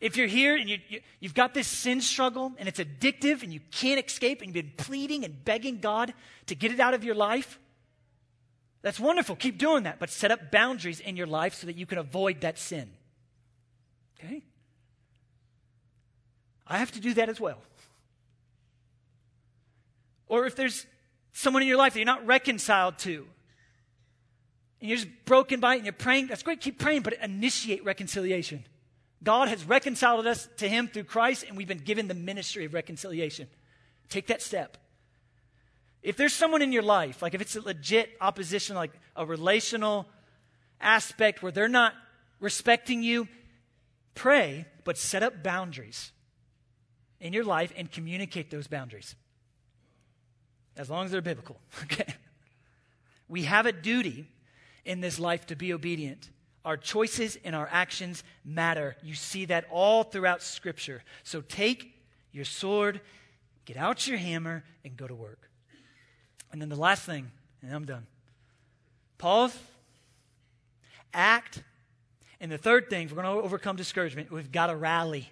If 0.02 0.18
you're 0.18 0.28
here 0.28 0.58
and 0.58 0.70
you, 0.70 0.80
you, 0.90 1.00
have 1.22 1.34
got 1.34 1.54
this 1.54 1.66
sin 1.66 2.02
struggle 2.02 2.52
and 2.58 2.68
it's 2.68 2.82
addictive 2.82 3.42
and 3.42 3.54
you 3.54 3.62
can't 3.72 4.06
escape 4.06 4.42
and 4.42 4.54
you've 4.54 4.66
been 4.66 4.74
pleading 4.76 5.24
and 5.24 5.46
begging 5.46 5.80
God 5.80 6.14
to 6.48 6.56
get 6.56 6.74
it 6.74 6.82
out 6.82 6.94
of 6.94 7.06
your 7.06 7.16
life, 7.16 7.58
that's 8.82 9.00
wonderful. 9.00 9.38
Keep 9.38 9.60
doing 9.60 9.84
that, 9.84 9.98
but 9.98 10.10
set 10.10 10.30
up 10.30 10.52
boundaries 10.52 11.00
in 11.00 11.16
your 11.16 11.26
life 11.26 11.54
so 11.54 11.68
that 11.68 11.78
you 11.78 11.86
can 11.86 12.00
avoid 12.00 12.42
that 12.42 12.60
sin. 12.60 12.92
Okay? 14.20 14.44
I 16.68 16.80
have 16.80 16.92
to 16.92 17.00
do 17.00 17.14
that 17.14 17.30
as 17.30 17.40
well. 17.40 17.60
Or 20.34 20.48
if 20.48 20.56
there's 20.56 20.88
someone 21.32 21.62
in 21.62 21.68
your 21.68 21.78
life 21.78 21.94
that 21.94 22.00
you're 22.00 22.08
not 22.08 22.26
reconciled 22.26 22.98
to, 22.98 23.28
and 24.82 24.90
you're 24.90 24.98
just 24.98 25.26
broken 25.26 25.60
by 25.60 25.76
it 25.76 25.78
and 25.78 25.86
you're 25.86 25.94
praying, 25.94 26.26
that's 26.26 26.42
great, 26.42 26.60
keep 26.60 26.80
praying, 26.80 27.04
but 27.04 27.14
initiate 27.22 27.86
reconciliation. 27.86 28.66
God 29.22 29.48
has 29.48 29.64
reconciled 29.64 30.26
us 30.26 30.50
to 30.58 30.68
Him 30.68 30.88
through 30.88 31.04
Christ, 31.04 31.46
and 31.48 31.56
we've 31.56 31.68
been 31.68 31.78
given 31.78 32.08
the 32.08 32.16
ministry 32.16 32.66
of 32.66 32.74
reconciliation. 32.74 33.48
Take 34.10 34.26
that 34.26 34.42
step. 34.42 34.78
If 36.02 36.18
there's 36.18 36.34
someone 36.34 36.64
in 36.64 36.72
your 36.72 36.82
life, 36.82 37.22
like 37.22 37.36
if 37.36 37.42
it's 37.42 37.56
a 37.56 37.62
legit 37.62 38.10
opposition, 38.20 38.76
like 38.76 38.94
a 39.16 39.28
relational 39.28 40.08
aspect 40.82 41.44
where 41.44 41.52
they're 41.52 41.68
not 41.68 41.94
respecting 42.40 43.04
you, 43.04 43.28
pray, 44.16 44.66
but 44.84 44.98
set 44.98 45.22
up 45.22 45.44
boundaries 45.44 46.12
in 47.20 47.34
your 47.34 47.44
life 47.44 47.72
and 47.78 47.92
communicate 47.92 48.50
those 48.50 48.66
boundaries. 48.66 49.16
As 50.76 50.90
long 50.90 51.06
as 51.06 51.12
they're 51.12 51.22
biblical, 51.22 51.60
okay? 51.84 52.16
We 53.28 53.44
have 53.44 53.66
a 53.66 53.72
duty 53.72 54.28
in 54.86 55.02
this 55.02 55.20
life 55.20 55.46
to 55.48 55.56
be 55.56 55.74
obedient. 55.74 56.30
Our 56.66 56.78
choices 56.78 57.38
and 57.44 57.56
our 57.56 57.68
actions 57.72 58.24
matter. 58.46 58.96
You 59.04 59.16
see 59.16 59.46
that 59.46 59.66
all 59.70 60.04
throughout 60.04 60.42
Scripture. 60.42 61.04
So 61.24 61.42
take 61.42 61.94
your 62.32 62.46
sword, 62.46 63.02
get 63.66 63.78
out 63.78 64.08
your 64.08 64.18
hammer, 64.18 64.64
and 64.84 64.96
go 64.96 65.08
to 65.08 65.16
work. 65.16 65.50
And 66.52 66.62
then 66.62 66.70
the 66.70 66.76
last 66.76 67.04
thing, 67.04 67.32
and 67.62 67.74
I'm 67.74 67.86
done. 67.86 68.06
Pause, 69.18 69.58
act, 71.14 71.64
and 72.40 72.52
the 72.52 72.58
third 72.58 72.90
thing, 72.90 73.06
if 73.06 73.12
we're 73.14 73.24
going 73.24 73.38
to 73.38 73.42
overcome 73.42 73.76
discouragement, 73.76 74.32
we've 74.32 74.52
got 74.52 74.68
to 74.68 74.76
rally. 74.76 75.30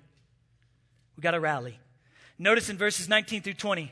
We've 1.16 1.24
got 1.24 1.32
to 1.32 1.40
rally. 1.40 1.78
Notice 2.40 2.70
in 2.70 2.78
verses 2.78 3.10
19 3.10 3.42
through 3.42 3.54
20 3.54 3.92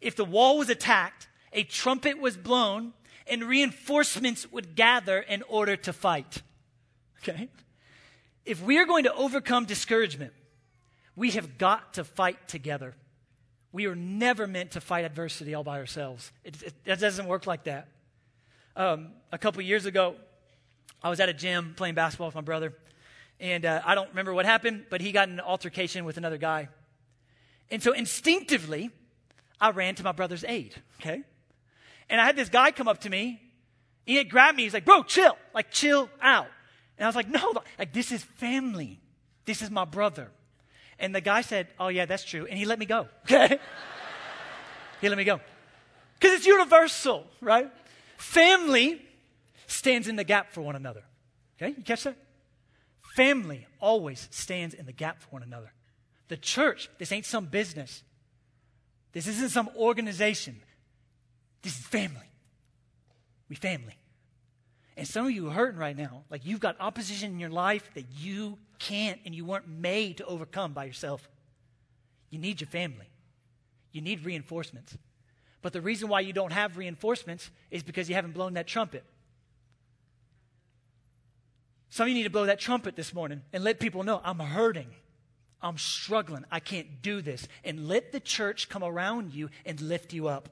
if 0.00 0.16
the 0.16 0.24
wall 0.24 0.58
was 0.58 0.68
attacked, 0.68 1.28
a 1.52 1.64
trumpet 1.64 2.18
was 2.18 2.36
blown, 2.36 2.92
and 3.26 3.44
reinforcements 3.44 4.50
would 4.52 4.74
gather 4.74 5.18
in 5.18 5.42
order 5.48 5.76
to 5.76 5.92
fight. 5.92 6.42
Okay? 7.22 7.48
If 8.44 8.62
we 8.62 8.78
are 8.78 8.86
going 8.86 9.04
to 9.04 9.14
overcome 9.14 9.64
discouragement, 9.64 10.32
we 11.16 11.32
have 11.32 11.58
got 11.58 11.94
to 11.94 12.04
fight 12.04 12.48
together. 12.48 12.94
We 13.72 13.86
are 13.86 13.94
never 13.94 14.46
meant 14.46 14.72
to 14.72 14.80
fight 14.80 15.04
adversity 15.04 15.54
all 15.54 15.64
by 15.64 15.78
ourselves. 15.78 16.32
It, 16.44 16.62
it, 16.62 16.74
it 16.86 17.00
doesn't 17.00 17.26
work 17.26 17.46
like 17.46 17.64
that. 17.64 17.88
Um, 18.76 19.08
a 19.32 19.38
couple 19.38 19.60
years 19.62 19.84
ago, 19.84 20.14
I 21.02 21.10
was 21.10 21.20
at 21.20 21.28
a 21.28 21.34
gym 21.34 21.74
playing 21.76 21.94
basketball 21.94 22.28
with 22.28 22.34
my 22.34 22.40
brother, 22.40 22.72
and 23.40 23.64
uh, 23.64 23.82
I 23.84 23.94
don't 23.94 24.08
remember 24.08 24.32
what 24.32 24.46
happened, 24.46 24.86
but 24.88 25.00
he 25.00 25.12
got 25.12 25.28
in 25.28 25.34
an 25.34 25.40
altercation 25.40 26.04
with 26.04 26.16
another 26.16 26.38
guy. 26.38 26.68
And 27.70 27.82
so 27.82 27.92
instinctively, 27.92 28.90
I 29.60 29.70
ran 29.70 29.94
to 29.96 30.04
my 30.04 30.12
brother's 30.12 30.44
aid, 30.44 30.74
okay? 31.00 31.22
And 32.08 32.20
I 32.20 32.24
had 32.24 32.36
this 32.36 32.48
guy 32.48 32.70
come 32.70 32.88
up 32.88 33.00
to 33.02 33.10
me. 33.10 33.40
He 34.04 34.16
had 34.16 34.30
grabbed 34.30 34.56
me. 34.56 34.62
He's 34.62 34.74
like, 34.74 34.84
bro, 34.84 35.02
chill. 35.02 35.36
Like, 35.54 35.70
chill 35.70 36.08
out. 36.22 36.46
And 36.96 37.04
I 37.04 37.08
was 37.08 37.16
like, 37.16 37.28
no, 37.28 37.52
like, 37.78 37.92
this 37.92 38.12
is 38.12 38.22
family. 38.22 39.00
This 39.44 39.62
is 39.62 39.70
my 39.70 39.84
brother. 39.84 40.30
And 40.98 41.14
the 41.14 41.20
guy 41.20 41.42
said, 41.42 41.68
oh, 41.78 41.88
yeah, 41.88 42.06
that's 42.06 42.24
true. 42.24 42.46
And 42.46 42.58
he 42.58 42.64
let 42.64 42.78
me 42.78 42.86
go, 42.86 43.08
okay? 43.24 43.58
he 45.00 45.08
let 45.08 45.18
me 45.18 45.24
go. 45.24 45.40
Because 46.18 46.36
it's 46.36 46.46
universal, 46.46 47.24
right? 47.40 47.70
Family 48.16 49.00
stands 49.66 50.08
in 50.08 50.16
the 50.16 50.24
gap 50.24 50.52
for 50.52 50.62
one 50.62 50.74
another. 50.74 51.04
Okay, 51.60 51.74
you 51.76 51.84
catch 51.84 52.04
that? 52.04 52.16
Family 53.14 53.66
always 53.80 54.28
stands 54.30 54.74
in 54.74 54.86
the 54.86 54.92
gap 54.92 55.20
for 55.20 55.28
one 55.28 55.42
another. 55.42 55.72
The 56.28 56.36
church, 56.36 56.88
this 56.98 57.12
ain't 57.12 57.26
some 57.26 57.46
business. 57.46 58.02
This 59.12 59.26
isn't 59.26 59.50
some 59.50 59.70
organization. 59.76 60.60
This 61.62 61.78
is 61.78 61.86
family. 61.86 62.30
We 63.48 63.56
family. 63.56 63.96
And 64.96 65.06
some 65.06 65.26
of 65.26 65.32
you 65.32 65.48
are 65.48 65.52
hurting 65.52 65.78
right 65.78 65.96
now. 65.96 66.24
Like 66.30 66.44
you've 66.44 66.60
got 66.60 66.76
opposition 66.80 67.32
in 67.32 67.38
your 67.38 67.50
life 67.50 67.90
that 67.94 68.04
you 68.18 68.58
can't 68.78 69.20
and 69.24 69.34
you 69.34 69.44
weren't 69.44 69.68
made 69.68 70.18
to 70.18 70.24
overcome 70.26 70.72
by 70.72 70.84
yourself. 70.84 71.28
You 72.30 72.38
need 72.38 72.60
your 72.60 72.68
family. 72.68 73.06
You 73.92 74.00
need 74.00 74.24
reinforcements. 74.24 74.96
But 75.62 75.72
the 75.72 75.80
reason 75.80 76.08
why 76.08 76.20
you 76.20 76.32
don't 76.32 76.52
have 76.52 76.76
reinforcements 76.76 77.50
is 77.70 77.82
because 77.82 78.08
you 78.08 78.14
haven't 78.14 78.32
blown 78.32 78.54
that 78.54 78.66
trumpet. 78.66 79.04
Some 81.90 82.04
of 82.04 82.08
you 82.10 82.14
need 82.14 82.24
to 82.24 82.30
blow 82.30 82.46
that 82.46 82.60
trumpet 82.60 82.96
this 82.96 83.14
morning 83.14 83.42
and 83.52 83.64
let 83.64 83.80
people 83.80 84.02
know 84.02 84.20
I'm 84.22 84.38
hurting. 84.38 84.88
I'm 85.60 85.78
struggling. 85.78 86.44
I 86.50 86.60
can't 86.60 87.02
do 87.02 87.20
this. 87.20 87.48
And 87.64 87.88
let 87.88 88.12
the 88.12 88.20
church 88.20 88.68
come 88.68 88.84
around 88.84 89.34
you 89.34 89.50
and 89.66 89.80
lift 89.80 90.12
you 90.12 90.28
up. 90.28 90.48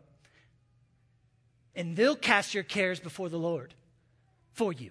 And 1.75 1.97
they'll 1.97 2.17
cast 2.17 2.55
your 2.55 2.65
cares 2.65 2.99
before 2.99 3.29
the 3.29 3.39
Lord 3.39 3.75
for 4.53 4.73
you. 4.73 4.91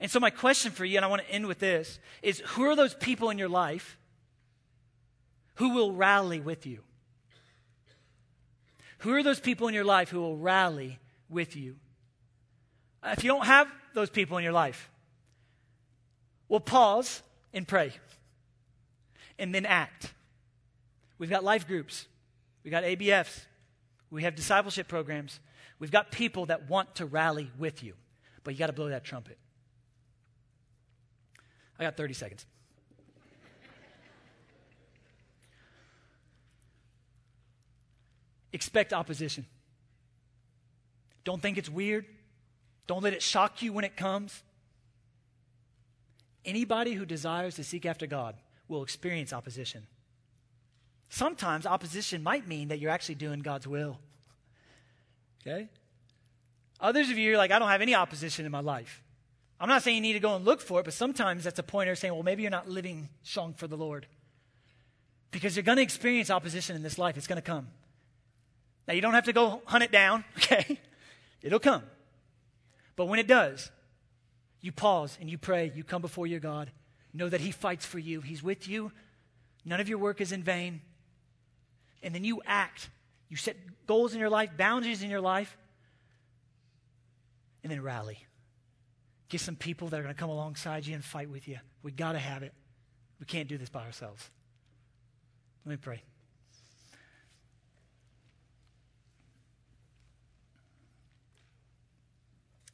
And 0.00 0.10
so, 0.10 0.20
my 0.20 0.30
question 0.30 0.70
for 0.70 0.84
you, 0.84 0.96
and 0.96 1.04
I 1.04 1.08
want 1.08 1.22
to 1.22 1.30
end 1.30 1.46
with 1.46 1.58
this, 1.58 1.98
is 2.22 2.40
who 2.40 2.64
are 2.64 2.76
those 2.76 2.94
people 2.94 3.30
in 3.30 3.38
your 3.38 3.48
life 3.48 3.98
who 5.54 5.70
will 5.70 5.92
rally 5.92 6.40
with 6.40 6.66
you? 6.66 6.82
Who 8.98 9.14
are 9.14 9.22
those 9.22 9.40
people 9.40 9.68
in 9.68 9.74
your 9.74 9.84
life 9.84 10.08
who 10.08 10.20
will 10.20 10.36
rally 10.36 10.98
with 11.28 11.56
you? 11.56 11.76
If 13.04 13.24
you 13.24 13.28
don't 13.28 13.46
have 13.46 13.68
those 13.94 14.10
people 14.10 14.38
in 14.38 14.44
your 14.44 14.52
life, 14.52 14.90
we'll 16.48 16.60
pause 16.60 17.22
and 17.52 17.66
pray 17.66 17.92
and 19.38 19.54
then 19.54 19.66
act. 19.66 20.12
We've 21.18 21.30
got 21.30 21.44
life 21.44 21.66
groups, 21.66 22.06
we've 22.62 22.70
got 22.70 22.84
ABFs, 22.84 23.40
we 24.10 24.22
have 24.22 24.34
discipleship 24.34 24.88
programs, 24.88 25.40
we've 25.78 25.90
got 25.90 26.12
people 26.12 26.46
that 26.46 26.68
want 26.68 26.96
to 26.96 27.06
rally 27.06 27.50
with 27.58 27.82
you. 27.82 27.94
But 28.44 28.54
you 28.54 28.58
got 28.58 28.68
to 28.68 28.72
blow 28.72 28.88
that 28.88 29.04
trumpet. 29.04 29.36
I 31.78 31.84
got 31.84 31.96
30 31.96 32.14
seconds. 32.14 32.46
Expect 38.52 38.92
opposition. 38.92 39.44
Don't 41.24 41.42
think 41.42 41.58
it's 41.58 41.68
weird. 41.68 42.06
Don't 42.86 43.02
let 43.02 43.12
it 43.12 43.22
shock 43.22 43.60
you 43.60 43.72
when 43.72 43.84
it 43.84 43.96
comes. 43.96 44.42
Anybody 46.44 46.94
who 46.94 47.04
desires 47.04 47.56
to 47.56 47.64
seek 47.64 47.84
after 47.84 48.06
God 48.06 48.34
will 48.68 48.82
experience 48.82 49.32
opposition. 49.32 49.86
Sometimes 51.08 51.66
opposition 51.66 52.22
might 52.22 52.46
mean 52.46 52.68
that 52.68 52.78
you're 52.78 52.90
actually 52.90 53.14
doing 53.14 53.40
God's 53.40 53.66
will. 53.66 53.98
Okay? 55.46 55.68
Others 56.80 57.10
of 57.10 57.18
you 57.18 57.34
are 57.34 57.36
like, 57.36 57.50
I 57.50 57.58
don't 57.58 57.68
have 57.68 57.82
any 57.82 57.94
opposition 57.94 58.44
in 58.44 58.52
my 58.52 58.60
life. 58.60 59.02
I'm 59.60 59.68
not 59.68 59.82
saying 59.82 59.96
you 59.96 60.02
need 60.02 60.12
to 60.12 60.20
go 60.20 60.36
and 60.36 60.44
look 60.44 60.60
for 60.60 60.80
it, 60.80 60.84
but 60.84 60.94
sometimes 60.94 61.44
that's 61.44 61.58
a 61.58 61.64
pointer 61.64 61.96
saying, 61.96 62.14
well, 62.14 62.22
maybe 62.22 62.42
you're 62.42 62.50
not 62.50 62.68
living 62.68 63.08
strong 63.22 63.54
for 63.54 63.66
the 63.66 63.76
Lord. 63.76 64.06
Because 65.30 65.56
you're 65.56 65.64
going 65.64 65.76
to 65.76 65.82
experience 65.82 66.30
opposition 66.30 66.76
in 66.76 66.82
this 66.82 66.98
life. 66.98 67.16
It's 67.16 67.26
going 67.26 67.36
to 67.36 67.42
come. 67.42 67.68
Now, 68.86 68.94
you 68.94 69.00
don't 69.00 69.14
have 69.14 69.24
to 69.24 69.32
go 69.32 69.62
hunt 69.66 69.82
it 69.82 69.90
down, 69.90 70.24
okay? 70.36 70.78
It'll 71.42 71.58
come. 71.58 71.82
But 72.96 73.06
when 73.06 73.18
it 73.18 73.26
does, 73.26 73.70
you 74.60 74.72
pause 74.72 75.16
and 75.20 75.28
you 75.28 75.38
pray. 75.38 75.72
You 75.74 75.84
come 75.84 76.02
before 76.02 76.26
your 76.26 76.40
God. 76.40 76.70
Know 77.18 77.28
that 77.28 77.40
He 77.40 77.50
fights 77.50 77.84
for 77.84 77.98
you, 77.98 78.20
He's 78.20 78.44
with 78.44 78.68
you. 78.68 78.92
None 79.64 79.80
of 79.80 79.88
your 79.88 79.98
work 79.98 80.20
is 80.20 80.30
in 80.30 80.44
vain. 80.44 80.80
And 82.00 82.14
then 82.14 82.22
you 82.22 82.40
act. 82.46 82.90
You 83.28 83.36
set 83.36 83.56
goals 83.88 84.14
in 84.14 84.20
your 84.20 84.30
life, 84.30 84.50
boundaries 84.56 85.02
in 85.02 85.10
your 85.10 85.20
life, 85.20 85.56
and 87.64 87.72
then 87.72 87.82
rally. 87.82 88.24
Get 89.28 89.40
some 89.40 89.56
people 89.56 89.88
that 89.88 89.98
are 89.98 90.04
going 90.04 90.14
to 90.14 90.18
come 90.18 90.30
alongside 90.30 90.86
you 90.86 90.94
and 90.94 91.04
fight 91.04 91.28
with 91.28 91.48
you. 91.48 91.58
We 91.82 91.90
got 91.90 92.12
to 92.12 92.20
have 92.20 92.44
it. 92.44 92.54
We 93.18 93.26
can't 93.26 93.48
do 93.48 93.58
this 93.58 93.68
by 93.68 93.84
ourselves. 93.84 94.30
Let 95.66 95.72
me 95.72 95.76
pray. 95.76 96.02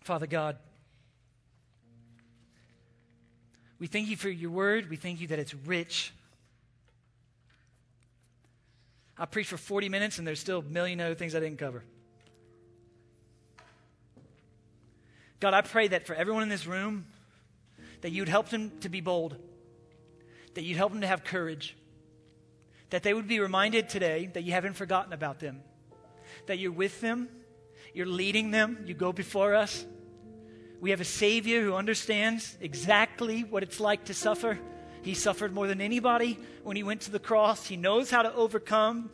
Father 0.02 0.26
God, 0.26 0.58
we 3.84 3.88
thank 3.88 4.08
you 4.08 4.16
for 4.16 4.30
your 4.30 4.50
word. 4.50 4.88
We 4.88 4.96
thank 4.96 5.20
you 5.20 5.26
that 5.26 5.38
it's 5.38 5.52
rich. 5.52 6.14
I 9.18 9.26
preached 9.26 9.50
for 9.50 9.58
40 9.58 9.90
minutes 9.90 10.16
and 10.16 10.26
there's 10.26 10.40
still 10.40 10.60
a 10.60 10.62
million 10.62 11.02
other 11.02 11.14
things 11.14 11.34
I 11.34 11.40
didn't 11.40 11.58
cover. 11.58 11.84
God, 15.38 15.52
I 15.52 15.60
pray 15.60 15.88
that 15.88 16.06
for 16.06 16.14
everyone 16.14 16.42
in 16.42 16.48
this 16.48 16.66
room, 16.66 17.04
that 18.00 18.10
you'd 18.10 18.30
help 18.30 18.48
them 18.48 18.72
to 18.80 18.88
be 18.88 19.02
bold, 19.02 19.36
that 20.54 20.62
you'd 20.62 20.78
help 20.78 20.92
them 20.92 21.02
to 21.02 21.06
have 21.06 21.22
courage, 21.22 21.76
that 22.88 23.02
they 23.02 23.12
would 23.12 23.28
be 23.28 23.38
reminded 23.38 23.90
today 23.90 24.30
that 24.32 24.44
you 24.44 24.52
haven't 24.52 24.76
forgotten 24.76 25.12
about 25.12 25.40
them, 25.40 25.60
that 26.46 26.58
you're 26.58 26.72
with 26.72 27.02
them, 27.02 27.28
you're 27.92 28.06
leading 28.06 28.50
them, 28.50 28.82
you 28.86 28.94
go 28.94 29.12
before 29.12 29.54
us. 29.54 29.84
We 30.84 30.90
have 30.90 31.00
a 31.00 31.04
Savior 31.06 31.62
who 31.62 31.72
understands 31.72 32.58
exactly 32.60 33.40
what 33.40 33.62
it's 33.62 33.80
like 33.80 34.04
to 34.04 34.12
suffer. 34.12 34.58
He 35.00 35.14
suffered 35.14 35.50
more 35.50 35.66
than 35.66 35.80
anybody 35.80 36.38
when 36.62 36.76
he 36.76 36.82
went 36.82 37.00
to 37.02 37.10
the 37.10 37.18
cross. 37.18 37.66
He 37.66 37.78
knows 37.78 38.10
how 38.10 38.20
to 38.20 38.34
overcome. 38.34 39.08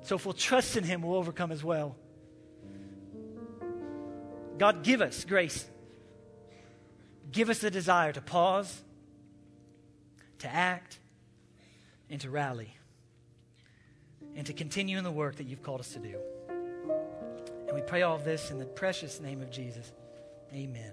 So 0.00 0.16
if 0.16 0.24
we'll 0.24 0.32
trust 0.32 0.78
in 0.78 0.84
him, 0.84 1.02
we'll 1.02 1.18
overcome 1.18 1.52
as 1.52 1.62
well. 1.62 1.94
God, 4.56 4.82
give 4.82 5.02
us 5.02 5.26
grace. 5.26 5.68
Give 7.30 7.50
us 7.50 7.58
the 7.58 7.70
desire 7.70 8.14
to 8.14 8.22
pause, 8.22 8.80
to 10.38 10.48
act, 10.48 10.98
and 12.08 12.18
to 12.22 12.30
rally, 12.30 12.78
and 14.34 14.46
to 14.46 14.54
continue 14.54 14.96
in 14.96 15.04
the 15.04 15.10
work 15.10 15.36
that 15.36 15.44
you've 15.44 15.62
called 15.62 15.80
us 15.80 15.92
to 15.92 15.98
do. 15.98 16.16
And 17.70 17.76
we 17.76 17.82
pray 17.82 18.02
all 18.02 18.18
this 18.18 18.50
in 18.50 18.58
the 18.58 18.64
precious 18.64 19.20
name 19.20 19.40
of 19.42 19.48
Jesus. 19.48 19.92
Amen. 20.52 20.90